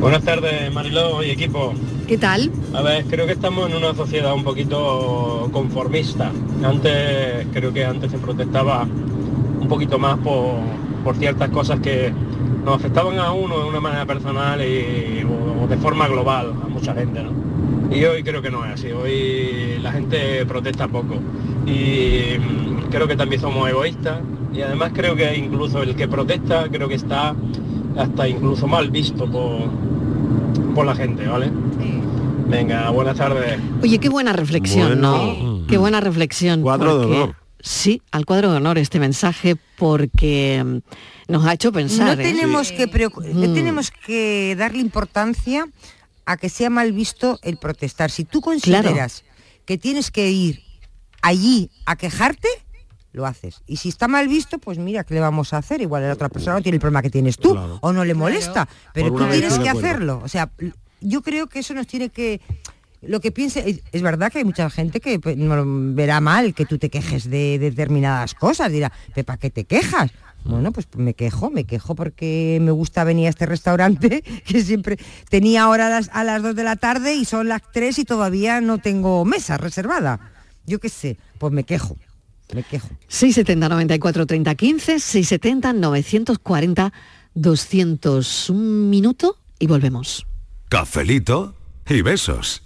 Buenas 0.00 0.22
tardes, 0.22 0.72
Mariló 0.72 1.22
y 1.22 1.30
equipo. 1.30 1.72
¿Qué 2.06 2.18
tal? 2.18 2.52
A 2.74 2.82
ver, 2.82 3.04
creo 3.06 3.26
que 3.26 3.32
estamos 3.32 3.70
en 3.70 3.76
una 3.76 3.94
sociedad 3.94 4.34
un 4.34 4.44
poquito 4.44 5.48
conformista. 5.52 6.30
Antes, 6.62 7.46
creo 7.52 7.72
que 7.72 7.84
antes 7.84 8.10
se 8.10 8.18
protestaba 8.18 8.82
un 8.82 9.66
poquito 9.68 9.98
más 9.98 10.18
por, 10.18 10.56
por 11.02 11.16
ciertas 11.16 11.48
cosas 11.48 11.80
que 11.80 12.12
nos 12.64 12.76
afectaban 12.76 13.18
a 13.18 13.32
uno 13.32 13.58
de 13.58 13.68
una 13.68 13.80
manera 13.80 14.04
personal 14.04 14.60
y, 14.60 15.24
o, 15.24 15.66
de 15.66 15.76
forma 15.78 16.06
global 16.08 16.52
a 16.62 16.68
mucha 16.68 16.94
gente, 16.94 17.22
¿no? 17.22 17.32
Y 17.90 18.04
hoy 18.04 18.22
creo 18.22 18.42
que 18.42 18.50
no 18.50 18.64
es 18.66 18.72
así. 18.72 18.92
Hoy 18.92 19.78
la 19.80 19.92
gente 19.92 20.44
protesta 20.44 20.88
poco. 20.88 21.14
Y 21.64 22.38
mm, 22.38 22.90
creo 22.90 23.08
que 23.08 23.16
también 23.16 23.40
somos 23.40 23.68
egoístas. 23.68 24.20
Y 24.52 24.60
además 24.60 24.92
creo 24.94 25.16
que 25.16 25.36
incluso 25.36 25.82
el 25.82 25.96
que 25.96 26.06
protesta 26.06 26.68
creo 26.68 26.86
que 26.86 26.96
está 26.96 27.34
hasta 27.96 28.28
incluso 28.28 28.66
mal 28.66 28.90
visto 28.90 29.30
por, 29.30 29.70
por 30.74 30.86
la 30.86 30.94
gente, 30.94 31.26
¿vale? 31.26 31.50
Venga, 32.48 32.90
buenas 32.90 33.16
tardes. 33.16 33.58
Oye, 33.82 33.98
qué 33.98 34.08
buena 34.08 34.32
reflexión, 34.32 35.00
Bueno. 35.00 35.34
¿no? 35.60 35.66
Qué 35.66 35.78
buena 35.78 36.00
reflexión. 36.00 36.62
Cuadro 36.62 36.98
de 36.98 37.06
porque- 37.06 37.22
honor. 37.22 37.36
Sí, 37.60 38.00
al 38.12 38.24
cuadro 38.26 38.52
de 38.52 38.58
honor 38.58 38.78
este 38.78 39.00
mensaje 39.00 39.56
porque 39.76 40.62
mm, 40.64 41.32
nos 41.32 41.44
ha 41.46 41.54
hecho 41.54 41.72
pensar. 41.72 42.16
no 42.16 42.22
¿eh? 42.22 42.26
tenemos 42.32 42.70
que 42.70 42.86
preocu- 42.88 43.24
no 43.32 43.48
Mm. 43.48 43.54
tenemos 43.54 43.90
que 43.90 44.54
darle 44.56 44.78
importancia 44.80 45.66
a 46.26 46.36
que 46.36 46.48
sea 46.48 46.70
mal 46.70 46.92
visto 46.92 47.40
el 47.42 47.56
protestar. 47.56 48.12
Si 48.12 48.24
tú 48.24 48.40
consideras 48.40 49.24
que 49.64 49.78
tienes 49.78 50.12
que 50.12 50.30
ir 50.30 50.62
allí 51.22 51.70
a 51.86 51.96
quejarte, 51.96 52.46
lo 53.16 53.24
haces. 53.26 53.62
Y 53.66 53.78
si 53.78 53.88
está 53.88 54.08
mal 54.08 54.28
visto, 54.28 54.58
pues 54.58 54.78
mira, 54.78 55.02
¿qué 55.02 55.14
le 55.14 55.20
vamos 55.20 55.54
a 55.54 55.56
hacer? 55.56 55.80
Igual 55.80 56.02
la 56.02 56.12
otra 56.12 56.28
persona 56.28 56.56
no 56.56 56.62
tiene 56.62 56.76
el 56.76 56.80
problema 56.80 57.00
que 57.00 57.08
tienes 57.08 57.38
tú 57.38 57.52
Claro. 57.52 57.78
o 57.80 57.92
no 57.92 58.04
le 58.04 58.12
molesta, 58.14 58.68
pero 58.92 59.08
Por 59.08 59.22
tú 59.22 59.30
tienes 59.30 59.58
que 59.58 59.70
hacerlo. 59.70 60.20
O 60.22 60.28
sea, 60.28 60.50
yo 61.00 61.22
creo 61.22 61.46
que 61.46 61.60
eso 61.60 61.72
nos 61.72 61.86
tiene 61.86 62.10
que 62.10 62.40
lo 63.00 63.20
que 63.20 63.30
piense 63.32 63.82
es, 63.92 64.02
verdad 64.02 64.30
que 64.32 64.38
hay 64.38 64.44
mucha 64.44 64.68
gente 64.68 65.00
que 65.00 65.18
pues, 65.18 65.36
no 65.36 65.62
verá 65.94 66.20
mal 66.20 66.54
que 66.54 66.66
tú 66.66 66.76
te 66.76 66.90
quejes 66.90 67.30
de, 67.30 67.58
determinadas 67.58 68.34
cosas, 68.34 68.70
dirá, 68.72 68.90
"¿Pero 69.14 69.24
¿para 69.24 69.38
qué 69.38 69.50
te 69.50 69.64
quejas? 69.64 70.10
Bueno, 70.44 70.72
pues 70.72 70.86
me 70.96 71.14
quejo, 71.14 71.50
me 71.50 71.64
quejo 71.64 71.94
porque 71.94 72.58
me 72.60 72.70
gusta 72.70 73.04
venir 73.04 73.26
a 73.26 73.30
este 73.30 73.46
restaurante 73.46 74.22
que 74.46 74.62
siempre 74.62 74.98
tenía 75.30 75.68
hora 75.68 75.86
a 75.86 75.90
las, 75.90 76.10
a 76.12 76.22
las 76.24 76.42
2 76.42 76.54
de 76.54 76.64
la 76.64 76.76
tarde 76.76 77.14
y 77.14 77.24
son 77.24 77.48
las 77.48 77.62
3 77.72 77.98
y 77.98 78.04
todavía 78.04 78.60
no 78.60 78.78
tengo 78.78 79.24
mesa 79.24 79.56
reservada. 79.56 80.32
Yo 80.66 80.80
qué 80.80 80.88
sé, 80.88 81.16
pues 81.38 81.52
me 81.52 81.64
quejo, 81.64 81.96
me 82.54 82.62
quejo. 82.62 82.88
670 83.08 83.68
94 83.68 84.26
30 84.26 84.54
15, 84.54 85.00
670 85.00 85.72
940 85.72 86.92
200. 87.34 88.50
Un 88.50 88.90
minuto 88.90 89.38
y 89.58 89.66
volvemos. 89.66 90.26
Cafelito 90.68 91.54
y 91.88 92.02
besos. 92.02 92.62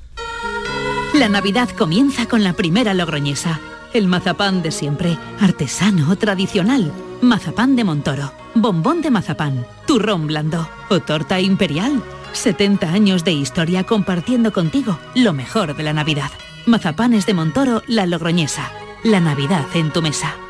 La 1.14 1.28
Navidad 1.28 1.68
comienza 1.70 2.26
con 2.26 2.44
la 2.44 2.52
primera 2.52 2.94
logroñesa. 2.94 3.60
El 3.92 4.06
mazapán 4.06 4.62
de 4.62 4.70
siempre, 4.70 5.18
artesano, 5.40 6.16
tradicional. 6.16 6.92
Mazapán 7.20 7.74
de 7.74 7.84
Montoro, 7.84 8.32
bombón 8.54 9.02
de 9.02 9.10
mazapán, 9.10 9.66
turrón 9.86 10.28
blando 10.28 10.68
o 10.88 11.00
torta 11.00 11.40
imperial. 11.40 12.02
70 12.32 12.88
años 12.90 13.24
de 13.24 13.32
historia 13.32 13.84
compartiendo 13.84 14.52
contigo 14.52 14.98
lo 15.16 15.32
mejor 15.32 15.76
de 15.76 15.82
la 15.82 15.92
Navidad. 15.92 16.30
Mazapanes 16.66 17.26
de 17.26 17.34
Montoro, 17.34 17.82
la 17.88 18.06
logroñesa. 18.06 18.70
La 19.02 19.18
Navidad 19.18 19.64
en 19.74 19.90
tu 19.90 20.02
mesa. 20.02 20.49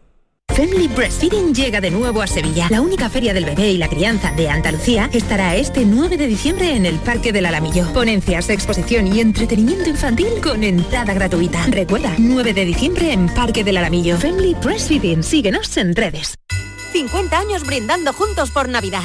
Family 0.55 0.89
Breastfeeding 0.89 1.55
llega 1.55 1.79
de 1.79 1.89
nuevo 1.89 2.21
a 2.21 2.27
Sevilla. 2.27 2.67
La 2.69 2.81
única 2.81 3.09
feria 3.09 3.33
del 3.33 3.45
bebé 3.45 3.71
y 3.71 3.77
la 3.77 3.87
crianza 3.87 4.31
de 4.31 4.49
Andalucía 4.49 5.09
estará 5.13 5.55
este 5.55 5.85
9 5.85 6.17
de 6.17 6.27
diciembre 6.27 6.75
en 6.75 6.85
el 6.85 6.99
Parque 6.99 7.31
del 7.31 7.45
Alamillo. 7.45 7.91
Ponencias, 7.93 8.49
exposición 8.49 9.07
y 9.07 9.21
entretenimiento 9.21 9.89
infantil 9.89 10.41
con 10.43 10.63
entrada 10.63 11.13
gratuita. 11.13 11.65
Recuerda, 11.67 12.15
9 12.17 12.53
de 12.53 12.65
diciembre 12.65 13.13
en 13.13 13.27
Parque 13.29 13.63
del 13.63 13.77
Alamillo. 13.77 14.17
Family 14.17 14.53
Breastfeeding. 14.61 15.23
Síguenos 15.23 15.77
en 15.77 15.95
redes. 15.95 16.35
50 16.91 17.39
años 17.39 17.65
brindando 17.65 18.11
juntos 18.11 18.51
por 18.51 18.67
Navidad. 18.67 19.03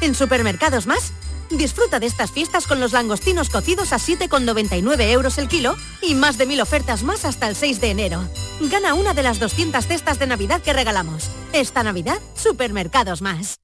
En 0.00 0.14
Supermercados 0.14 0.86
Más, 0.86 1.12
disfruta 1.56 2.00
de 2.00 2.06
estas 2.06 2.30
fiestas 2.30 2.66
con 2.66 2.80
los 2.80 2.92
langostinos 2.92 3.50
cocidos 3.50 3.92
a 3.92 3.96
7,99 3.96 5.10
euros 5.10 5.38
el 5.38 5.48
kilo 5.48 5.76
y 6.02 6.14
más 6.14 6.38
de 6.38 6.46
mil 6.46 6.60
ofertas 6.60 7.02
más 7.02 7.24
hasta 7.24 7.48
el 7.48 7.56
6 7.56 7.80
de 7.80 7.90
enero. 7.90 8.28
Gana 8.60 8.94
una 8.94 9.14
de 9.14 9.22
las 9.22 9.38
200 9.40 9.86
cestas 9.86 10.18
de 10.18 10.26
Navidad 10.26 10.62
que 10.62 10.72
regalamos. 10.72 11.30
Esta 11.52 11.82
Navidad, 11.82 12.18
Supermercados 12.34 13.22
Más. 13.22 13.63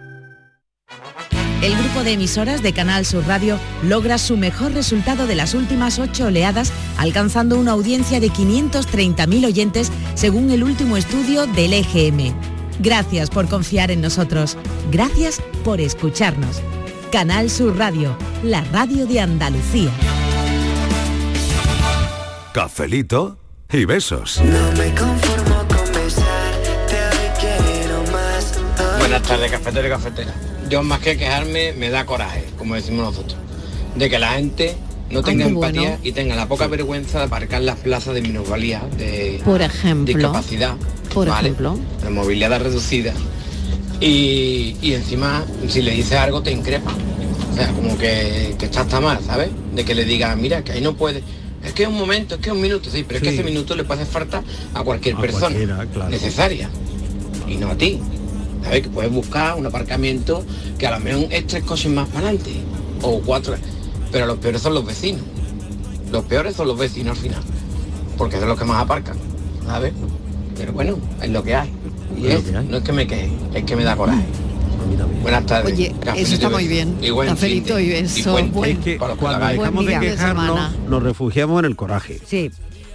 El 1.61 1.77
grupo 1.77 2.03
de 2.03 2.13
emisoras 2.13 2.63
de 2.63 2.73
Canal 2.73 3.05
Sur 3.05 3.27
Radio 3.27 3.59
logra 3.83 4.17
su 4.17 4.35
mejor 4.35 4.73
resultado 4.73 5.27
de 5.27 5.35
las 5.35 5.53
últimas 5.53 5.99
ocho 5.99 6.25
oleadas, 6.25 6.73
alcanzando 6.97 7.59
una 7.59 7.73
audiencia 7.73 8.19
de 8.19 8.31
530.000 8.31 9.45
oyentes 9.45 9.91
según 10.15 10.49
el 10.49 10.63
último 10.63 10.97
estudio 10.97 11.45
del 11.45 11.73
EGM. 11.73 12.33
Gracias 12.79 13.29
por 13.29 13.47
confiar 13.47 13.91
en 13.91 14.01
nosotros. 14.01 14.57
Gracias 14.91 15.39
por 15.63 15.81
escucharnos. 15.81 16.63
Canal 17.11 17.51
Sur 17.51 17.77
Radio, 17.77 18.17
la 18.41 18.63
radio 18.65 19.05
de 19.05 19.19
Andalucía. 19.19 19.91
Cafelito 22.53 23.37
y 23.71 23.85
besos. 23.85 24.41
Buenas 28.97 29.21
tardes, 29.21 29.51
cafetero 29.51 29.87
y 29.87 29.91
cafetera. 29.91 30.33
Yo 30.71 30.81
más 30.83 30.99
que 31.01 31.17
quejarme 31.17 31.73
me 31.73 31.89
da 31.89 32.05
coraje, 32.05 32.45
como 32.57 32.75
decimos 32.75 33.03
nosotros, 33.03 33.37
de 33.97 34.09
que 34.09 34.17
la 34.17 34.31
gente 34.31 34.73
no 35.09 35.21
tenga 35.21 35.45
empatía 35.45 35.81
bueno. 35.81 35.97
y 36.01 36.13
tenga 36.13 36.33
la 36.37 36.47
poca 36.47 36.67
vergüenza 36.67 37.19
de 37.19 37.25
aparcar 37.25 37.61
las 37.61 37.77
plazas 37.77 38.13
de 38.15 38.21
minusvalía, 38.21 38.81
de 38.97 39.41
Por 39.43 39.61
ejemplo. 39.61 40.13
discapacidad, 40.15 40.75
Por 41.13 41.27
¿vale? 41.27 41.49
ejemplo. 41.49 41.77
de 42.01 42.09
movilidad 42.09 42.61
reducida. 42.61 43.13
Y, 43.99 44.77
y 44.81 44.93
encima, 44.93 45.43
si 45.67 45.81
le 45.81 45.91
dices 45.91 46.13
algo, 46.13 46.41
te 46.41 46.51
increpa. 46.51 46.93
O 47.51 47.55
sea, 47.55 47.67
como 47.73 47.97
que, 47.97 48.55
que 48.57 48.65
está 48.65 48.81
hasta 48.81 49.01
mal, 49.01 49.19
¿sabes? 49.25 49.49
De 49.75 49.83
que 49.83 49.93
le 49.93 50.05
diga, 50.05 50.33
mira, 50.37 50.63
que 50.63 50.71
ahí 50.71 50.81
no 50.81 50.93
puede. 50.95 51.21
Es 51.65 51.73
que 51.73 51.83
es 51.83 51.89
un 51.89 51.97
momento, 51.97 52.35
es 52.35 52.41
que 52.41 52.49
es 52.49 52.55
un 52.55 52.61
minuto, 52.61 52.89
sí, 52.89 53.03
pero 53.05 53.17
es 53.17 53.23
que 53.23 53.29
ese 53.33 53.43
minuto 53.43 53.75
le 53.75 53.83
puede 53.83 54.03
hacer 54.03 54.13
falta 54.13 54.41
a 54.73 54.83
cualquier 54.83 55.17
A 55.17 55.19
persona 55.19 55.85
claro. 55.93 56.09
necesaria. 56.09 56.69
Y 57.45 57.55
no 57.57 57.69
a 57.69 57.75
ti. 57.75 57.99
¿Sabes? 58.63 58.83
Que 58.83 58.89
puedes 58.89 59.11
buscar 59.11 59.55
un 59.57 59.65
aparcamiento 59.65 60.43
que 60.77 60.87
a 60.87 60.91
lo 60.91 60.99
mejor 61.03 61.27
es 61.31 61.47
tres 61.47 61.63
coches 61.63 61.91
más 61.91 62.07
para 62.09 62.27
adelante. 62.29 62.51
O 63.01 63.19
cuatro. 63.21 63.55
Pero 64.11 64.25
los 64.27 64.37
peores 64.37 64.61
son 64.61 64.73
los 64.73 64.85
vecinos. 64.85 65.21
Los 66.11 66.25
peores 66.25 66.55
son 66.55 66.67
los 66.67 66.77
vecinos 66.77 67.17
al 67.17 67.23
final. 67.23 67.41
Porque 68.17 68.37
son 68.37 68.47
los 68.49 68.59
que 68.59 68.65
más 68.65 68.81
aparcan. 68.81 69.17
¿Sabes? 69.65 69.93
Pero 70.57 70.73
bueno, 70.73 70.97
es 71.21 71.29
lo 71.29 71.43
que 71.43 71.55
hay. 71.55 71.71
Y 72.17 72.27
Es 72.27 72.43
que 72.43 72.55
hay. 72.57 72.67
no 72.67 72.77
es 72.77 72.83
que 72.83 72.91
me 72.91 73.07
queje, 73.07 73.31
es 73.53 73.63
que 73.63 73.75
me 73.75 73.83
da 73.83 73.95
coraje. 73.95 74.23
Buenas 75.21 75.45
tardes. 75.45 75.73
Oye, 75.73 75.95
eso 76.15 76.33
está 76.33 76.49
muy 76.49 76.67
bien. 76.67 76.97
Y 77.01 77.11
buen 77.11 77.29
Cafelito 77.29 77.79
y 77.79 77.89
beso. 77.89 78.31
Buen- 78.51 78.81
que 78.81 78.97
cuando 78.97 79.47
dejamos 79.47 79.85
de 79.85 79.99
quejarnos, 79.99 80.45
semana. 80.45 80.75
nos 80.89 81.03
refugiamos 81.03 81.59
en 81.59 81.65
el 81.65 81.75
coraje. 81.75 82.19
Sí. 82.25 82.51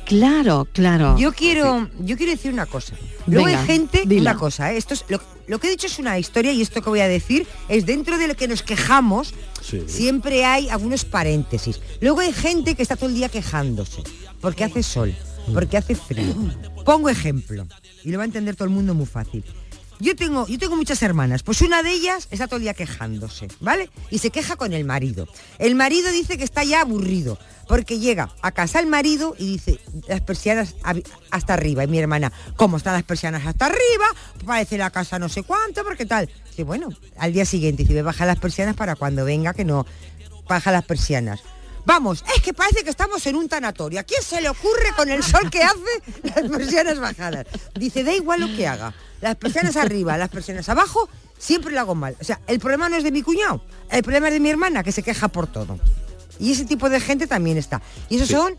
Claro, 0.07 0.67
claro. 0.73 1.19
Yo 1.19 1.33
quiero, 1.33 1.91
yo 1.99 2.17
quiero 2.17 2.33
decir 2.33 2.53
una 2.53 2.67
cosa. 2.67 2.95
Luego 3.27 3.47
Venga, 3.47 3.61
hay 3.61 3.67
gente, 3.67 4.03
dila. 4.07 4.31
una 4.31 4.41
cosa, 4.41 4.73
¿eh? 4.73 4.77
esto 4.77 4.95
es 4.95 5.05
lo, 5.09 5.21
lo 5.49 5.59
que 5.59 5.67
he 5.67 5.71
dicho 5.71 5.89
es 5.89 5.99
una 5.99 6.17
historia 6.19 6.53
y 6.53 6.63
esto 6.63 6.81
que 6.81 6.89
voy 6.89 7.01
a 7.01 7.09
decir 7.09 7.47
es 7.69 7.87
dentro 7.87 8.17
de 8.17 8.29
lo 8.29 8.37
que 8.37 8.47
nos 8.47 8.63
quejamos, 8.63 9.35
siempre 9.87 10.45
hay 10.45 10.69
algunos 10.69 11.05
paréntesis. 11.05 11.81
Luego 12.01 12.21
hay 12.21 12.33
gente 12.33 12.77
que 12.77 12.83
está 12.83 12.95
todo 12.95 13.09
el 13.09 13.17
día 13.17 13.29
quejándose, 13.29 14.03
porque 14.41 14.63
hace 14.63 14.85
sol, 14.85 15.15
porque 15.53 15.77
hace 15.77 15.97
frío. 15.97 16.35
Pongo 16.85 17.09
ejemplo, 17.09 17.67
y 18.05 18.11
lo 18.13 18.19
va 18.19 18.23
a 18.23 18.27
entender 18.27 18.55
todo 18.55 18.69
el 18.69 18.75
mundo 18.75 18.95
muy 18.95 19.07
fácil. 19.07 19.45
Yo 19.99 20.15
tengo, 20.15 20.47
yo 20.47 20.59
tengo 20.59 20.77
muchas 20.77 21.03
hermanas, 21.03 21.43
pues 21.43 21.63
una 21.63 21.83
de 21.83 21.91
ellas 21.91 22.29
está 22.31 22.47
todo 22.47 22.59
el 22.59 22.63
día 22.63 22.75
quejándose, 22.75 23.49
¿vale? 23.61 23.91
Y 24.11 24.19
se 24.19 24.31
queja 24.31 24.57
con 24.57 24.73
el 24.75 24.85
marido. 24.85 25.27
El 25.59 25.75
marido 25.75 26.11
dice 26.11 26.37
que 26.37 26.45
está 26.45 26.65
ya 26.65 26.83
aburrido, 26.83 27.39
porque 27.67 27.99
llega 27.99 28.31
a 28.43 28.53
casa 28.53 28.79
el 28.79 28.87
marido 28.87 29.35
y 29.39 29.53
dice, 29.53 29.81
las 30.07 30.21
persianas 30.21 30.75
hasta 31.31 31.55
arriba. 31.55 31.85
Y 31.85 31.87
mi 31.87 31.99
hermana, 31.99 32.31
¿cómo 32.57 32.77
están 32.77 32.93
las 32.93 33.05
persianas 33.05 33.47
hasta 33.47 33.67
arriba? 33.67 34.07
Parece 34.45 34.77
la 34.77 34.91
casa 34.91 35.19
no 35.19 35.29
sé 35.31 35.43
cuánto, 35.43 35.83
porque 35.83 36.05
tal. 36.05 36.31
Dice, 36.51 36.65
bueno, 36.65 36.91
al 37.19 37.33
día 37.33 37.47
siguiente, 37.47 37.85
dice, 37.85 38.03
baja 38.03 38.27
las 38.27 38.39
persianas 38.39 38.77
para 38.77 38.97
cuando 38.97 39.25
venga, 39.25 39.55
que 39.55 39.65
no 39.65 39.87
baja 40.47 40.73
las 40.73 40.85
persianas. 40.85 41.41
Vamos, 41.87 42.25
es 42.35 42.43
que 42.43 42.53
parece 42.53 42.83
que 42.83 42.91
estamos 42.91 43.25
en 43.27 43.37
un 43.37 43.49
tanatorio. 43.49 44.01
¿A 44.01 44.03
quién 44.03 44.21
se 44.23 44.41
le 44.41 44.49
ocurre 44.49 44.93
con 44.97 45.09
el 45.09 45.23
sol 45.23 45.49
que 45.51 45.63
hace 45.63 46.03
las 46.25 46.51
persianas 46.51 46.99
bajadas? 46.99 47.47
Dice, 47.75 48.03
da 48.03 48.13
igual 48.13 48.41
lo 48.41 48.49
que 48.57 48.67
haga. 48.67 48.93
Las 49.21 49.37
persianas 49.37 49.77
arriba, 49.77 50.19
las 50.19 50.29
persianas 50.29 50.69
abajo, 50.69 51.09
siempre 51.39 51.73
lo 51.73 51.81
hago 51.81 51.95
mal. 51.95 52.17
O 52.21 52.25
sea, 52.25 52.41
el 52.49 52.59
problema 52.59 52.89
no 52.89 52.97
es 52.97 53.05
de 53.05 53.13
mi 53.13 53.23
cuñado, 53.23 53.63
el 53.91 54.03
problema 54.03 54.27
es 54.29 54.35
de 54.35 54.41
mi 54.41 54.51
hermana, 54.51 54.83
que 54.83 54.91
se 54.93 55.03
queja 55.05 55.29
por 55.29 55.47
todo. 55.47 55.79
Y 56.41 56.53
ese 56.53 56.65
tipo 56.65 56.91
de 56.91 57.01
gente 57.01 57.27
también 57.29 57.57
está. 57.57 57.81
Y 58.09 58.17
esos 58.17 58.29
Sí. 58.29 58.35
son 58.35 58.57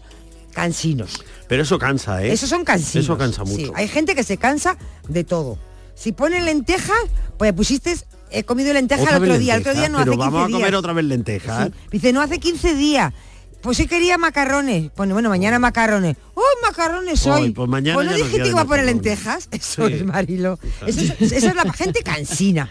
cansinos. 0.53 1.21
Pero 1.49 1.63
eso 1.63 1.77
cansa, 1.77 2.23
¿eh? 2.23 2.31
Esos 2.31 2.49
son 2.49 2.63
cansinos. 2.63 3.05
Eso 3.05 3.17
cansa 3.17 3.45
Sí, 3.45 3.51
mucho. 3.51 3.73
hay 3.75 3.87
gente 3.89 4.15
que 4.15 4.23
se 4.23 4.37
cansa 4.37 4.77
de 5.07 5.23
todo. 5.25 5.59
Si 5.95 6.11
ponen 6.13 6.45
lentejas, 6.45 6.97
pues 7.37 7.51
pusiste, 7.53 7.95
he 8.31 8.43
comido 8.43 8.73
lentejas 8.73 9.03
Otra 9.05 9.17
el 9.17 9.23
otro 9.23 9.37
día, 9.39 9.55
el 9.55 9.61
otro 9.61 9.73
día 9.73 9.89
no 9.89 9.97
pero 9.99 10.11
hace 10.13 10.17
15 10.19 10.25
vamos 10.31 10.41
a 10.49 10.51
comer 10.51 10.67
días. 10.69 10.79
otra 10.79 10.93
vez 10.93 11.05
lentejas. 11.05 11.67
Sí. 11.67 11.73
Dice, 11.91 12.13
no 12.13 12.21
hace 12.21 12.39
15 12.39 12.75
días. 12.75 13.13
Pues 13.61 13.77
sí 13.77 13.87
quería 13.87 14.17
macarrones. 14.17 14.91
Bueno, 14.95 15.13
bueno, 15.15 15.29
mañana 15.29 15.57
macarrones. 15.59 16.15
¡Oh, 16.35 16.41
macarrones 16.61 17.25
hoy! 17.25 17.41
Hoy, 17.41 17.51
pues 17.51 17.67
mañana 17.67 17.95
no 17.95 18.03
ya 18.03 18.11
no 18.11 18.15
dijiste 18.17 18.43
que 18.43 18.49
iba 18.49 18.61
a 18.61 18.65
poner 18.65 18.85
lentejas. 18.85 19.49
Eso 19.51 19.87
Sí. 19.87 19.93
es, 19.95 20.05
Marilo. 20.05 20.59
Eso 20.85 21.01
es, 21.01 21.31
esa 21.31 21.49
es 21.49 21.55
la 21.55 21.73
gente 21.73 22.01
cansina. 22.03 22.69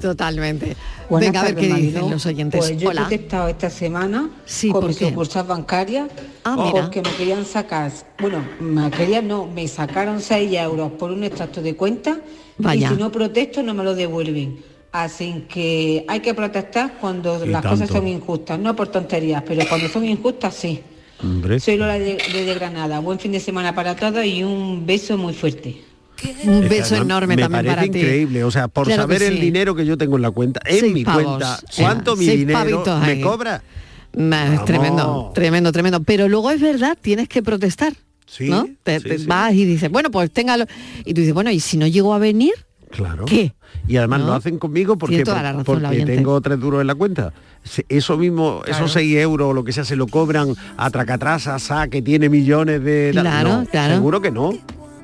Totalmente. 0.00 0.76
Buenas 1.10 1.28
Venga, 1.28 1.40
a 1.40 1.44
ver 1.44 1.54
qué 1.56 1.68
Mariló. 1.68 1.86
dicen 1.90 2.10
los 2.10 2.26
oyentes. 2.26 2.58
Pues 2.66 2.78
yo 2.80 2.88
Hola. 2.88 3.02
he 3.02 3.04
protestado 3.04 3.48
esta 3.48 3.68
semana 3.68 4.30
Sí, 4.46 4.70
con 4.70 4.80
¿por 4.80 4.88
mi 4.90 4.94
sucursal 4.94 5.46
bancaria 5.46 6.08
Ah, 6.44 6.56
mira. 6.56 6.70
porque 6.84 7.02
me 7.02 7.10
querían 7.16 7.44
sacar, 7.44 7.92
bueno, 8.18 8.42
me 8.60 8.90
querían 8.90 9.28
no, 9.28 9.46
me 9.46 9.68
sacaron 9.68 10.22
6 10.22 10.50
euros 10.54 10.92
por 10.92 11.10
un 11.10 11.22
extracto 11.24 11.60
de 11.60 11.76
cuenta 11.76 12.18
Vaya. 12.56 12.86
y 12.86 12.94
si 12.94 12.98
no 13.00 13.12
protesto 13.12 13.62
no 13.62 13.74
me 13.74 13.84
lo 13.84 13.94
devuelven. 13.94 14.64
Así 14.94 15.44
que 15.52 16.04
hay 16.06 16.20
que 16.20 16.34
protestar 16.34 16.98
cuando 17.00 17.44
Y 17.44 17.48
las 17.48 17.66
cosas 17.66 17.88
son 17.88 18.06
injustas, 18.06 18.60
no 18.60 18.76
por 18.76 18.86
tonterías, 18.86 19.42
pero 19.44 19.66
cuando 19.68 19.88
son 19.88 20.04
injustas 20.04 20.54
sí. 20.54 20.80
Hombre. 21.20 21.58
Soy 21.58 21.76
Lola 21.76 21.98
de, 21.98 22.16
de- 22.32 22.54
Granada. 22.54 23.00
Buen 23.00 23.18
fin 23.18 23.32
de 23.32 23.40
semana 23.40 23.74
para 23.74 23.96
todos 23.96 24.24
y 24.24 24.44
un 24.44 24.86
beso 24.86 25.18
muy 25.18 25.34
fuerte. 25.34 25.82
Un 26.44 26.68
beso 26.68 26.94
enorme 26.94 27.34
me 27.34 27.42
también 27.42 27.64
parece 27.64 27.74
para 27.74 27.92
ti. 27.92 27.98
increíble, 27.98 28.44
o 28.44 28.52
sea, 28.52 28.68
por 28.68 28.86
Claro 28.86 29.02
saber 29.02 29.24
el 29.24 29.40
dinero 29.40 29.74
que 29.74 29.84
yo 29.84 29.98
tengo 29.98 30.14
en 30.14 30.22
la 30.22 30.30
cuenta, 30.30 30.60
en 30.64 30.78
Seis 30.78 30.94
mi 30.94 31.04
pavos. 31.04 31.24
cuenta, 31.24 31.58
Eh, 31.60 31.72
cuánto 31.76 32.14
mi 32.14 32.28
dinero 32.28 32.84
me 33.00 33.04
ahí. 33.10 33.20
cobra. 33.20 33.62
Nah, 34.12 34.54
es 34.54 34.64
tremendo, 34.64 35.32
tremendo, 35.34 35.72
tremendo. 35.72 36.04
Pero 36.04 36.28
luego 36.28 36.52
es 36.52 36.60
verdad, 36.60 36.96
tienes 37.00 37.28
que 37.28 37.42
protestar. 37.42 37.94
Sí, 38.26 38.48
¿no? 38.48 38.68
Te, 38.84 39.00
sí, 39.00 39.08
te 39.08 39.18
sí. 39.18 39.26
vas 39.26 39.52
y 39.54 39.64
dices, 39.64 39.90
bueno, 39.90 40.12
pues 40.12 40.30
téngalo. 40.30 40.66
Y 41.04 41.14
tú 41.14 41.20
dices, 41.20 41.34
bueno, 41.34 41.50
¿y 41.50 41.58
si 41.58 41.78
no 41.78 41.88
llego 41.88 42.14
a 42.14 42.18
venir? 42.18 42.52
Claro. 42.94 43.24
¿Qué? 43.24 43.52
Y 43.88 43.96
además 43.96 44.20
¿No? 44.20 44.26
lo 44.28 44.32
hacen 44.34 44.58
conmigo 44.58 44.96
porque, 44.96 45.24
razón, 45.24 45.64
porque 45.64 46.04
tengo 46.06 46.40
tres 46.40 46.60
duros 46.60 46.80
en 46.80 46.86
la 46.86 46.94
cuenta. 46.94 47.32
Eso 47.88 48.16
mismo, 48.16 48.60
Claro. 48.64 48.84
esos 48.84 48.92
6 48.92 49.16
euros 49.16 49.48
o 49.48 49.52
lo 49.52 49.64
que 49.64 49.72
sea, 49.72 49.84
se 49.84 49.96
lo 49.96 50.06
cobran 50.06 50.54
a 50.76 50.90
Tracatrasa, 50.90 51.58
SA, 51.58 51.88
que 51.88 52.02
tiene 52.02 52.28
millones 52.28 52.82
de... 52.84 53.10
Claro, 53.12 53.60
No, 53.60 53.66
claro. 53.66 53.94
Seguro 53.94 54.20
que 54.20 54.30
no. 54.30 54.52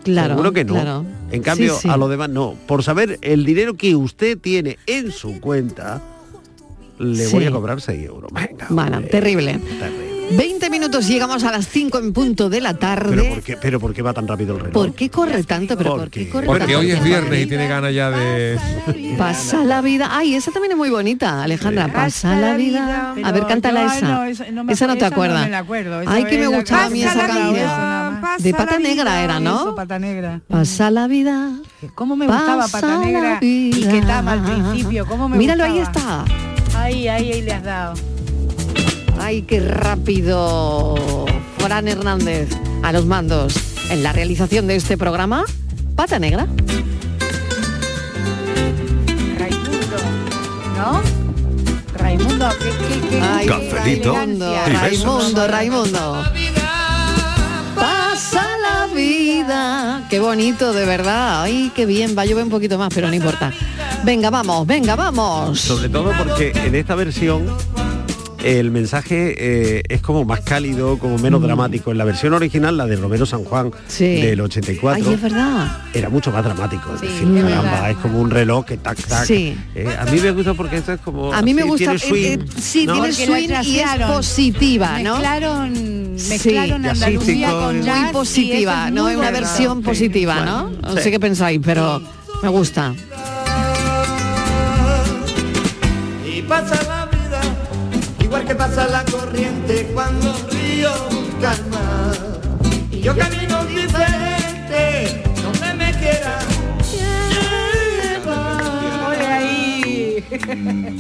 Claro, 0.05 0.30
Seguro 0.34 0.53
que 0.53 0.64
no. 0.64 0.74
claro. 0.74 1.05
En 1.30 1.43
cambio, 1.43 1.74
Sí, 1.74 1.80
sí. 1.82 1.88
a 1.88 1.97
lo 1.97 2.09
demás 2.09 2.30
no. 2.30 2.55
Por 2.66 2.82
saber 2.82 3.18
el 3.22 3.45
dinero 3.45 3.74
que 3.74 3.97
usted 3.97 4.38
tiene 4.38 4.78
en 4.86 5.11
su 5.11 5.41
cuenta, 5.41 6.01
le 6.99 7.26
voy 7.28 7.45
a 7.47 7.51
cobrar 7.51 7.80
6 7.80 8.03
euros. 8.07 8.30
Venga, 8.32 8.66
Bueno, 8.70 9.01
terrible. 9.03 9.59
20 10.31 10.70
minutos 10.70 11.09
llegamos 11.09 11.43
a 11.45 11.51
las 11.51 11.66
5 11.68 11.99
en 11.99 12.12
punto 12.12 12.49
de 12.49 12.61
la 12.61 12.74
Pero 12.74 12.78
tarde. 12.78 13.31
¿por, 13.31 13.43
qué, 13.43 13.57
pero 13.57 13.81
¿por 13.81 13.93
qué 13.93 14.03
va 14.03 14.12
tan 14.12 14.28
rápido 14.28 14.55
el 14.55 14.61
reloj? 14.61 14.72
¿Por 14.72 14.95
qué 14.95 15.11
corre 15.11 15.43
tanto? 15.45 15.76
¿Pero 15.76 15.97
por 15.97 16.11
qué 16.11 16.28
corre 16.28 16.47
Porque 16.47 16.61
tanto? 16.64 16.78
hoy 16.78 16.91
es 16.93 17.03
viernes 17.03 17.43
y 17.43 17.47
tiene 17.47 17.66
ganas 17.66 17.93
ya 17.95 18.11
de... 18.11 18.59
Pasa 19.18 19.64
la 19.64 19.81
vida. 19.81 20.09
Ay, 20.12 20.35
esa 20.35 20.51
también 20.53 20.72
es 20.72 20.78
muy 20.78 20.91
bonita, 20.91 21.43
Alejandra. 21.43 21.93
Pasa 21.93 22.37
la 22.37 22.55
vida. 22.55 23.14
A 23.22 23.33
ver, 23.33 23.47
cántala 23.47 23.87
yo, 23.87 23.93
esa. 23.93 24.09
no, 24.09 24.24
esa 24.24 24.51
no 24.51 24.64
me 24.64 24.72
esa 24.72 24.87
no 24.87 24.97
te 24.97 25.05
acuerdo, 25.05 25.37
acuerdas. 25.37 25.51
no 25.51 25.57
acuerdo, 25.57 26.01
Ay, 26.07 26.24
que 26.24 26.39
me 26.39 26.47
gustaba 26.47 26.85
a 26.87 26.91
mí 26.91 27.03
esa 27.03 27.26
canción. 27.26 28.20
De 28.39 28.55
pata 28.55 28.78
negra 28.78 29.22
era, 29.22 29.41
¿no? 29.41 29.61
eso, 29.61 29.74
pata 29.74 29.99
negra. 29.99 30.41
Pasa 30.49 30.91
la 30.91 31.07
vida. 31.09 31.51
¿Cómo 31.95 32.16
me 32.16 32.26
gustaba 32.26 32.68
pata 32.68 32.99
negra 32.99 33.39
y 33.41 33.70
que 33.70 34.03
tama 34.03 34.33
al 34.33 34.43
principio? 34.43 35.07
¿Cómo 35.07 35.28
me 35.28 35.37
Míralo, 35.37 35.64
ahí 35.64 35.78
está. 35.78 36.24
Ahí, 36.76 37.09
ahí, 37.09 37.33
ahí 37.33 37.43
le 37.43 37.53
has 37.53 37.62
dado. 37.64 37.95
Ay, 39.18 39.42
qué 39.42 39.61
rápido. 39.61 40.94
Fran 41.58 41.88
Hernández 41.88 42.48
a 42.82 42.92
los 42.92 43.06
mandos 43.06 43.54
en 43.90 44.02
la 44.02 44.12
realización 44.12 44.66
de 44.66 44.76
este 44.76 44.96
programa. 44.96 45.44
Pata 45.96 46.18
negra. 46.18 46.46
Raimundo, 49.38 49.96
¿no? 50.76 51.02
Raimundo, 51.98 52.48
¿qué, 52.58 52.70
qué, 52.70 53.08
qué, 53.08 53.20
Ay, 53.20 53.46
qué 53.46 53.70
Raimundo. 53.72 54.54
Raimundo, 54.66 55.48
Raimundo. 55.48 56.24
Pasa 57.76 58.46
la 58.58 58.86
vida. 58.94 60.06
Qué 60.08 60.20
bonito, 60.20 60.72
de 60.72 60.86
verdad. 60.86 61.42
Ay, 61.42 61.70
qué 61.74 61.86
bien. 61.86 62.16
Va 62.16 62.22
a 62.22 62.24
llover 62.26 62.44
un 62.44 62.50
poquito 62.50 62.78
más, 62.78 62.92
pero 62.94 63.08
no 63.08 63.14
importa. 63.14 63.52
Venga, 64.02 64.30
vamos, 64.30 64.66
venga, 64.66 64.96
vamos. 64.96 65.61
Sobre 65.61 65.88
todo 65.88 66.12
porque 66.16 66.52
en 66.54 66.74
esta 66.74 66.94
versión 66.94 67.46
el 68.43 68.70
mensaje 68.70 69.34
eh, 69.38 69.82
es 69.88 70.01
como 70.01 70.24
más 70.24 70.41
cálido, 70.41 70.99
como 70.99 71.18
menos 71.18 71.43
dramático. 71.43 71.91
En 71.93 71.99
la 71.99 72.05
versión 72.05 72.32
original, 72.32 72.76
la 72.76 72.86
de 72.86 72.97
Romero 72.97 73.26
San 73.26 73.45
Juan 73.45 73.68
Mm. 73.68 73.72
Sí. 73.88 74.20
del 74.22 74.41
84, 74.41 75.05
Ay, 75.07 75.14
es 75.14 75.20
verdad. 75.22 75.78
era 75.93 76.09
mucho 76.09 76.30
más 76.30 76.43
dramático. 76.45 76.95
Es 76.95 77.01
decir, 77.03 77.28
es 77.36 77.43
caramba, 77.45 77.91
es 77.91 77.97
como 77.99 78.20
un 78.20 78.30
reloj 78.30 78.64
que 78.64 78.76
tac, 78.78 78.99
tac. 79.07 79.24
Sí. 79.26 79.57
Eh, 79.74 79.86
a 79.99 80.05
mí 80.07 80.18
me 80.20 80.30
gusta 80.30 80.55
porque 80.55 80.78
esto 80.78 80.93
es 80.93 81.01
como... 81.01 81.32
A 81.32 81.43
mí 81.43 81.53
me 81.53 81.62
así, 81.62 81.70
gusta, 81.70 81.84
tiene 81.97 81.99
swing, 81.99 82.24
eh, 82.41 82.45
eh, 82.45 82.61
sí, 82.61 82.86
¿no? 82.86 82.93
tiene 82.95 83.12
swing 83.12 83.49
y 83.64 83.78
es 83.80 83.97
positiva, 84.07 84.99
¿no? 85.01 85.12
Mezclaron, 85.18 85.74
Sí, 86.16 86.28
mezclaron 86.30 86.86
Andalucía 86.86 87.51
con 87.51 87.76
muy 87.76 87.84
jazz 87.86 88.03
muy 88.05 88.12
positiva, 88.12 88.86
es 88.88 88.93
no 88.95 89.09
es 89.09 89.16
una 89.16 89.30
versión 89.30 89.82
positiva, 89.82 90.45
¿no? 90.45 90.64
Bueno, 90.64 90.78
No 90.88 90.97
sí. 90.97 91.03
sé 91.03 91.11
qué 91.11 91.20
pensáis, 91.20 91.61
pero 91.64 92.01
me 92.43 92.49
gusta. 92.49 92.95
Y 96.26 96.43
pasa 96.43 96.74
la 96.86 96.99
vida, 96.99 96.99
igual 98.31 98.47
que 98.47 98.55
pasa 98.55 98.87
la 98.87 99.05
corriente 99.07 99.91
cuando 99.93 100.33
el 100.33 100.51
río 100.53 100.93
calma. 101.41 102.12
Y 102.93 103.01
yo 103.01 103.16
camino 103.16 103.64
diferente, 103.64 105.24
donde 105.43 105.74
me 105.74 105.93
quiera. 105.99 106.39
Ole 109.09 109.26
ahí. 109.26 110.24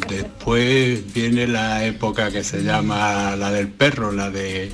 Después 0.08 1.12
viene 1.12 1.46
la 1.46 1.84
época 1.84 2.32
que 2.32 2.42
se 2.42 2.64
llama 2.64 3.36
la 3.36 3.52
del 3.52 3.68
perro, 3.68 4.10
la 4.10 4.28
de 4.28 4.72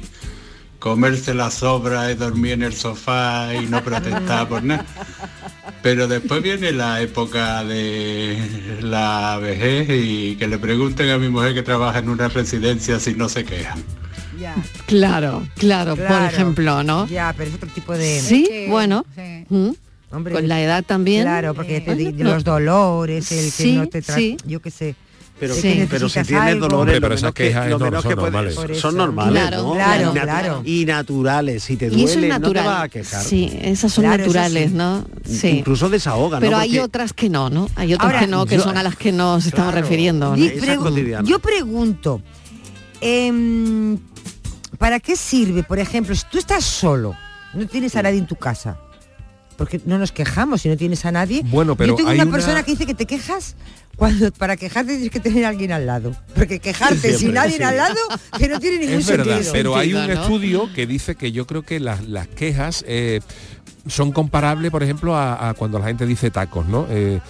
comerse 0.79 1.35
la 1.35 1.51
sobra 1.51 2.11
y 2.11 2.15
dormir 2.15 2.53
en 2.53 2.63
el 2.63 2.73
sofá 2.73 3.55
y 3.55 3.67
no 3.67 3.85
protestar 3.85 4.49
por 4.49 4.63
nada. 4.63 4.87
Pero 5.87 6.09
después 6.09 6.43
viene 6.43 6.73
la 6.73 7.01
época 7.01 7.63
de 7.63 8.37
la 8.83 9.39
vejez 9.41 9.89
y 9.89 10.35
que 10.35 10.49
le 10.49 10.59
pregunten 10.59 11.11
a 11.11 11.17
mi 11.17 11.29
mujer 11.29 11.55
que 11.55 11.63
trabaja 11.63 12.01
en 12.01 12.09
una 12.09 12.27
residencia 12.27 12.99
si 12.99 13.15
no 13.15 13.29
se 13.29 13.45
quejan. 13.45 13.85
Claro, 14.87 15.47
claro, 15.55 15.95
por 15.95 16.23
ejemplo, 16.25 16.83
¿no? 16.83 17.07
Ya, 17.07 17.33
pero 17.37 17.51
es 17.51 17.55
otro 17.55 17.71
tipo 17.71 17.93
de... 17.97 18.19
Sí, 18.19 18.49
que- 18.51 18.67
bueno. 18.69 19.07
sí. 19.15 19.45
Mm. 19.49 19.71
Hombre, 20.11 20.35
Con 20.35 20.49
la 20.49 20.61
edad 20.61 20.83
también. 20.85 21.23
Claro, 21.23 21.55
porque 21.55 21.81
te 21.81 21.95
no. 21.95 22.33
los 22.35 22.43
dolores, 22.43 23.31
el 23.31 23.45
que 23.45 23.51
Sí, 23.53 23.77
no 23.77 23.87
te 23.87 24.03
pero, 25.39 25.55
pero 25.91 26.09
si 26.09 26.23
tienes 26.23 26.59
dolores 26.59 26.99
pero 27.01 27.15
esas 27.15 27.33
quejas 27.33 27.67
que, 27.67 27.71
son, 27.71 28.17
normales. 28.17 28.55
Son 28.81 28.97
normales 28.97 29.53
¿no? 29.53 30.63
y, 30.65 30.83
y 30.83 30.87
naturales 30.87 31.63
si 31.63 31.77
te 31.77 31.91
duele 31.91 32.29
es 32.29 32.41
no 32.41 32.53
te 32.53 32.61
vas 32.61 32.85
a 32.85 32.89
quejar. 32.89 33.23
Sí 33.23 33.59
esas 33.61 33.93
son 33.93 34.05
naturales 34.05 34.73
no 34.73 35.05
sí. 35.25 35.49
incluso 35.49 35.89
desahogan 35.89 36.41
pero 36.41 36.57
hay 36.57 36.79
otras 36.79 37.13
que 37.13 37.29
no 37.29 37.51
no 37.51 37.69
hay 37.75 37.95
otras 37.95 38.21
que 38.21 38.27
no 38.27 38.47
que 38.47 38.59
son 38.59 38.77
a 38.77 38.83
las 38.83 38.97
que 38.97 39.13
nos 39.13 39.47
estamos 39.47 39.75
refiriendo 39.75 40.35
yo 40.37 41.39
pregunto 41.39 42.23
em, 43.01 43.99
para 44.79 45.01
qué 45.01 45.17
sirve 45.17 45.63
por 45.63 45.79
ejemplo 45.79 46.15
si 46.15 46.25
tú 46.31 46.39
estás 46.39 46.65
solo 46.65 47.15
no 47.53 47.67
tienes 47.67 47.95
a 47.97 48.03
nadie 48.03 48.19
en 48.19 48.27
tu 48.27 48.37
casa 48.37 48.79
porque 49.57 49.81
no 49.85 49.99
nos 49.99 50.13
quejamos 50.13 50.63
si 50.63 50.69
no 50.69 50.77
tienes 50.77 51.05
a 51.05 51.13
nadie. 51.13 51.43
Bueno, 51.45 51.77
pero 51.77 51.93
yo 51.93 51.97
tengo 51.97 52.11
hay 52.11 52.21
una 52.21 52.31
persona 52.31 52.63
que 52.63 52.73
dice 52.73 52.87
que 52.87 52.95
te 52.95 53.07
quejas 53.07 53.57
cuando 53.97 54.31
para 54.33 54.57
quejarte 54.57 54.93
tienes 54.93 55.11
que 55.11 55.21
tener 55.21 55.45
a 55.45 55.49
alguien 55.49 55.73
al 55.73 55.87
lado, 55.87 56.15
porque 56.35 56.61
quejarte 56.61 57.17
sin 57.17 57.33
nadie 57.33 57.63
al 57.65 57.77
lado 57.77 57.97
que 58.39 58.49
no 58.49 58.61
tiene 58.61 58.79
ningún 58.79 58.99
es 59.01 59.07
verdad, 59.07 59.25
sentido. 59.25 59.53
Pero 59.53 59.77
hay 59.77 59.95
un 59.95 60.11
estudio 60.11 60.73
que 60.75 60.87
dice 60.87 61.15
que 61.15 61.33
yo 61.33 61.47
creo 61.47 61.63
que 61.63 61.81
las, 61.81 62.07
las 62.07 62.29
quejas 62.29 62.85
eh, 62.87 63.21
son 63.87 64.13
comparables, 64.13 64.71
por 64.71 64.83
ejemplo, 64.83 65.17
a, 65.17 65.55
cuando 65.57 65.79
la 65.79 65.87
gente 65.87 66.07
dice 66.07 66.31
tacos, 66.31 66.67
¿no? 66.67 66.87
Eh, 66.91 67.21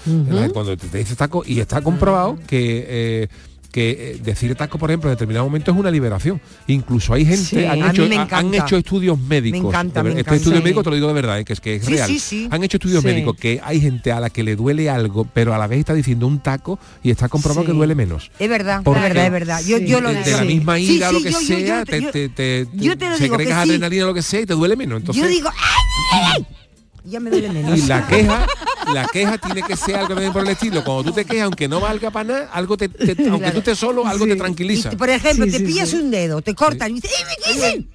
cuando 0.52 0.76
te, 0.76 0.88
te, 0.88 0.98
dice 0.98 1.14
tacos 1.14 1.48
y 1.48 1.60
está 1.60 1.80
comprobado 1.82 2.38
que 2.46 2.86
eh, 2.88 3.28
que 3.76 3.90
eh, 3.90 4.20
decir 4.24 4.54
taco, 4.54 4.78
por 4.78 4.90
ejemplo, 4.90 5.10
en 5.10 5.16
determinado 5.16 5.44
momento 5.44 5.70
es 5.70 5.76
una 5.76 5.90
liberación. 5.90 6.40
Incluso 6.66 7.12
hay 7.12 7.26
gente, 7.26 7.44
sí, 7.44 7.62
han, 7.62 7.90
hecho, 7.90 8.08
han, 8.34 8.54
hecho, 8.54 8.78
estudios 8.78 9.18
médicos. 9.20 9.58
Este 9.58 9.62
me 9.64 9.68
encanta, 9.68 10.02
me 10.02 10.08
este 10.08 10.20
encanta, 10.20 10.36
estudio 10.36 10.56
sí. 10.56 10.62
médico 10.64 10.82
te 10.82 10.88
lo 10.88 10.96
digo 10.96 11.08
de 11.08 11.12
verdad, 11.12 11.38
eh, 11.40 11.44
que 11.44 11.52
es 11.52 11.60
que 11.60 11.74
es 11.74 11.84
sí, 11.84 11.92
real. 11.92 12.10
Han 12.52 12.64
hecho 12.64 12.78
estudios 12.78 13.04
médicos 13.04 13.36
que 13.38 13.60
hay 13.62 13.78
gente 13.78 14.12
a 14.12 14.20
la 14.20 14.30
que 14.30 14.42
le 14.42 14.56
duele 14.56 14.88
algo, 14.88 15.28
pero 15.30 15.54
a 15.54 15.58
la 15.58 15.66
vez 15.66 15.80
está 15.80 15.92
diciendo 15.92 16.26
un 16.26 16.38
taco 16.38 16.78
y 17.02 17.10
está 17.10 17.28
comprobado 17.28 17.66
que 17.66 17.72
duele 17.72 17.94
menos. 17.94 18.30
Es 18.38 18.48
verdad, 18.48 18.80
es 18.80 19.02
verdad, 19.02 19.26
es 19.26 19.32
verdad. 19.32 19.60
Yo, 19.66 19.76
yo 19.76 20.00
lo 20.00 20.08
de, 20.08 20.22
de 20.22 20.32
la 20.32 20.44
misma 20.44 20.78
ira, 20.78 21.12
lo 21.12 21.20
que 21.20 21.30
yo, 21.30 21.38
sea, 21.38 21.80
yo, 21.80 21.84
te, 21.84 22.00
te, 22.00 22.28
te, 22.30 22.66
yo 22.72 22.96
te 22.96 23.10
lo 23.10 23.16
se 23.18 23.24
digo 23.24 23.36
que 23.36 23.52
adrenalina, 23.52 24.06
lo 24.06 24.14
que 24.14 24.22
sea, 24.22 24.40
y 24.40 24.46
te 24.46 24.54
duele 24.54 24.74
menos. 24.76 25.00
Entonces, 25.00 25.22
yo 25.22 25.28
digo, 25.28 25.50
¡ay! 26.12 26.46
ya 27.06 27.20
me 27.20 27.30
duele 27.30 27.48
menos. 27.50 27.78
Y 27.78 27.82
la 27.86 28.06
queja, 28.06 28.46
la 28.92 29.06
queja 29.06 29.38
tiene 29.38 29.62
que 29.62 29.76
ser 29.76 29.96
algo 29.96 30.08
también 30.14 30.32
por 30.32 30.42
el 30.42 30.48
estilo. 30.48 30.82
Cuando 30.84 31.04
tú 31.04 31.12
te 31.12 31.24
quejas, 31.24 31.44
aunque 31.44 31.68
no 31.68 31.80
valga 31.80 32.10
para 32.10 32.24
nada, 32.24 32.50
algo 32.52 32.76
te, 32.76 32.90
aunque 33.30 33.50
tú 33.52 33.58
estés 33.58 33.78
solo, 33.78 34.06
algo 34.06 34.26
te 34.26 34.36
tranquiliza. 34.36 34.90
Y, 34.92 34.96
por 34.96 35.08
ejemplo, 35.10 35.46
te 35.46 35.60
pillas 35.60 35.92
un 35.92 36.10
dedo, 36.10 36.42
te 36.42 36.54
cortan 36.54 36.90
y 36.92 36.94
dices, 37.00 37.12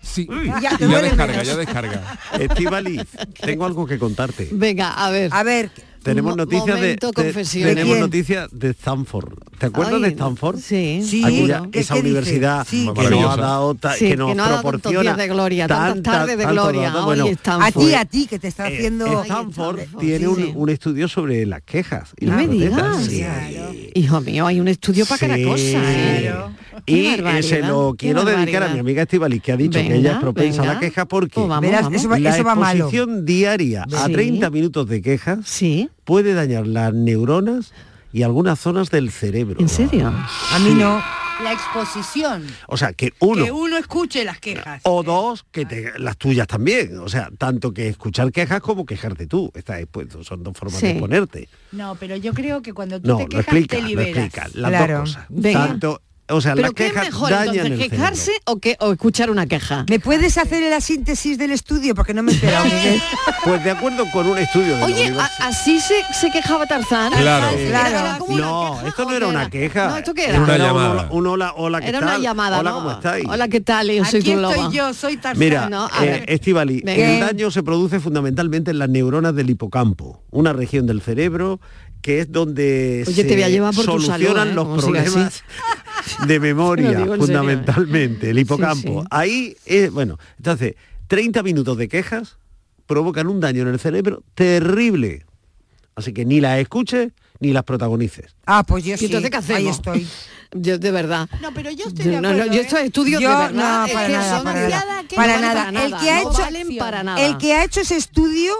Sí, 0.01 0.27
ya, 0.61 0.77
te 0.77 0.87
ya 0.87 1.01
descarga, 1.01 1.27
menos. 1.33 1.47
ya 1.47 1.55
descarga. 1.57 2.19
Estivali, 2.39 3.01
tengo 3.41 3.65
algo 3.65 3.85
que 3.85 3.97
contarte. 3.99 4.49
Venga, 4.51 4.91
a 4.93 5.09
ver. 5.09 5.29
A 5.33 5.43
ver, 5.43 5.71
tenemos 6.03 6.35
noticias 6.35 6.81
de, 6.81 6.95
de 6.95 7.63
tenemos 7.63 7.99
noticias 7.99 8.49
de 8.51 8.69
Stanford. 8.71 9.37
¿Te 9.59 9.67
acuerdas 9.67 9.95
Ay, 9.95 10.01
de 10.01 10.07
Stanford? 10.07 10.59
Sí. 10.59 11.01
sí 11.05 11.23
Aquella, 11.23 11.69
esa 11.71 11.95
universidad 11.95 12.65
sí, 12.67 12.89
que, 12.95 13.09
nos 13.09 13.37
ha 13.37 13.41
dado 13.41 13.77
sí, 13.97 14.07
que 14.07 14.17
nos 14.17 14.29
que 14.29 14.35
no 14.35 14.61
proporciona 14.61 15.15
de 15.15 15.27
gloria, 15.27 15.67
tantas 15.67 16.01
tardes 16.01 16.37
de 16.37 16.45
gloria. 16.45 16.91
Tanto, 16.91 17.05
bueno, 17.05 17.25
a 17.45 17.71
ti, 17.71 17.93
a 17.93 18.05
ti 18.05 18.25
que 18.25 18.39
te 18.39 18.47
está 18.47 18.69
eh, 18.69 18.77
haciendo 18.77 19.05
eh, 19.05 19.21
Stanford, 19.23 19.79
Stanford, 19.79 20.01
tiene 20.01 20.27
un, 20.27 20.53
un, 20.55 20.69
estudio 20.69 21.07
sobre 21.07 21.45
las 21.45 21.61
quejas 21.61 22.09
y 22.19 22.25
no 22.25 22.31
las 22.31 22.47
me 22.47 22.47
digas. 22.47 23.09
Hijo 23.93 24.21
mío, 24.21 24.47
hay 24.47 24.59
un 24.59 24.67
estudio 24.67 25.05
para 25.05 25.19
cada 25.19 25.43
cosa. 25.43 25.61
¿eh? 25.63 26.33
y 26.85 27.17
se 27.43 27.61
lo 27.61 27.95
quiero 27.97 28.23
dedicar 28.25 28.63
a 28.63 28.69
mi 28.69 28.79
amiga 28.79 29.03
Estivalis, 29.03 29.41
que 29.41 29.51
ha 29.51 29.57
dicho 29.57 29.79
que 29.79 29.95
ella 29.95 30.13
es 30.13 30.17
propensa 30.17 30.63
a 30.63 30.65
la 30.65 30.79
queja 30.79 31.05
porque. 31.05 31.39
Eso 31.39 31.47
va, 31.47 32.19
la 32.19 32.35
eso 32.35 32.41
exposición 32.41 33.25
diaria 33.25 33.83
a 33.83 34.05
sí. 34.07 34.13
30 34.13 34.49
minutos 34.49 34.87
de 34.87 35.01
quejas 35.01 35.39
sí. 35.45 35.89
puede 36.03 36.33
dañar 36.33 36.67
las 36.67 36.93
neuronas 36.93 37.73
y 38.13 38.23
algunas 38.23 38.59
zonas 38.59 38.89
del 38.89 39.11
cerebro. 39.11 39.59
¿En 39.59 39.69
serio? 39.69 40.07
A 40.07 40.59
mí 40.59 40.73
no 40.73 41.01
la 41.41 41.53
exposición. 41.53 42.45
O 42.67 42.77
sea, 42.77 42.93
que 42.93 43.13
uno... 43.19 43.43
Que 43.43 43.51
uno 43.51 43.77
escuche 43.77 44.23
las 44.23 44.39
quejas. 44.39 44.81
O 44.83 45.03
dos, 45.03 45.45
que 45.51 45.91
las 45.97 46.17
tuyas 46.17 46.47
también. 46.47 46.99
O 46.99 47.09
sea, 47.09 47.29
tanto 47.37 47.73
que 47.73 47.87
escuchar 47.87 48.31
quejas 48.31 48.61
como 48.61 48.85
quejarte 48.85 49.27
tú. 49.27 49.51
Estás 49.53 49.79
expuesto, 49.79 50.23
son 50.23 50.43
dos 50.43 50.57
formas 50.57 50.81
de 50.81 50.95
ponerte. 50.95 51.49
No, 51.71 51.95
pero 51.95 52.15
yo 52.15 52.33
creo 52.33 52.61
que 52.61 52.73
cuando 52.73 53.01
tú 53.01 53.07
no, 53.07 53.17
te 53.17 53.27
quejas, 53.27 53.67
te 53.67 53.81
liberas. 53.81 54.17
Explica, 54.17 54.49
las 54.53 55.17
Tanto 55.53 56.01
o 56.31 56.41
sea, 56.41 56.55
¿Pero 56.55 56.69
la 56.69 56.73
qué 56.73 56.87
queja 56.87 57.01
es 57.01 57.07
mejor, 57.07 57.31
entonces, 57.31 57.89
quejarse 57.89 58.31
o, 58.45 58.59
que, 58.59 58.77
o, 58.79 58.91
escuchar 58.91 59.29
una 59.29 59.45
queja? 59.45 59.85
¿Me 59.89 59.99
puedes 59.99 60.37
hacer 60.37 60.69
la 60.69 60.81
síntesis 60.81 61.37
del 61.37 61.51
estudio? 61.51 61.95
Porque 61.95 62.13
no 62.13 62.23
me 62.23 62.31
esperaba. 62.31 62.65
pues 63.43 63.63
de 63.63 63.71
acuerdo 63.71 64.05
con 64.11 64.27
un 64.27 64.37
estudio 64.37 64.77
de 64.77 64.83
Oye, 64.83 65.13
así 65.39 65.79
se, 65.79 65.95
se, 66.19 66.31
quejaba 66.31 66.65
Tarzán. 66.65 67.11
Claro. 67.13 68.25
No, 68.29 68.81
esto 68.87 69.05
no 69.05 69.13
era 69.13 69.27
una 69.27 69.49
queja. 69.49 69.89
No, 69.89 69.97
esto 69.97 70.13
qué 70.13 70.29
era. 70.29 70.41
Una 70.41 70.57
llamada. 70.57 71.07
Un, 71.11 71.27
hola, 71.27 71.53
hola, 71.55 71.81
¿qué 71.81 71.89
era 71.89 71.99
tal? 71.99 72.09
una 72.09 72.17
llamada. 72.19 72.59
Hola, 72.59 72.71
¿cómo 72.71 72.91
estáis? 72.91 73.25
Hola, 73.27 73.47
¿qué 73.47 73.61
tal? 73.61 73.91
Yo 73.91 74.05
soy 74.05 74.19
Aquí 74.21 74.31
estoy 74.31 74.71
yo, 74.71 74.93
soy 74.93 75.17
Tarzán. 75.17 75.39
Mira, 75.39 75.69
eh, 76.01 76.25
Estivali, 76.27 76.83
el 76.85 77.19
daño 77.19 77.51
se 77.51 77.63
produce 77.63 77.99
fundamentalmente 77.99 78.71
en 78.71 78.79
las 78.79 78.89
neuronas 78.89 79.35
del 79.35 79.49
hipocampo, 79.49 80.23
una 80.31 80.53
región 80.53 80.85
del 80.87 81.01
cerebro 81.01 81.59
que 82.01 82.21
es 82.21 82.31
donde 82.31 83.03
Oye, 83.07 83.15
se 83.15 83.23
te 83.23 83.33
voy 83.35 83.43
a 83.43 83.49
llevar 83.49 83.73
por 83.73 83.85
solucionan 83.85 84.19
tu 84.19 84.27
salud, 84.27 84.51
¿eh? 84.51 84.53
los 84.55 84.83
problemas 84.83 85.43
de 86.27 86.39
memoria, 86.39 87.05
fundamentalmente, 87.05 88.29
el 88.29 88.39
hipocampo. 88.39 89.05
Ahí 89.09 89.55
es, 89.65 89.91
bueno, 89.91 90.17
entonces, 90.37 90.75
30 91.07 91.43
minutos 91.43 91.77
de 91.77 91.87
quejas 91.87 92.37
provocan 92.85 93.27
un 93.27 93.39
daño 93.39 93.63
en 93.63 93.69
el 93.69 93.79
cerebro 93.79 94.23
terrible. 94.35 95.25
Así 95.95 96.13
que 96.13 96.25
ni 96.25 96.41
las 96.41 96.59
escuches 96.59 97.11
ni 97.39 97.51
las 97.51 97.63
protagonices. 97.63 98.35
Ah, 98.45 98.63
pues 98.63 98.83
yo 98.83 98.97
sí. 98.97 99.05
Entonces, 99.05 99.29
¿qué 99.29 99.37
hacemos? 99.37 99.59
Ahí 99.59 99.67
estoy. 99.67 100.07
Yo 100.53 100.77
de 100.77 100.91
verdad. 100.91 101.29
No, 101.41 101.53
pero 101.53 101.71
yo 101.71 101.85
estoy 101.85 102.03
yo, 102.03 102.11
de 102.11 102.17
acuerdo, 102.17 102.37
no, 102.37 102.45
no, 102.45 102.53
yo 102.53 102.59
estoy 102.59 102.81
¿eh? 102.81 102.85
estudio 102.87 103.21
para, 103.21 103.51
nada, 103.53 103.85
El 103.85 103.95
que 105.95 106.09
ha 106.09 106.21
hecho, 106.21 106.77
para 106.77 107.03
nada. 107.03 107.25
El 107.25 107.37
que 107.37 107.53
ha 107.53 107.63
hecho 107.63 107.79
ese 107.79 107.95
estudio 107.95 108.53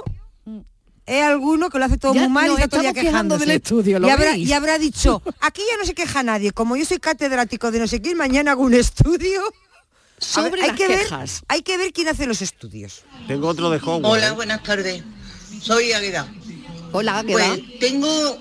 es 1.12 1.24
alguno 1.24 1.70
que 1.70 1.78
lo 1.78 1.86
hace 1.86 1.98
todo 1.98 2.14
muy 2.14 2.30
mal 2.30 2.52
y 2.52 2.54
está 2.54 2.70
todavía 2.70 2.94
quejándose. 2.94 3.46
Del 3.46 3.58
estudio, 3.58 4.00
y, 4.38 4.54
habrá, 4.54 4.78
dicho, 4.78 5.22
aquí 5.42 5.62
ya 5.70 5.78
no 5.78 5.86
se 5.86 5.94
queja 5.94 6.24
nadie, 6.24 6.52
como 6.52 6.78
yo 6.78 6.86
soy 6.86 7.00
catedrático 7.00 7.70
de 7.70 7.80
no 7.80 7.88
sé 7.88 8.02
qué, 8.02 8.16
mañana 8.16 8.52
hago 8.52 8.64
un 8.64 8.74
estudio. 8.74 9.42
Sobre 10.18 10.64
hay 10.64 10.72
que 10.72 10.88
quejas. 10.88 11.42
Ver, 11.42 11.46
hay 11.50 11.62
que 11.64 11.78
ver 11.78 11.92
quién 11.92 12.08
hace 12.08 12.26
los 12.28 12.42
estudios. 12.42 13.02
Tengo 13.28 13.50
otro 13.50 13.70
de 13.70 13.78
Hogwarts. 13.78 14.08
Hola, 14.08 14.28
¿eh? 14.28 14.32
buenas 14.32 14.64
tardes. 14.64 15.04
Soy 15.62 15.92
Águeda. 15.92 16.32
Hola, 16.94 17.20
Águeda. 17.20 17.48
Pues 17.50 17.80
tengo 17.80 18.38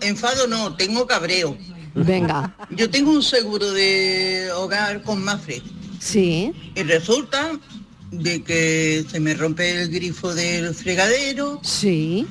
enfado 0.00 0.48
no, 0.48 0.74
tengo 0.74 1.06
cabreo. 1.06 1.56
Venga. 1.94 2.56
Yo 2.70 2.90
tengo 2.90 3.12
un 3.12 3.22
seguro 3.22 3.70
de 3.70 4.50
hogar 4.56 5.02
con 5.02 5.22
Mafre. 5.22 5.62
Sí. 6.00 6.52
Y 6.74 6.82
resulta 6.82 7.52
de 8.10 8.42
que 8.42 9.04
se 9.10 9.20
me 9.20 9.34
rompe 9.34 9.82
el 9.82 9.90
grifo 9.90 10.34
del 10.34 10.74
fregadero. 10.74 11.60
Sí. 11.62 12.26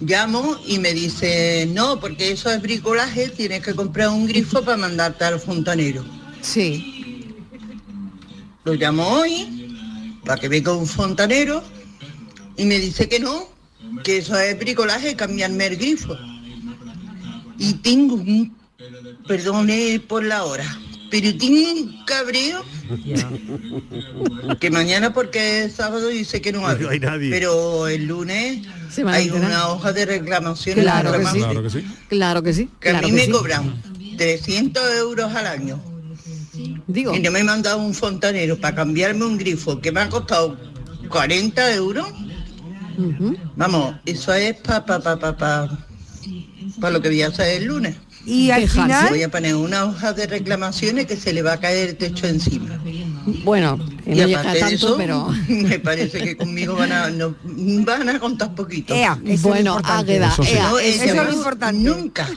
Llamo 0.00 0.58
y 0.66 0.78
me 0.78 0.92
dice, 0.92 1.68
no, 1.72 2.00
porque 2.00 2.32
eso 2.32 2.50
es 2.50 2.60
bricolaje, 2.60 3.28
tienes 3.28 3.62
que 3.62 3.74
comprar 3.74 4.08
un 4.10 4.26
grifo 4.26 4.62
para 4.62 4.76
mandarte 4.76 5.24
al 5.24 5.40
fontanero. 5.40 6.04
Sí. 6.42 7.34
Lo 8.64 8.74
llamo 8.74 9.06
hoy 9.08 9.70
para 10.24 10.40
que 10.40 10.48
venga 10.48 10.72
un 10.74 10.86
fontanero 10.86 11.62
y 12.56 12.64
me 12.66 12.78
dice 12.78 13.08
que 13.08 13.20
no, 13.20 13.48
que 14.04 14.18
eso 14.18 14.38
es 14.38 14.58
bricolaje, 14.58 15.16
cambiarme 15.16 15.66
el 15.66 15.76
grifo. 15.76 16.16
Y 17.58 17.74
tengo 17.74 18.16
un, 18.16 18.54
perdone 19.26 20.00
por 20.00 20.24
la 20.24 20.44
hora, 20.44 20.78
pero 21.10 21.36
tiene 21.36 21.72
un 21.72 22.04
cabreo 22.04 22.64
que 24.60 24.70
mañana 24.70 25.12
porque 25.12 25.64
es 25.64 25.74
sábado 25.74 26.10
y 26.10 26.24
sé 26.24 26.40
que 26.40 26.52
no, 26.52 26.66
hay 26.66 27.00
nadie. 27.00 27.30
Pero 27.30 27.88
el 27.88 28.06
lunes 28.06 28.66
hay 29.06 29.30
una 29.30 29.68
hoja 29.68 29.92
de 29.92 30.06
reclamación. 30.06 30.78
Claro, 30.80 31.12
que 31.12 31.26
sí. 31.70 31.84
claro 32.08 32.42
que 32.42 32.52
sí. 32.52 32.68
Claro 32.78 32.98
a 32.98 33.02
mí 33.02 33.12
me 33.12 33.28
cobran 33.28 33.82
300 34.16 34.82
euros 34.98 35.34
al 35.34 35.46
año. 35.46 35.82
Digo. 36.86 37.14
Y 37.14 37.20
no 37.20 37.30
me 37.30 37.40
he 37.40 37.44
mandado 37.44 37.78
un 37.78 37.94
fontanero 37.94 38.58
para 38.58 38.74
cambiarme 38.76 39.24
un 39.24 39.38
grifo 39.38 39.80
que 39.80 39.92
me 39.92 40.00
ha 40.00 40.08
costado 40.08 40.56
40 41.08 41.74
euros. 41.74 42.06
Vamos, 43.56 43.94
eso 44.04 44.34
es 44.34 44.56
para 44.56 44.84
pa, 44.84 45.00
pa, 45.00 45.18
pa, 45.18 45.36
pa, 45.36 45.86
pa 46.78 46.90
lo 46.90 47.00
que 47.00 47.08
voy 47.08 47.22
a 47.22 47.28
hacer 47.28 47.62
el 47.62 47.64
lunes. 47.64 47.96
Y 48.26 48.50
al 48.50 48.68
final... 48.68 49.08
Voy 49.10 49.22
a 49.22 49.30
poner 49.30 49.54
una 49.54 49.84
hoja 49.84 50.12
de 50.12 50.26
reclamaciones 50.26 51.06
que 51.06 51.16
se 51.16 51.32
le 51.32 51.42
va 51.42 51.54
a 51.54 51.60
caer 51.60 51.90
el 51.90 51.96
techo 51.96 52.26
encima. 52.26 52.80
Bueno, 53.44 53.78
y 54.06 54.14
no 54.14 54.42
tanto, 54.42 54.96
pero... 54.96 55.28
me 55.48 55.78
parece 55.78 56.20
que 56.20 56.36
conmigo 56.36 56.74
van 56.76 56.92
a, 56.92 58.18
contar 58.18 58.54
poquito. 58.54 58.94
Bueno, 59.40 59.78
es 59.78 59.84
Águeda, 59.84 60.28
eso, 60.28 60.42
no, 60.42 60.78
eso, 60.78 61.24
lo 61.24 61.32
importante. 61.32 61.82
Nunca. 61.82 62.28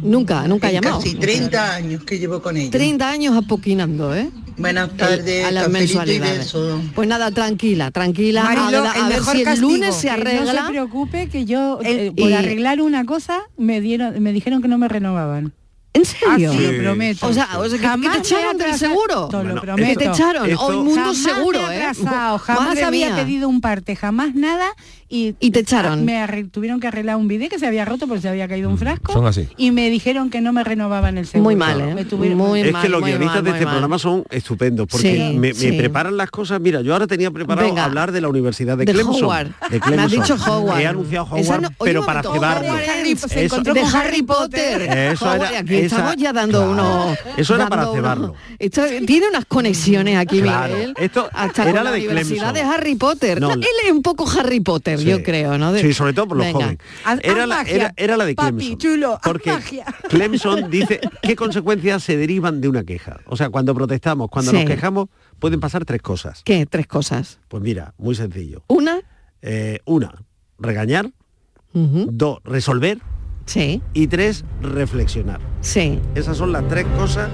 Nunca, 0.00 0.46
nunca 0.46 0.68
en 0.68 0.74
llamado. 0.74 0.98
Casi 0.98 1.14
30 1.14 1.74
años 1.74 2.04
que 2.04 2.18
llevo 2.18 2.40
con 2.40 2.56
ella. 2.56 2.70
30 2.70 3.10
años 3.10 3.36
apoquinando, 3.36 4.14
¿eh? 4.14 4.30
Buenas 4.58 4.96
tardes. 4.96 5.46
A 5.46 5.50
las 5.50 5.68
mensualidades. 5.68 6.54
Pues 6.94 7.08
nada, 7.08 7.30
tranquila, 7.30 7.90
tranquila. 7.90 8.42
A, 8.42 8.68
a 8.68 8.98
el 8.98 9.08
ver 9.08 9.18
mejor 9.20 9.36
si 9.36 9.42
el 9.42 9.60
lunes 9.60 9.94
se 9.94 10.10
arregla. 10.10 10.52
no 10.52 10.66
se 10.66 10.70
preocupe 10.70 11.28
que 11.28 11.44
yo 11.44 11.80
eh, 11.84 12.12
por 12.16 12.30
y... 12.30 12.34
arreglar 12.34 12.80
una 12.80 13.04
cosa 13.04 13.42
me 13.56 13.80
dijeron 13.80 14.62
que 14.62 14.68
no 14.68 14.78
me 14.78 14.88
renovaban. 14.88 15.52
¿En 15.94 16.04
serio? 16.04 16.50
Ah, 16.50 16.56
sí, 16.56 16.62
lo 16.62 16.68
ah, 16.68 16.82
prometo. 16.82 17.26
O 17.26 17.32
sea, 17.32 17.48
o 17.58 17.68
sea 17.68 17.78
jamás 17.78 18.16
que 18.16 18.22
te 18.22 18.28
echaron 18.28 18.58
del 18.58 18.74
seguro. 18.74 19.28
No, 19.32 19.42
lo 19.42 19.60
prometo. 19.60 19.88
Que 19.88 19.96
te 19.96 20.10
echaron. 20.10 20.50
O 20.58 20.70
el 20.70 20.76
mundo 20.76 21.00
jamás 21.00 21.18
seguro. 21.18 21.72
¿eh? 21.72 21.92
Jamás 22.42 22.82
había 22.82 23.16
pedido 23.16 23.48
un 23.48 23.60
parte, 23.60 23.96
jamás 23.96 24.34
nada 24.34 24.68
y, 25.08 25.34
Y 25.40 25.50
te 25.52 25.60
echaron. 25.60 26.04
Me 26.04 26.44
tuvieron 26.52 26.80
que 26.80 26.86
arreglar 26.88 27.16
un 27.16 27.28
bidet 27.28 27.48
que 27.50 27.58
se 27.58 27.66
había 27.66 27.84
roto 27.84 28.06
porque 28.06 28.22
se 28.22 28.28
había 28.28 28.46
caído 28.48 28.68
un 28.68 28.76
frasco. 28.78 29.12
Son 29.12 29.26
así. 29.26 29.48
Y 29.56 29.70
me 29.70 29.88
dijeron 29.90 30.28
que 30.30 30.40
no 30.40 30.52
me 30.52 30.64
renovaban 30.64 31.16
el 31.18 31.26
seguro. 31.26 31.44
Muy 31.44 31.56
mal, 31.56 31.80
¿eh? 31.80 31.94
Me 31.94 32.04
tuvieron- 32.04 32.36
Muy 32.38 32.60
es 32.60 32.72
mal, 32.72 32.82
que 32.82 32.88
los 32.88 33.02
guionistas 33.02 33.36
mal, 33.36 33.44
de 33.44 33.50
este 33.50 33.64
mal. 33.64 33.74
programa 33.74 33.98
son 33.98 34.24
estupendos 34.30 34.86
porque 34.90 35.12
Sí, 35.14 35.34
me, 35.38 35.48
me 35.48 35.54
sí. 35.54 35.72
preparan 35.72 36.16
las 36.16 36.30
cosas. 36.30 36.60
Mira, 36.60 36.82
yo 36.82 36.92
ahora 36.92 37.06
tenía 37.06 37.30
preparado 37.30 37.66
Venga. 37.68 37.84
hablar 37.84 38.12
de 38.12 38.20
la 38.20 38.28
Universidad 38.28 38.76
de 38.76 38.84
De 38.84 38.92
Clemson. 38.92 39.24
Howard. 39.24 39.46
De 39.70 39.76
Me 39.76 39.80
Clemson. 39.80 39.98
has 40.00 40.10
dicho 40.10 40.34
Howard. 40.46 40.80
He 40.80 40.86
anunciado 40.86 41.26
Howard, 41.26 41.62
no- 41.62 41.68
pero 41.82 42.04
para 42.04 42.20
es- 42.20 43.20
se 43.20 43.44
encontró 43.44 43.74
con 43.74 43.94
Harry 43.96 44.22
Potter. 44.22 44.82
Eso 45.12 45.24
Howard, 45.24 45.50
era- 45.50 45.58
aquí 45.60 45.74
esa- 45.76 45.96
estamos 45.96 46.16
ya 46.16 46.32
dando 46.32 46.58
claro. 46.58 46.72
unos... 46.72 47.18
Eso 47.36 47.54
era 47.54 47.68
para 47.68 47.86
cebarlo. 47.92 48.34
esto 48.58 48.82
tiene 49.06 49.28
unas 49.28 49.44
conexiones 49.46 50.16
aquí, 50.16 50.40
Claro. 50.40 50.74
Miguel. 50.74 50.94
Esto 50.98 51.28
hasta 51.32 51.62
era 51.62 51.72
con 51.72 51.84
la 51.84 51.90
de 51.92 52.06
Universidad 52.06 52.52
de 52.54 52.60
Harry 52.62 52.94
Potter. 52.94 53.38
Él 53.38 53.64
es 53.86 53.92
un 53.92 54.02
poco 54.02 54.28
Harry 54.38 54.60
Potter, 54.60 54.97
Sí. 55.02 55.08
yo 55.08 55.22
creo, 55.22 55.56
¿no? 55.58 55.72
De- 55.72 55.80
Sí, 55.80 55.92
sobre 55.94 56.12
todo 56.12 56.28
por 56.28 56.36
los 56.36 56.46
Venga. 56.46 56.58
jóvenes. 56.60 56.78
Era 57.22 57.46
la, 57.46 57.62
era, 57.62 57.92
era 57.96 58.16
la 58.16 58.24
de 58.24 58.34
papi, 58.34 58.56
Clemson. 58.56 58.78
chulo, 58.78 59.20
porque 59.22 59.52
magia. 59.52 59.84
Clemson 60.08 60.70
dice 60.70 61.00
qué 61.22 61.36
consecuencias 61.36 62.02
se 62.02 62.16
derivan 62.16 62.60
de 62.60 62.68
una 62.68 62.84
queja. 62.84 63.20
O 63.26 63.36
sea, 63.36 63.50
cuando 63.50 63.74
protestamos, 63.74 64.28
cuando 64.30 64.50
Sí. 64.50 64.56
nos 64.58 64.66
quejamos, 64.66 65.08
pueden 65.38 65.60
pasar 65.60 65.84
tres 65.84 66.02
cosas. 66.02 66.42
¿Qué? 66.44 66.66
Tres 66.66 66.86
cosas. 66.86 67.38
Pues 67.48 67.62
mira, 67.62 67.94
muy 67.98 68.14
sencillo. 68.14 68.62
Una, 68.68 69.00
Eh, 69.42 69.78
una, 69.84 70.12
regañar. 70.58 71.10
Dos, 71.72 72.38
resolver. 72.44 72.98
sí, 73.46 73.80
Y 73.94 74.08
tres, 74.08 74.44
reflexionar. 74.60 75.40
sí. 75.60 76.00
Esas 76.16 76.36
son 76.36 76.50
las 76.52 76.66
tres 76.68 76.86
cosas 76.96 77.28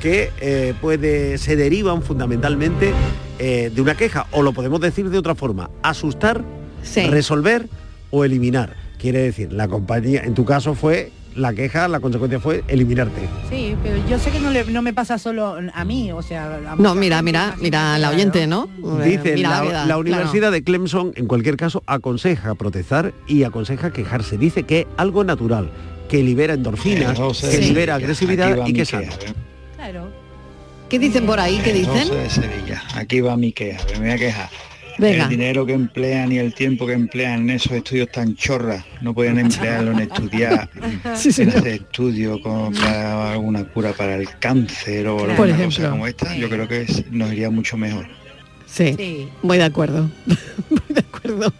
que 0.00 0.30
eh, 0.40 0.74
puede, 0.80 1.38
se 1.38 1.54
derivan 1.56 2.02
fundamentalmente 2.02 2.92
eh, 3.38 3.70
de 3.74 3.80
una 3.80 3.94
queja. 3.96 4.26
O 4.32 4.42
lo 4.42 4.52
podemos 4.52 4.80
decir 4.80 5.08
de 5.10 5.16
otra 5.18 5.34
forma. 5.34 5.70
Asustar, 5.82 6.44
Sí. 6.84 7.06
resolver 7.08 7.66
o 8.10 8.24
eliminar. 8.24 8.74
Quiere 8.98 9.18
decir, 9.20 9.52
la 9.52 9.68
compañía, 9.68 10.22
en 10.24 10.34
tu 10.34 10.44
caso 10.44 10.74
fue 10.74 11.10
la 11.34 11.52
queja, 11.52 11.88
la 11.88 11.98
consecuencia 11.98 12.38
fue 12.38 12.62
eliminarte. 12.68 13.20
Sí, 13.50 13.74
pero 13.82 13.96
yo 14.08 14.18
sé 14.20 14.30
que 14.30 14.38
no, 14.38 14.50
le- 14.52 14.64
no 14.66 14.82
me 14.82 14.92
pasa 14.94 15.18
solo 15.18 15.56
a 15.74 15.84
mí, 15.84 16.12
o 16.12 16.22
sea... 16.22 16.60
a 16.70 16.76
No, 16.76 16.94
mira, 16.94 17.20
mira, 17.22 17.56
mira 17.60 17.98
la 17.98 18.10
oyente, 18.10 18.46
¿no? 18.46 18.68
Dice, 19.04 19.32
Mira, 19.34 19.84
la, 19.84 19.98
Universidad 19.98 20.30
claro. 20.42 20.50
de 20.52 20.62
Clemson, 20.62 21.12
en 21.16 21.26
cualquier 21.26 21.56
caso, 21.56 21.82
aconseja 21.86 22.54
protestar 22.54 23.12
y 23.26 23.42
aconseja 23.42 23.92
quejarse. 23.92 24.38
Dice 24.38 24.62
que 24.62 24.82
es 24.82 24.86
algo 24.96 25.24
natural, 25.24 25.70
que 26.08 26.22
libera 26.22 26.54
endorfinas, 26.54 27.18
José 27.18 27.50
que 27.50 27.58
libera 27.66 27.96
agresividad 27.96 28.64
y 28.66 28.72
que 28.72 28.84
sano. 28.84 29.02
queja, 29.18 29.34
Claro. 29.74 30.08
¿Qué 30.88 30.98
dicen 31.00 31.26
por 31.26 31.40
ahí? 31.40 31.60
¿Qué 31.64 31.72
dicen? 31.72 32.08
José 32.08 32.14
de 32.14 32.30
Sevilla, 32.30 32.82
aquí 32.94 33.20
va 33.20 33.36
mi 33.36 33.52
queja, 33.52 33.82
me 33.94 33.98
voy 33.98 34.10
a 34.10 34.16
quejar. 34.18 34.48
Venga. 34.98 35.24
El 35.24 35.28
dinero 35.30 35.66
que 35.66 35.72
emplean 35.72 36.30
y 36.32 36.38
el 36.38 36.54
tiempo 36.54 36.86
que 36.86 36.92
emplean 36.92 37.42
en 37.42 37.50
esos 37.50 37.72
estudios 37.72 38.10
tan 38.12 38.34
chorras, 38.36 38.84
no 39.00 39.12
pueden 39.14 39.38
emplearlo 39.38 39.92
en 39.92 40.00
estudiar, 40.00 40.68
Sí, 41.16 41.30
en 41.42 41.48
hacer 41.50 41.66
estudios 41.68 42.40
para 42.42 43.32
alguna 43.32 43.64
cura 43.64 43.92
para 43.92 44.14
el 44.16 44.28
cáncer 44.38 45.06
o 45.08 45.18
alguna 45.20 45.56
cosa 45.64 45.90
como 45.90 46.06
esta, 46.06 46.36
yo 46.36 46.48
creo 46.48 46.68
que 46.68 46.82
es- 46.82 47.04
nos 47.10 47.32
iría 47.32 47.50
mucho 47.50 47.76
mejor. 47.76 48.06
Sí, 48.74 48.94
Sí. 48.98 49.28
muy 49.42 49.56
de 49.58 49.64
acuerdo. 49.64 50.10
muy 50.70 50.80
de 50.88 51.00
acuerdo. 51.00 51.52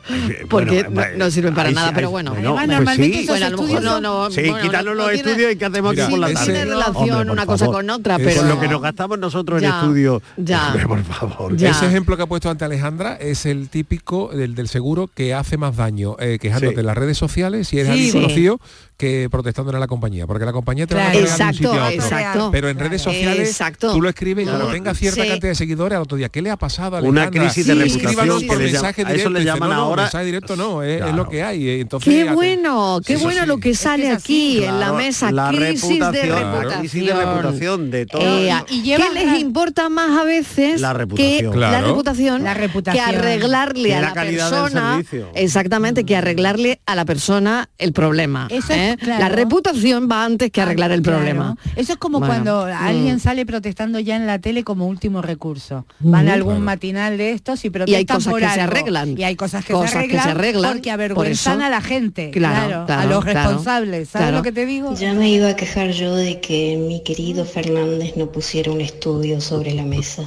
Porque 0.51 0.83
Bueno, 0.85 0.91
no, 0.91 1.03
eh, 1.03 1.15
no 1.17 1.31
sirven 1.31 1.55
para 1.55 1.69
ahí 1.69 1.75
nada, 1.75 1.89
sí, 1.89 1.93
pero 1.95 2.11
bueno. 2.11 2.33
bueno, 2.33 2.57
Además, 2.59 2.67
pues 2.67 2.77
normalmente 2.79 3.17
sí. 3.19 3.23
esos 3.25 3.29
Bueno, 3.29 3.47
a 3.47 3.51
lo 3.51 3.57
mejor 3.57 3.71
estudios 3.77 3.85
no, 3.85 4.01
no. 4.01 4.31
Sí, 4.31 4.41
bueno, 4.43 4.62
quitarnos 4.62 4.97
no 4.97 5.03
los 5.03 5.12
tiene- 5.12 5.31
estudios 5.31 5.53
y 5.53 5.57
que 5.57 5.65
hacemos 5.65 5.91
Mira, 5.93 6.05
aquí 6.05 6.11
por 6.11 6.21
la 6.21 6.33
tarde. 6.33 6.45
tiene 6.45 6.65
relación 6.65 7.11
Hombre, 7.15 7.31
una 7.33 7.47
cosa 7.47 7.65
favor. 7.67 7.81
con 7.81 7.91
otra, 7.91 8.17
pero... 8.19 8.41
Con 8.41 8.49
lo 8.49 8.61
que 8.61 8.69
nos 8.69 8.83
gastamos 8.83 9.19
nosotros 9.19 9.62
en 9.62 9.69
Ya, 9.71 9.81
estudio. 9.81 10.23
ya. 10.37 10.67
Hombre, 10.69 10.87
por 10.87 11.05
favor. 11.05 11.57
Ya. 11.57 11.71
Ese 11.71 11.87
ejemplo 11.87 12.17
que 12.17 12.23
ha 12.25 12.27
puesto 12.27 12.51
ante 12.51 12.65
Alejandra 12.65 13.15
es 13.15 13.47
el 13.47 13.69
típico 13.69 14.29
del, 14.35 14.55
del 14.55 14.69
seguro 14.69 15.09
que 15.15 15.35
hace 15.35 15.57
más 15.57 15.77
daño 15.77 16.17
eh, 16.19 16.39
quejándote 16.41 16.75
Sí. 16.75 16.81
en 16.81 16.87
las 16.87 16.97
redes 16.99 17.17
sociales 17.19 17.69
si 17.69 17.79
eres 17.79 17.87
Sí. 17.87 17.93
alguien 17.93 18.12
Sí. 18.12 18.19
conocido 18.21 18.61
que 18.97 19.28
protestándole 19.30 19.76
a 19.76 19.80
la 19.80 19.86
compañía. 19.86 20.26
Porque 20.26 20.45
la 20.45 20.53
compañía 20.53 20.86
te 20.86 20.95
va 20.95 21.09
a 21.09 21.11
Claro. 21.11 21.26
de 21.26 21.32
un 21.45 21.53
sitio 21.55 21.72
a 21.72 21.92
Exacto, 21.92 21.99
otro. 21.99 22.16
exacto. 22.16 22.51
Pero 22.53 22.68
en 22.68 22.78
redes 22.78 23.03
sociales 23.03 23.49
Exacto. 23.49 23.92
tú 23.92 24.01
lo 24.01 24.09
escribes 24.09 24.42
y 24.42 24.47
Claro. 24.47 24.59
cuando 24.61 24.74
tenga 24.74 24.95
cierta 24.95 25.22
Sí. 25.22 25.28
cantidad 25.28 25.51
de 25.51 25.55
seguidores 25.57 25.97
al 25.97 26.03
otro 26.03 26.16
día, 26.16 26.28
¿qué 26.28 26.42
le 26.42 26.51
ha 26.51 26.57
pasado 26.57 26.97
a 26.97 27.03
Una 27.03 27.28
crisis 27.30 27.66
de 27.66 27.72
Sí, 27.74 27.78
reputación 27.80 28.01
Escríbanos 28.11 28.40
sí, 28.40 28.47
por 28.47 28.57
sí, 28.59 28.66
sí. 28.66 28.72
mensaje 28.72 29.03
A 29.03 29.05
eso 29.05 29.11
directo. 29.12 29.30
le 29.30 29.38
Dice, 29.40 29.53
llaman 29.53 29.68
no, 29.70 29.74
no, 29.74 29.82
ahora- 29.82 30.03
mensaje 30.05 30.24
directo 30.26 30.57
no, 30.57 30.82
es, 30.82 30.90
es 30.92 30.97
Claro. 30.99 31.16
lo 31.16 31.28
que 31.28 31.42
hay. 31.42 31.68
eh, 31.68 31.80
Entonces, 31.80 32.14
Qué 32.14 32.32
bueno, 32.32 33.01
qué 33.05 33.14
Eso 33.14 33.22
bueno 33.24 33.40
sí. 33.42 33.47
lo 33.49 33.59
que 33.59 33.74
sale 33.74 34.11
es 34.11 34.16
aquí 34.16 34.59
en 34.64 34.72
la 34.74 34.78
Claro, 34.78 34.95
mesa. 34.95 35.32
la 35.32 35.49
crisis 35.51 35.88
de 35.99 36.22
reputación, 36.22 36.78
crisis 36.80 37.07
de 37.07 37.14
reputación 37.14 37.90
de 37.90 38.07
todo. 38.07 38.22
Eh, 38.22 38.55
Y 38.70 38.82
lleva 38.82 39.05
¿Qué 39.12 39.24
les 39.26 39.40
importa 39.40 39.88
más 39.88 40.20
a 40.20 40.24
veces 40.24 40.80
La 40.80 40.92
que 40.92 40.99
reputación. 40.99 41.61
la 41.61 41.68
Claro. 41.68 41.86
reputación, 41.88 42.45
La 42.45 42.55
reputación. 42.55 43.05
que 43.11 43.16
arreglarle 43.18 43.95
a 43.95 44.01
la 44.03 44.14
persona? 44.14 45.03
Exactamente, 45.34 46.05
que 46.05 46.16
arreglarle 46.16 46.80
a 46.86 46.95
la 46.95 47.05
persona 47.05 47.68
el 47.78 47.92
problema. 47.92 48.47
Eso 48.51 48.72
es- 48.72 48.84
¿eh? 48.91 48.97
claro. 49.01 49.20
La 49.20 49.28
reputación 49.28 50.09
va 50.11 50.24
antes 50.24 50.51
que 50.51 50.61
arreglar 50.61 50.91
el 50.93 51.03
Claro. 51.03 51.18
problema. 51.18 51.57
Eso 51.76 51.93
es 51.93 51.99
como 51.99 52.18
Bueno, 52.18 52.32
cuando 52.32 52.64
alguien 52.64 53.16
mm. 53.16 53.20
sale 53.20 53.47
protestando 53.47 53.99
ya 54.01 54.16
en 54.16 54.26
la 54.26 54.39
tele 54.39 54.64
como 54.64 54.87
último 54.87 55.22
recurso. 55.22 55.87
Van 56.01 56.24
Ujú. 56.24 56.30
a 56.30 56.35
algún 56.35 56.53
Claro. 56.55 56.64
matinal 56.64 57.18
de 57.18 57.32
estos 57.32 57.64
y 57.64 57.70
protestan 57.70 57.99
hay 57.99 58.07
cosas 58.07 58.30
por 58.32 58.41
que 58.41 58.49
se 58.49 58.61
arreglan. 58.61 59.18
Y 59.18 59.24
hay 59.24 59.37
cosas 59.37 59.64
que, 59.64 59.72
Cosas 59.72 59.91
se, 59.91 59.97
que 60.09 60.18
arreglan 60.18 60.24
se 60.24 60.30
arreglan, 60.30 60.72
porque 60.74 60.82
por 60.91 60.95
avergüenzan 60.95 61.59
eso. 61.59 61.66
a 61.66 61.70
la 61.70 61.80
gente. 61.80 62.30
Claro, 62.30 62.85
Claro, 62.87 63.03
a 63.03 63.05
los 63.07 63.24
claro. 63.24 63.41
responsables. 63.49 64.09
¿Sabes 64.09 64.24
Claro. 64.26 64.37
lo 64.39 64.43
que 64.43 64.53
te 64.53 64.66
digo? 64.66 64.95
Ya 64.95 65.14
me 65.14 65.28
iba 65.30 65.49
a 65.49 65.57
quejar 65.57 65.91
yo 65.91 66.14
de 66.16 66.41
que 66.41 66.76
mi 66.76 67.03
querido 67.03 67.45
Fernández 67.45 68.16
no 68.16 68.26
pusiera 68.30 68.70
un 68.72 68.80
estudio 68.80 69.41
sobre 69.41 69.72
la 69.74 69.82
mesa. 69.85 70.22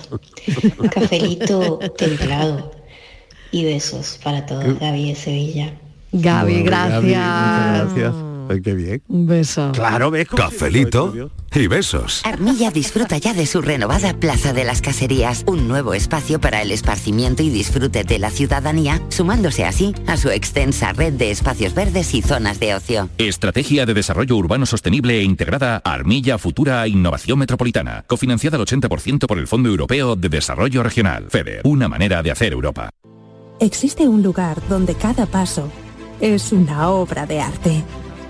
Cafelito 0.91 1.79
templado 1.97 2.71
y 3.51 3.65
besos 3.65 4.19
para 4.23 4.45
todos. 4.45 4.79
Gaby 4.79 5.09
de 5.09 5.15
Sevilla. 5.15 5.73
Gaby, 6.11 6.61
Bueno, 6.63 6.71
Gaby, 6.71 7.09
gracias. 7.11 7.83
muchas 7.83 7.95
gracias. 7.95 8.26
Ay, 8.49 8.61
qué 8.61 8.73
bien. 8.73 9.03
Un 9.07 9.27
beso. 9.27 9.71
Claro, 9.73 10.11
¿ves? 10.11 10.27
Cafelito 10.27 11.31
y 11.57 11.67
besos. 11.67 12.21
Armilla 12.23 12.69
disfruta 12.69 13.17
ya 13.17 13.33
de 13.33 13.45
su 13.45 13.61
renovada 13.61 14.13
Plaza 14.13 14.53
de 14.53 14.63
las 14.63 14.81
Caserías, 14.81 15.43
un 15.47 15.67
nuevo 15.67 15.93
espacio 15.93 16.39
para 16.39 16.61
el 16.61 16.71
esparcimiento 16.71 17.41
y 17.41 17.49
disfrute 17.49 18.03
de 18.03 18.19
la 18.19 18.29
ciudadanía, 18.29 19.01
sumándose 19.09 19.65
así 19.65 19.95
a 20.05 20.17
su 20.17 20.29
extensa 20.29 20.93
red 20.93 21.13
de 21.13 21.31
espacios 21.31 21.73
verdes 21.73 22.13
y 22.13 22.21
zonas 22.21 22.59
de 22.59 22.75
ocio. 22.75 23.09
Estrategia 23.17 23.85
de 23.85 23.93
Desarrollo 23.93 24.35
Urbano 24.35 24.65
Sostenible 24.65 25.17
e 25.17 25.23
Integrada 25.23 25.81
Armilla 25.83 26.37
Futura 26.37 26.85
e 26.85 26.89
Innovación 26.89 27.39
Metropolitana, 27.39 28.03
cofinanciada 28.05 28.57
al 28.57 28.65
80% 28.65 29.25
por 29.25 29.39
el 29.39 29.47
Fondo 29.47 29.69
Europeo 29.69 30.15
de 30.15 30.29
Desarrollo 30.29 30.83
Regional, 30.83 31.27
FEDER, 31.29 31.61
una 31.63 31.87
manera 31.87 32.21
de 32.21 32.31
hacer 32.31 32.53
Europa. 32.53 32.89
Existe 33.59 34.07
un 34.07 34.21
lugar 34.21 34.61
donde 34.69 34.93
cada 34.93 35.25
paso 35.25 35.71
es 36.21 36.51
una 36.51 36.89
obra 36.89 37.25
de 37.25 37.41
arte, 37.41 37.83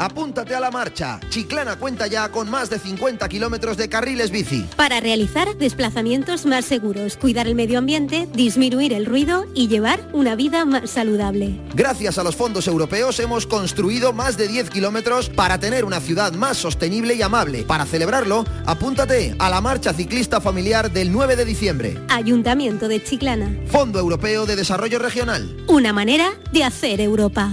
Apúntate 0.00 0.54
a 0.54 0.60
la 0.60 0.70
marcha. 0.70 1.20
Chiclana 1.28 1.76
cuenta 1.76 2.06
ya 2.06 2.30
con 2.30 2.48
más 2.48 2.70
de 2.70 2.78
50 2.78 3.28
kilómetros 3.28 3.76
de 3.76 3.90
carriles 3.90 4.30
bici. 4.30 4.64
Para 4.74 4.98
realizar 4.98 5.54
desplazamientos 5.58 6.46
más 6.46 6.64
seguros, 6.64 7.18
cuidar 7.18 7.46
el 7.46 7.54
medio 7.54 7.78
ambiente, 7.78 8.26
disminuir 8.32 8.94
el 8.94 9.04
ruido 9.04 9.44
y 9.54 9.68
llevar 9.68 10.00
una 10.14 10.36
vida 10.36 10.64
más 10.64 10.88
saludable. 10.88 11.60
Gracias 11.74 12.16
a 12.16 12.22
los 12.24 12.34
fondos 12.34 12.66
europeos 12.66 13.20
hemos 13.20 13.46
construido 13.46 14.14
más 14.14 14.38
de 14.38 14.48
10 14.48 14.70
kilómetros 14.70 15.28
para 15.28 15.60
tener 15.60 15.84
una 15.84 16.00
ciudad 16.00 16.32
más 16.32 16.56
sostenible 16.56 17.14
y 17.14 17.20
amable. 17.20 17.64
Para 17.64 17.84
celebrarlo, 17.84 18.46
apúntate 18.64 19.34
a 19.38 19.50
la 19.50 19.60
marcha 19.60 19.92
ciclista 19.92 20.40
familiar 20.40 20.90
del 20.90 21.12
9 21.12 21.36
de 21.36 21.44
diciembre. 21.44 21.98
Ayuntamiento 22.08 22.88
de 22.88 23.04
Chiclana. 23.04 23.54
Fondo 23.66 23.98
Europeo 23.98 24.46
de 24.46 24.56
Desarrollo 24.56 24.98
Regional. 24.98 25.62
Una 25.68 25.92
manera 25.92 26.30
de 26.52 26.64
hacer 26.64 27.02
Europa. 27.02 27.52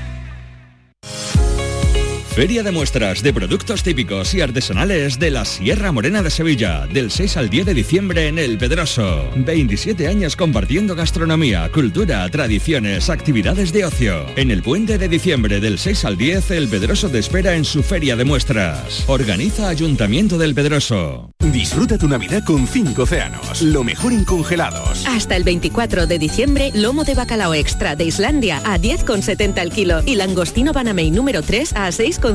Feria 2.41 2.63
de 2.63 2.71
muestras 2.71 3.21
de 3.21 3.33
productos 3.33 3.83
típicos 3.83 4.33
y 4.33 4.41
artesanales 4.41 5.19
de 5.19 5.29
la 5.29 5.45
Sierra 5.45 5.91
Morena 5.91 6.23
de 6.23 6.31
Sevilla, 6.31 6.87
del 6.87 7.11
6 7.11 7.37
al 7.37 7.51
10 7.51 7.67
de 7.67 7.73
diciembre 7.75 8.29
en 8.29 8.39
El 8.39 8.57
Pedroso. 8.57 9.29
27 9.35 10.07
años 10.07 10.35
compartiendo 10.35 10.95
gastronomía, 10.95 11.69
cultura, 11.71 12.27
tradiciones, 12.31 13.11
actividades 13.11 13.71
de 13.71 13.85
ocio. 13.85 14.25
En 14.37 14.49
el 14.49 14.63
puente 14.63 14.97
de 14.97 15.07
diciembre 15.07 15.59
del 15.59 15.77
6 15.77 16.03
al 16.03 16.17
10, 16.17 16.49
El 16.49 16.67
Pedroso 16.67 17.11
te 17.11 17.19
espera 17.19 17.53
en 17.53 17.63
su 17.63 17.83
Feria 17.83 18.15
de 18.15 18.25
muestras. 18.25 19.03
Organiza 19.05 19.69
Ayuntamiento 19.69 20.39
del 20.39 20.55
Pedroso. 20.55 21.29
Disfruta 21.51 21.99
tu 21.99 22.07
Navidad 22.07 22.43
con 22.43 22.65
5 22.65 23.03
océanos, 23.03 23.61
lo 23.61 23.83
mejor 23.83 24.13
en 24.13 24.25
congelados. 24.25 25.05
Hasta 25.05 25.35
el 25.35 25.43
24 25.43 26.07
de 26.07 26.17
diciembre, 26.17 26.71
lomo 26.73 27.03
de 27.03 27.13
bacalao 27.13 27.53
extra 27.53 27.95
de 27.95 28.05
Islandia 28.05 28.61
a 28.63 28.79
10,70 28.79 29.59
al 29.59 29.71
kilo 29.71 30.01
y 30.07 30.15
langostino 30.15 30.73
Banamey 30.73 31.11
número 31.11 31.43
3 31.43 31.73
a 31.73 31.85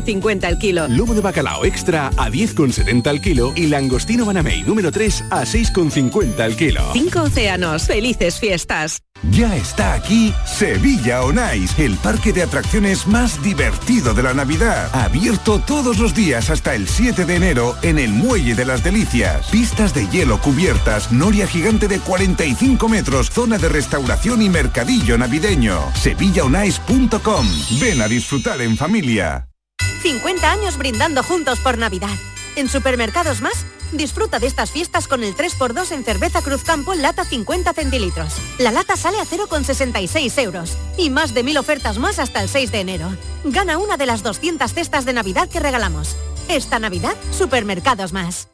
6,50 0.04 0.44
al 0.44 0.58
kilo. 0.58 0.88
Lomo 0.88 1.14
de 1.14 1.20
bacalao 1.20 1.64
extra 1.64 2.08
a 2.08 2.28
10,70 2.28 3.06
al 3.06 3.20
kilo 3.20 3.52
y 3.54 3.66
langostino 3.66 4.24
Banamey 4.24 4.62
número 4.62 4.92
3 4.92 5.24
a 5.30 5.42
6,50 5.42 6.40
al 6.40 6.56
kilo. 6.56 6.82
Cinco 6.92 7.22
océanos, 7.22 7.84
felices 7.84 8.38
fiestas. 8.38 9.02
Ya 9.30 9.56
está 9.56 9.94
aquí 9.94 10.34
Sevilla 10.44 11.22
On 11.22 11.38
Ice, 11.56 11.84
el 11.84 11.96
parque 11.96 12.32
de 12.32 12.42
atracciones 12.42 13.06
más 13.06 13.42
divertido 13.42 14.12
de 14.14 14.22
la 14.22 14.34
Navidad. 14.34 14.90
Abierto 14.92 15.58
todos 15.58 15.98
los 15.98 16.14
días 16.14 16.50
hasta 16.50 16.74
el 16.74 16.86
7 16.86 17.24
de 17.24 17.36
enero 17.36 17.76
en 17.82 17.98
el 17.98 18.10
Muelle 18.10 18.54
de 18.54 18.66
las 18.66 18.84
Delicias. 18.84 19.46
Pistas 19.46 19.94
de 19.94 20.06
hielo 20.08 20.40
cubiertas, 20.40 21.12
noria 21.12 21.46
gigante 21.46 21.88
de 21.88 21.98
45 21.98 22.88
metros, 22.88 23.30
zona 23.30 23.58
de 23.58 23.68
restauración 23.68 24.42
y 24.42 24.48
mercadillo 24.50 25.16
navideño. 25.16 25.80
SevillaOnIce.com. 25.94 27.46
Ven 27.80 28.02
a 28.02 28.08
disfrutar 28.08 28.60
en 28.60 28.76
familia. 28.76 29.48
50 30.06 30.52
años 30.52 30.78
brindando 30.78 31.24
juntos 31.24 31.58
por 31.58 31.78
Navidad. 31.78 32.16
En 32.54 32.68
Supermercados 32.68 33.40
Más, 33.40 33.66
disfruta 33.90 34.38
de 34.38 34.46
estas 34.46 34.70
fiestas 34.70 35.08
con 35.08 35.24
el 35.24 35.34
3x2 35.34 35.90
en 35.90 36.04
cerveza 36.04 36.42
Cruzcampo 36.42 36.94
lata 36.94 37.24
50 37.24 37.72
centilitros. 37.72 38.36
La 38.60 38.70
lata 38.70 38.96
sale 38.96 39.18
a 39.18 39.24
0,66 39.24 40.40
euros. 40.40 40.78
Y 40.96 41.10
más 41.10 41.34
de 41.34 41.42
mil 41.42 41.58
ofertas 41.58 41.98
más 41.98 42.20
hasta 42.20 42.40
el 42.40 42.48
6 42.48 42.70
de 42.70 42.80
enero. 42.82 43.08
Gana 43.42 43.78
una 43.78 43.96
de 43.96 44.06
las 44.06 44.22
200 44.22 44.72
cestas 44.72 45.06
de 45.06 45.12
Navidad 45.12 45.48
que 45.48 45.58
regalamos. 45.58 46.16
Esta 46.46 46.78
Navidad, 46.78 47.16
Supermercados 47.32 48.12
Más. 48.12 48.46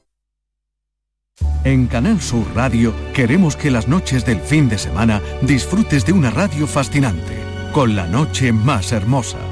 En 1.64 1.86
Canal 1.86 2.22
Sur 2.22 2.46
Radio 2.54 2.94
queremos 3.12 3.56
que 3.56 3.70
las 3.70 3.88
noches 3.88 4.24
del 4.24 4.40
fin 4.40 4.70
de 4.70 4.78
semana 4.78 5.20
disfrutes 5.42 6.06
de 6.06 6.14
una 6.14 6.30
radio 6.30 6.66
fascinante, 6.66 7.36
con 7.74 7.94
la 7.94 8.06
noche 8.06 8.52
más 8.52 8.92
hermosa. 8.92 9.51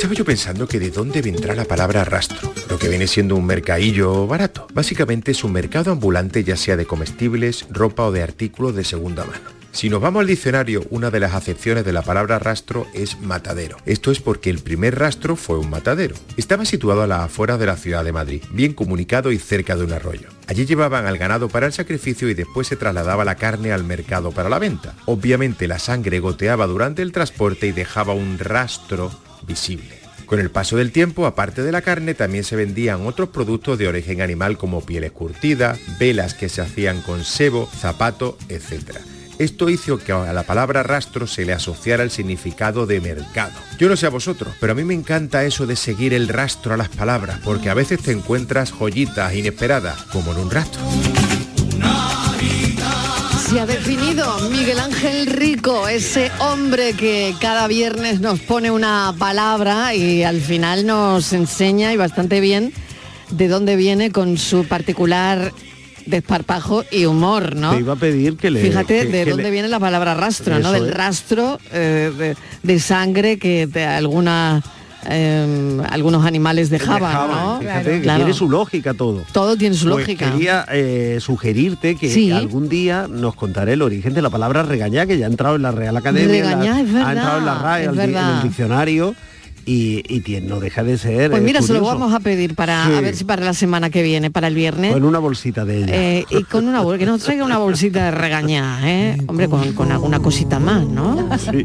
Estaba 0.00 0.14
yo 0.14 0.24
pensando 0.24 0.66
que 0.66 0.80
de 0.80 0.88
dónde 0.88 1.20
vendrá 1.20 1.54
la 1.54 1.66
palabra 1.66 2.06
rastro, 2.06 2.54
lo 2.70 2.78
que 2.78 2.88
viene 2.88 3.06
siendo 3.06 3.36
un 3.36 3.44
mercadillo 3.44 4.26
barato. 4.26 4.66
Básicamente 4.72 5.32
es 5.32 5.44
un 5.44 5.52
mercado 5.52 5.92
ambulante 5.92 6.42
ya 6.42 6.56
sea 6.56 6.78
de 6.78 6.86
comestibles, 6.86 7.66
ropa 7.68 8.06
o 8.06 8.10
de 8.10 8.22
artículos 8.22 8.74
de 8.74 8.84
segunda 8.84 9.26
mano. 9.26 9.50
Si 9.72 9.90
nos 9.90 10.00
vamos 10.00 10.20
al 10.20 10.26
diccionario, 10.26 10.86
una 10.88 11.10
de 11.10 11.20
las 11.20 11.34
acepciones 11.34 11.84
de 11.84 11.92
la 11.92 12.00
palabra 12.00 12.38
rastro 12.38 12.86
es 12.94 13.20
matadero. 13.20 13.76
Esto 13.84 14.10
es 14.10 14.20
porque 14.20 14.48
el 14.48 14.60
primer 14.60 14.98
rastro 14.98 15.36
fue 15.36 15.58
un 15.58 15.68
matadero. 15.68 16.16
Estaba 16.38 16.64
situado 16.64 17.02
a 17.02 17.06
las 17.06 17.20
afueras 17.20 17.58
de 17.58 17.66
la 17.66 17.76
ciudad 17.76 18.02
de 18.02 18.12
Madrid, 18.12 18.42
bien 18.52 18.72
comunicado 18.72 19.30
y 19.32 19.38
cerca 19.38 19.76
de 19.76 19.84
un 19.84 19.92
arroyo. 19.92 20.28
Allí 20.46 20.64
llevaban 20.64 21.04
al 21.04 21.18
ganado 21.18 21.50
para 21.50 21.66
el 21.66 21.74
sacrificio 21.74 22.30
y 22.30 22.34
después 22.34 22.66
se 22.66 22.76
trasladaba 22.76 23.26
la 23.26 23.34
carne 23.34 23.70
al 23.70 23.84
mercado 23.84 24.32
para 24.32 24.48
la 24.48 24.58
venta. 24.58 24.94
Obviamente 25.04 25.68
la 25.68 25.78
sangre 25.78 26.20
goteaba 26.20 26.66
durante 26.66 27.02
el 27.02 27.12
transporte 27.12 27.66
y 27.66 27.72
dejaba 27.72 28.14
un 28.14 28.38
rastro 28.38 29.10
Con 30.26 30.38
el 30.38 30.50
paso 30.50 30.76
del 30.76 30.92
tiempo, 30.92 31.26
aparte 31.26 31.62
de 31.62 31.72
la 31.72 31.82
carne, 31.82 32.14
también 32.14 32.44
se 32.44 32.54
vendían 32.54 33.04
otros 33.06 33.30
productos 33.30 33.78
de 33.78 33.88
origen 33.88 34.22
animal 34.22 34.58
como 34.58 34.86
pieles 34.86 35.10
curtidas, 35.10 35.80
velas 35.98 36.34
que 36.34 36.48
se 36.48 36.62
hacían 36.62 37.02
con 37.02 37.24
sebo, 37.24 37.68
zapatos, 37.80 38.36
etc. 38.48 38.98
Esto 39.40 39.68
hizo 39.70 39.98
que 39.98 40.12
a 40.12 40.32
la 40.32 40.44
palabra 40.44 40.82
rastro 40.84 41.26
se 41.26 41.44
le 41.44 41.52
asociara 41.52 42.04
el 42.04 42.12
significado 42.12 42.86
de 42.86 43.00
mercado. 43.00 43.54
Yo 43.78 43.88
no 43.88 43.96
sé 43.96 44.06
a 44.06 44.10
vosotros, 44.10 44.54
pero 44.60 44.72
a 44.72 44.76
mí 44.76 44.84
me 44.84 44.94
encanta 44.94 45.44
eso 45.44 45.66
de 45.66 45.74
seguir 45.74 46.14
el 46.14 46.28
rastro 46.28 46.74
a 46.74 46.76
las 46.76 46.90
palabras, 46.90 47.40
porque 47.42 47.70
a 47.70 47.74
veces 47.74 48.00
te 48.00 48.12
encuentras 48.12 48.70
joyitas 48.70 49.34
inesperadas, 49.34 50.02
como 50.12 50.30
en 50.32 50.38
un 50.38 50.50
rastro. 50.50 50.80
Se 53.50 53.58
ha 53.58 53.66
definido 53.66 54.38
Miguel 54.50 54.78
Ángel 54.78 55.26
Rico, 55.26 55.88
ese 55.88 56.30
hombre 56.38 56.92
que 56.92 57.34
cada 57.40 57.66
viernes 57.66 58.20
nos 58.20 58.38
pone 58.40 58.70
una 58.70 59.12
palabra 59.18 59.92
y 59.94 60.22
al 60.22 60.40
final 60.40 60.86
nos 60.86 61.32
enseña 61.32 61.92
y 61.92 61.96
bastante 61.96 62.40
bien 62.40 62.72
de 63.30 63.48
dónde 63.48 63.74
viene 63.74 64.12
con 64.12 64.38
su 64.38 64.64
particular 64.66 65.52
desparpajo 66.06 66.84
y 66.92 67.06
humor, 67.06 67.56
¿no? 67.56 67.72
Te 67.72 67.80
iba 67.80 67.94
a 67.94 67.96
pedir 67.96 68.36
que 68.36 68.50
le... 68.50 68.62
Fíjate 68.62 69.00
que- 69.00 69.06
de 69.06 69.24
que 69.24 69.30
dónde 69.30 69.44
le- 69.44 69.50
viene 69.50 69.68
la 69.68 69.80
palabra 69.80 70.14
rastro, 70.14 70.60
¿no? 70.60 70.70
Del 70.72 70.86
es. 70.88 70.94
rastro 70.94 71.58
eh, 71.72 72.12
de, 72.16 72.36
de 72.62 72.80
sangre 72.80 73.38
que 73.38 73.66
de 73.66 73.84
alguna, 73.84 74.62
eh, 75.08 75.78
algunos 75.90 76.24
animales 76.26 76.68
dejaban, 76.70 77.10
Dejaban, 77.10 77.30
¿no? 77.30 77.58
fíjate 77.60 77.90
que 77.90 78.00
Claro. 78.02 78.18
tiene 78.24 78.34
su 78.34 78.50
lógica 78.50 78.94
todo. 78.94 79.22
Todo 79.32 79.56
tiene 79.56 79.74
su 79.76 79.88
Pues 79.88 80.00
lógica. 80.06 80.30
quería 80.32 80.64
eh, 80.70 81.18
sugerirte 81.20 81.96
que 81.96 82.10
Sí. 82.10 82.30
algún 82.32 82.68
día 82.68 83.06
nos 83.08 83.34
contaré 83.34 83.72
el 83.74 83.82
origen 83.82 84.14
de 84.14 84.22
la 84.22 84.30
palabra 84.30 84.62
regañar, 84.62 85.06
que 85.06 85.16
ya 85.18 85.26
ha 85.26 85.30
entrado 85.30 85.56
en 85.56 85.62
la 85.62 85.70
Real 85.70 85.96
Academia, 85.96 86.44
la- 86.56 86.74
ha 86.74 86.80
entrado 87.12 87.38
en 87.38 87.46
la 87.46 87.58
RAE, 87.58 87.86
al 87.86 87.98
en 87.98 88.14
el 88.16 88.42
diccionario 88.42 89.14
y, 89.66 90.02
y 90.08 90.20
tiene- 90.20 90.46
no 90.48 90.58
deja 90.60 90.82
de 90.82 90.98
ser. 90.98 91.30
Pues 91.30 91.42
eh, 91.42 91.44
mira, 91.44 91.62
se 91.62 91.72
lo 91.74 91.82
vamos 91.82 92.12
a 92.12 92.20
pedir 92.20 92.54
para 92.54 92.86
Sí. 92.86 92.92
a 92.94 93.00
ver 93.00 93.14
si 93.16 93.24
para 93.24 93.44
la 93.44 93.54
semana 93.54 93.88
que 93.90 94.02
viene, 94.02 94.30
para 94.30 94.48
el 94.48 94.54
viernes. 94.54 94.92
Con 94.92 95.04
una 95.04 95.18
bolsita 95.18 95.64
de 95.64 95.78
ella. 95.84 95.94
Eh, 95.94 96.24
y 96.30 96.42
con 96.44 96.66
una 96.68 96.80
bol- 96.82 96.98
que 96.98 97.06
nos 97.06 97.22
traiga 97.22 97.44
una 97.44 97.58
bolsita 97.58 98.04
de 98.06 98.10
regañar, 98.10 98.82
¿eh? 98.84 99.16
Hombre, 99.26 99.48
con, 99.48 99.72
con 99.74 99.92
alguna 99.92 100.20
cosita 100.20 100.58
más, 100.58 100.86
¿no? 100.86 101.28
Sí. 101.38 101.62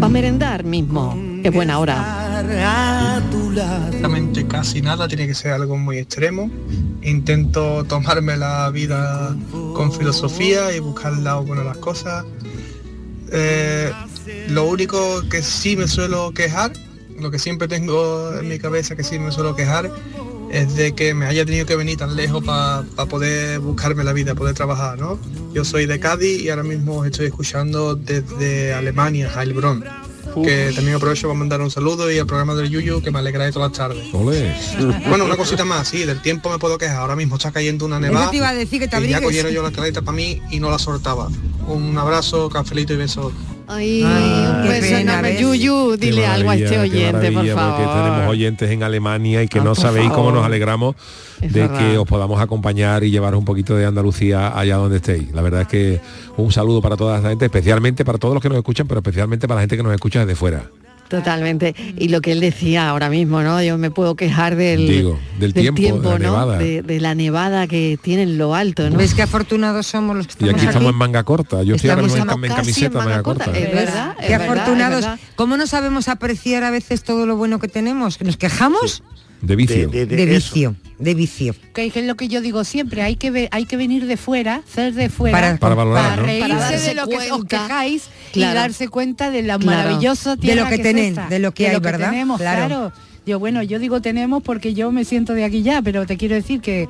Para 0.00 0.08
merendar 0.12 0.64
mismo. 0.64 1.16
Qué 1.44 1.50
buena 1.50 1.78
hora. 1.78 2.42
Exactamente 3.84 4.46
casi 4.46 4.80
nada, 4.80 5.06
tiene 5.06 5.26
que 5.26 5.34
ser 5.34 5.52
algo 5.52 5.76
muy 5.76 5.98
extremo. 5.98 6.50
Intento 7.02 7.84
tomarme 7.84 8.38
la 8.38 8.70
vida 8.70 9.36
con 9.74 9.92
filosofía 9.92 10.74
y 10.74 10.78
buscar 10.78 11.12
el 11.12 11.22
lado 11.22 11.42
bueno 11.42 11.62
las 11.62 11.76
cosas. 11.76 12.24
Eh, 13.30 13.92
lo 14.48 14.64
único 14.64 15.20
que 15.28 15.42
sí 15.42 15.76
me 15.76 15.86
suelo 15.86 16.32
quejar, 16.32 16.72
lo 17.20 17.30
que 17.30 17.38
siempre 17.38 17.68
tengo 17.68 18.38
en 18.38 18.48
mi 18.48 18.58
cabeza 18.58 18.96
que 18.96 19.04
sí 19.04 19.18
me 19.18 19.30
suelo 19.30 19.54
quejar, 19.54 19.90
es 20.50 20.74
de 20.76 20.94
que 20.94 21.12
me 21.12 21.26
haya 21.26 21.44
tenido 21.44 21.66
que 21.66 21.76
venir 21.76 21.98
tan 21.98 22.16
lejos 22.16 22.42
para 22.42 22.84
poder 23.10 23.58
buscarme 23.58 24.02
la 24.02 24.14
vida, 24.14 24.34
poder 24.34 24.54
trabajar, 24.54 24.98
¿no? 24.98 25.18
Yo 25.52 25.62
soy 25.62 25.84
de 25.84 26.00
Cádiz 26.00 26.40
y 26.40 26.48
ahora 26.48 26.62
mismo 26.62 27.04
estoy 27.04 27.26
escuchando 27.26 27.96
desde 27.96 28.72
Alemania, 28.72 29.30
Heilbronn. 29.36 29.84
Que 30.42 30.72
también 30.74 30.96
aprovecho 30.96 31.28
para 31.28 31.38
mandar 31.38 31.60
un 31.60 31.70
saludo 31.70 32.10
y 32.10 32.18
al 32.18 32.26
programa 32.26 32.54
del 32.54 32.70
Yuyu 32.70 33.02
que 33.02 33.10
me 33.10 33.18
alegra 33.18 33.44
de 33.44 33.52
todas 33.52 33.70
las 33.70 33.78
tardes. 33.78 34.06
Bueno, 35.08 35.24
una 35.24 35.36
cosita 35.36 35.64
más, 35.64 35.88
sí, 35.88 36.04
del 36.04 36.20
tiempo 36.22 36.50
me 36.50 36.58
puedo 36.58 36.78
quejar. 36.78 36.96
Ahora 36.96 37.16
mismo 37.16 37.36
está 37.36 37.52
cayendo 37.52 37.84
una 37.84 38.00
nevada. 38.00 38.30
Te 38.30 38.38
iba 38.38 38.48
a 38.48 38.54
decir 38.54 38.80
que 38.80 38.88
te 38.88 39.00
y 39.00 39.08
ya 39.08 39.20
cogieron 39.20 39.52
yo 39.52 39.62
la 39.62 39.70
caleta 39.70 40.02
para 40.02 40.16
mí 40.16 40.40
y 40.50 40.60
no 40.60 40.70
la 40.70 40.78
soltaba. 40.78 41.28
Un 41.66 41.96
abrazo, 41.96 42.48
cafelito 42.48 42.92
y 42.92 42.96
besos. 42.96 43.32
Ay, 43.66 44.02
un 44.02 44.68
beso 44.68 44.96
enorme. 44.96 45.36
Yuyu, 45.40 45.96
dile 45.96 46.26
algo 46.26 46.50
a 46.50 46.56
este 46.56 46.78
oyente, 46.78 47.12
por 47.32 47.44
maravilla, 47.44 47.54
porque 47.54 47.84
favor. 47.84 48.04
tenemos 48.04 48.30
oyentes 48.30 48.70
en 48.70 48.82
Alemania 48.82 49.42
y 49.42 49.48
que 49.48 49.58
Ah, 49.60 49.64
no 49.64 49.74
sabéis 49.74 50.08
cómo 50.10 50.16
favor. 50.24 50.34
nos 50.34 50.44
alegramos 50.44 50.96
Es 51.40 51.52
de 51.52 51.60
verdad. 51.62 51.78
que 51.78 51.98
os 51.98 52.06
podamos 52.06 52.40
acompañar 52.40 53.04
y 53.04 53.10
llevaros 53.10 53.38
un 53.38 53.44
poquito 53.44 53.74
de 53.74 53.86
Andalucía 53.86 54.58
allá 54.58 54.76
donde 54.76 54.96
estéis. 54.96 55.32
La 55.32 55.40
verdad 55.42 55.62
es 55.62 55.68
que 55.68 56.00
un 56.36 56.52
saludo 56.52 56.82
para 56.82 56.96
toda 56.96 57.18
esa 57.18 57.30
gente, 57.30 57.46
especialmente 57.46 58.04
para 58.04 58.18
todos 58.18 58.34
los 58.34 58.42
que 58.42 58.48
nos 58.50 58.58
escuchan, 58.58 58.86
pero 58.86 59.00
especialmente 59.00 59.48
para 59.48 59.56
la 59.56 59.62
gente 59.62 59.76
que 59.78 59.82
nos 59.82 59.94
escucha 59.94 60.20
desde 60.20 60.34
fuera. 60.36 60.64
Totalmente. 61.08 61.74
Y 61.96 62.08
lo 62.08 62.20
que 62.20 62.32
él 62.32 62.40
decía 62.40 62.88
ahora 62.88 63.08
mismo, 63.10 63.42
¿no? 63.42 63.62
Yo 63.62 63.78
me 63.78 63.90
puedo 63.90 64.16
quejar 64.16 64.56
del, 64.56 64.88
Digo, 64.88 65.18
del 65.38 65.52
tiempo, 65.54 65.80
de 65.82 65.90
la 65.90 66.00
¿no? 66.00 66.18
nevada. 66.18 66.58
De, 66.58 66.82
de 66.82 67.00
la 67.00 67.14
nevada 67.14 67.66
que 67.66 67.98
tiene 68.02 68.22
en 68.22 68.38
lo 68.38 68.54
alto, 68.54 68.88
¿no? 68.90 68.96
¿Ves 68.98 69.14
qué 69.14 69.22
afortunados 69.22 69.86
somos 69.86 70.16
los 70.16 70.26
que 70.26 70.32
Y 70.32 70.34
estamos 70.48 70.54
aquí 70.62 70.66
estamos 70.66 70.92
en 70.92 70.98
manga 70.98 71.22
corta. 71.24 71.62
Yo 71.62 71.74
estoy 71.76 71.90
ahora 71.90 72.02
Estamos 72.06 72.26
mismo 72.26 72.44
en, 72.44 72.44
en 72.50 72.56
casi 72.56 72.70
en 72.70 72.74
camiseta 72.90 72.98
manga 72.98 73.22
corta, 73.22 73.44
corta. 73.44 73.58
es 73.60 73.72
verdad, 73.72 74.16
Qué 74.18 74.28
verdad, 74.28 74.42
afortunados. 74.50 74.98
es 75.00 75.06
verdad. 75.06 75.18
¿Cómo 75.36 75.56
no 75.56 75.66
sabemos 75.66 76.08
apreciar 76.08 76.64
a 76.64 76.70
veces 76.70 77.02
todo 77.04 77.26
lo 77.26 77.36
bueno 77.36 77.58
que 77.58 77.68
tenemos? 77.68 78.18
¿Que 78.18 78.24
nos 78.24 78.36
quejamos? 78.36 79.02
De 79.42 79.56
vicio. 79.56 79.88
De, 79.88 80.04
vicio, 80.06 80.74
de 80.98 81.14
vicio. 81.14 81.54
Que 81.74 81.86
es 81.86 81.96
lo 82.06 82.14
que 82.16 82.28
yo 82.28 82.40
digo 82.40 82.64
siempre, 82.64 83.02
hay 83.02 83.16
que 83.16 83.30
ve- 83.30 83.48
hay 83.50 83.66
que 83.66 83.76
venir 83.76 84.06
de 84.06 84.16
fuera, 84.16 84.62
ser 84.72 84.94
de 84.94 85.08
fuera, 85.10 85.36
Para- 85.38 85.56
Para 85.58 85.74
valorar, 85.74 86.02
para 86.10 86.16
¿no? 86.16 86.22
reírse 86.26 86.48
Para 86.48 86.70
de 86.78 86.94
lo 86.94 87.06
que 87.08 87.32
os 87.32 87.44
quejáis 87.44 88.04
Claro. 88.32 88.52
y 88.52 88.54
darse 88.54 88.88
cuenta 88.88 89.30
de 89.30 89.42
la 89.42 89.58
Claro. 89.58 89.76
maravillosa 89.82 90.36
De 90.36 90.54
lo 90.54 90.66
que 90.68 90.74
esta, 90.76 91.28
de 91.28 91.38
lo 91.38 91.52
que 91.52 91.68
hay, 91.68 91.78
¿verdad? 91.80 92.10
tenemos, 92.10 92.40
Claro. 92.40 92.66
claro. 92.66 92.92
Yo 93.26 93.38
bueno, 93.38 93.62
yo 93.62 93.78
digo 93.78 94.02
tenemos 94.02 94.42
porque 94.42 94.74
yo 94.74 94.92
me 94.92 95.06
siento 95.06 95.32
de 95.32 95.44
aquí 95.44 95.62
ya, 95.62 95.80
pero 95.80 96.04
te 96.04 96.18
quiero 96.18 96.34
decir 96.34 96.60
que 96.60 96.88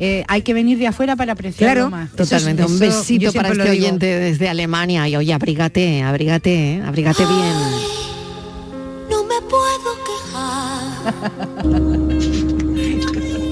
eh, 0.00 0.24
hay 0.26 0.42
que 0.42 0.52
venir 0.52 0.78
de 0.78 0.88
afuera 0.88 1.14
para 1.14 1.32
apreciarlo 1.34 1.88
Claro. 1.88 1.90
más. 1.90 2.10
Totalmente. 2.10 2.62
Eso 2.64 2.72
un 2.72 2.78
besito 2.80 3.32
para 3.32 3.50
este 3.52 3.70
oyente 3.70 4.06
desde 4.06 4.48
Alemania. 4.48 5.08
Y 5.08 5.14
oye, 5.16 5.32
abrígate, 5.32 6.02
abrígate, 6.02 6.72
¿eh? 6.74 6.82
abrígate 6.84 7.24
bien. 7.24 7.54
No 9.10 9.22
me 9.24 9.40
puedo 9.48 9.94
quejar. 10.04 11.45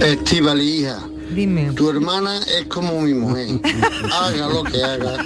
Estivali, 0.01 0.81
hija. 0.81 0.99
Dime. 1.35 1.73
Tu 1.73 1.91
hermana 1.91 2.39
es 2.59 2.67
como 2.67 3.01
mi 3.01 3.15
mujer. 3.15 3.49
haga 4.12 4.49
lo 4.49 4.62
que 4.62 4.83
haga, 4.83 5.25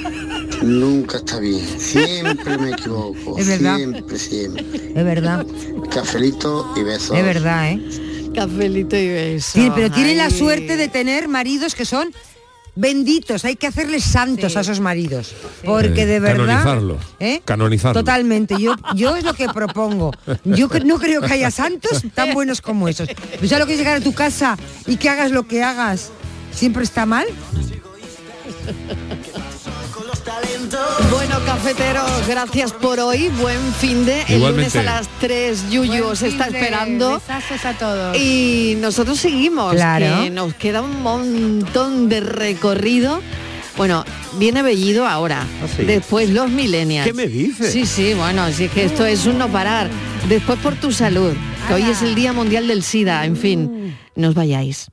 nunca 0.62 1.18
está 1.18 1.38
bien. 1.38 1.66
Siempre 1.78 2.56
me 2.56 2.70
equivoco. 2.70 3.36
Es 3.38 3.48
verdad. 3.48 3.76
Siempre, 3.76 4.18
siempre. 4.18 4.64
Es 4.94 5.04
verdad, 5.04 5.46
Cafelito 5.90 6.72
y 6.76 6.82
besos. 6.82 7.16
es 7.16 7.24
verdad, 7.24 7.72
¿eh? 7.72 7.80
Cafelito 8.34 8.96
y 8.96 9.08
beso. 9.08 9.58
Sí, 9.58 9.70
pero 9.74 9.90
tienen 9.90 10.16
la 10.16 10.30
suerte 10.30 10.76
de 10.76 10.88
tener 10.88 11.28
maridos 11.28 11.74
que 11.74 11.84
son 11.84 12.12
benditos, 12.78 13.44
hay 13.44 13.56
que 13.56 13.66
hacerles 13.66 14.04
santos 14.04 14.56
a 14.56 14.60
esos 14.60 14.78
maridos, 14.78 15.34
porque 15.64 16.02
Eh, 16.02 16.06
de 16.06 16.20
verdad, 16.20 16.46
Canonizarlos. 16.62 16.98
¿eh? 17.18 17.42
Canonizarlos. 17.44 18.04
Totalmente, 18.04 18.56
yo, 18.60 18.76
yo 18.94 19.16
es 19.16 19.24
lo 19.24 19.34
que 19.34 19.48
propongo. 19.48 20.12
Yo 20.44 20.68
no 20.84 20.98
creo 20.98 21.20
que 21.22 21.32
haya 21.32 21.50
santos 21.50 22.04
tan 22.14 22.32
buenos 22.34 22.60
como 22.60 22.88
esos. 22.88 23.08
Pues 23.38 23.50
ya 23.50 23.58
lo 23.58 23.66
que 23.66 23.72
es 23.72 23.78
llegar 23.78 23.96
a 23.96 24.00
tu 24.00 24.14
casa 24.14 24.56
y 24.86 24.96
que 24.96 25.10
hagas 25.10 25.32
lo 25.32 25.48
que 25.48 25.62
hagas, 25.62 26.10
siempre 26.52 26.84
está 26.84 27.04
mal. 27.04 27.26
Bueno, 31.10 31.36
cafeteros, 31.46 32.26
gracias 32.26 32.72
por 32.72 32.98
hoy. 32.98 33.28
Buen 33.40 33.60
fin 33.74 34.04
de. 34.04 34.22
El 34.28 34.40
lunes 34.42 34.74
a 34.74 34.82
las 34.82 35.08
3 35.20 35.70
Yuyu 35.70 36.04
os 36.06 36.22
está 36.22 36.46
esperando. 36.48 37.14
besazos 37.14 37.64
a 37.64 37.74
todos. 37.74 38.16
Y 38.18 38.76
nosotros 38.80 39.18
seguimos, 39.18 39.72
Claro. 39.74 40.22
que 40.22 40.30
nos 40.30 40.54
queda 40.54 40.82
un 40.82 41.00
montón 41.02 42.08
de 42.08 42.20
recorrido. 42.20 43.22
Bueno, 43.76 44.04
viene 44.38 44.62
Bellido 44.62 45.06
ahora, 45.06 45.46
sí? 45.76 45.84
después 45.84 46.28
los 46.30 46.50
millennials. 46.50 47.06
¿Qué 47.06 47.14
me 47.14 47.28
dices? 47.28 47.72
Sí, 47.72 47.86
sí, 47.86 48.14
bueno, 48.14 48.50
si 48.50 48.64
es 48.64 48.72
que 48.72 48.84
esto 48.84 49.06
es 49.06 49.26
un 49.26 49.38
no 49.38 49.48
parar. 49.48 49.88
Después 50.28 50.58
por 50.58 50.74
tu 50.74 50.90
salud, 50.90 51.32
que 51.68 51.74
hoy 51.74 51.82
es 51.84 52.02
el 52.02 52.16
Día 52.16 52.32
Mundial 52.32 52.66
del 52.66 52.82
SIDA, 52.82 53.24
en 53.24 53.36
fin, 53.36 53.96
no 54.16 54.28
os 54.30 54.34
vayáis. 54.34 54.88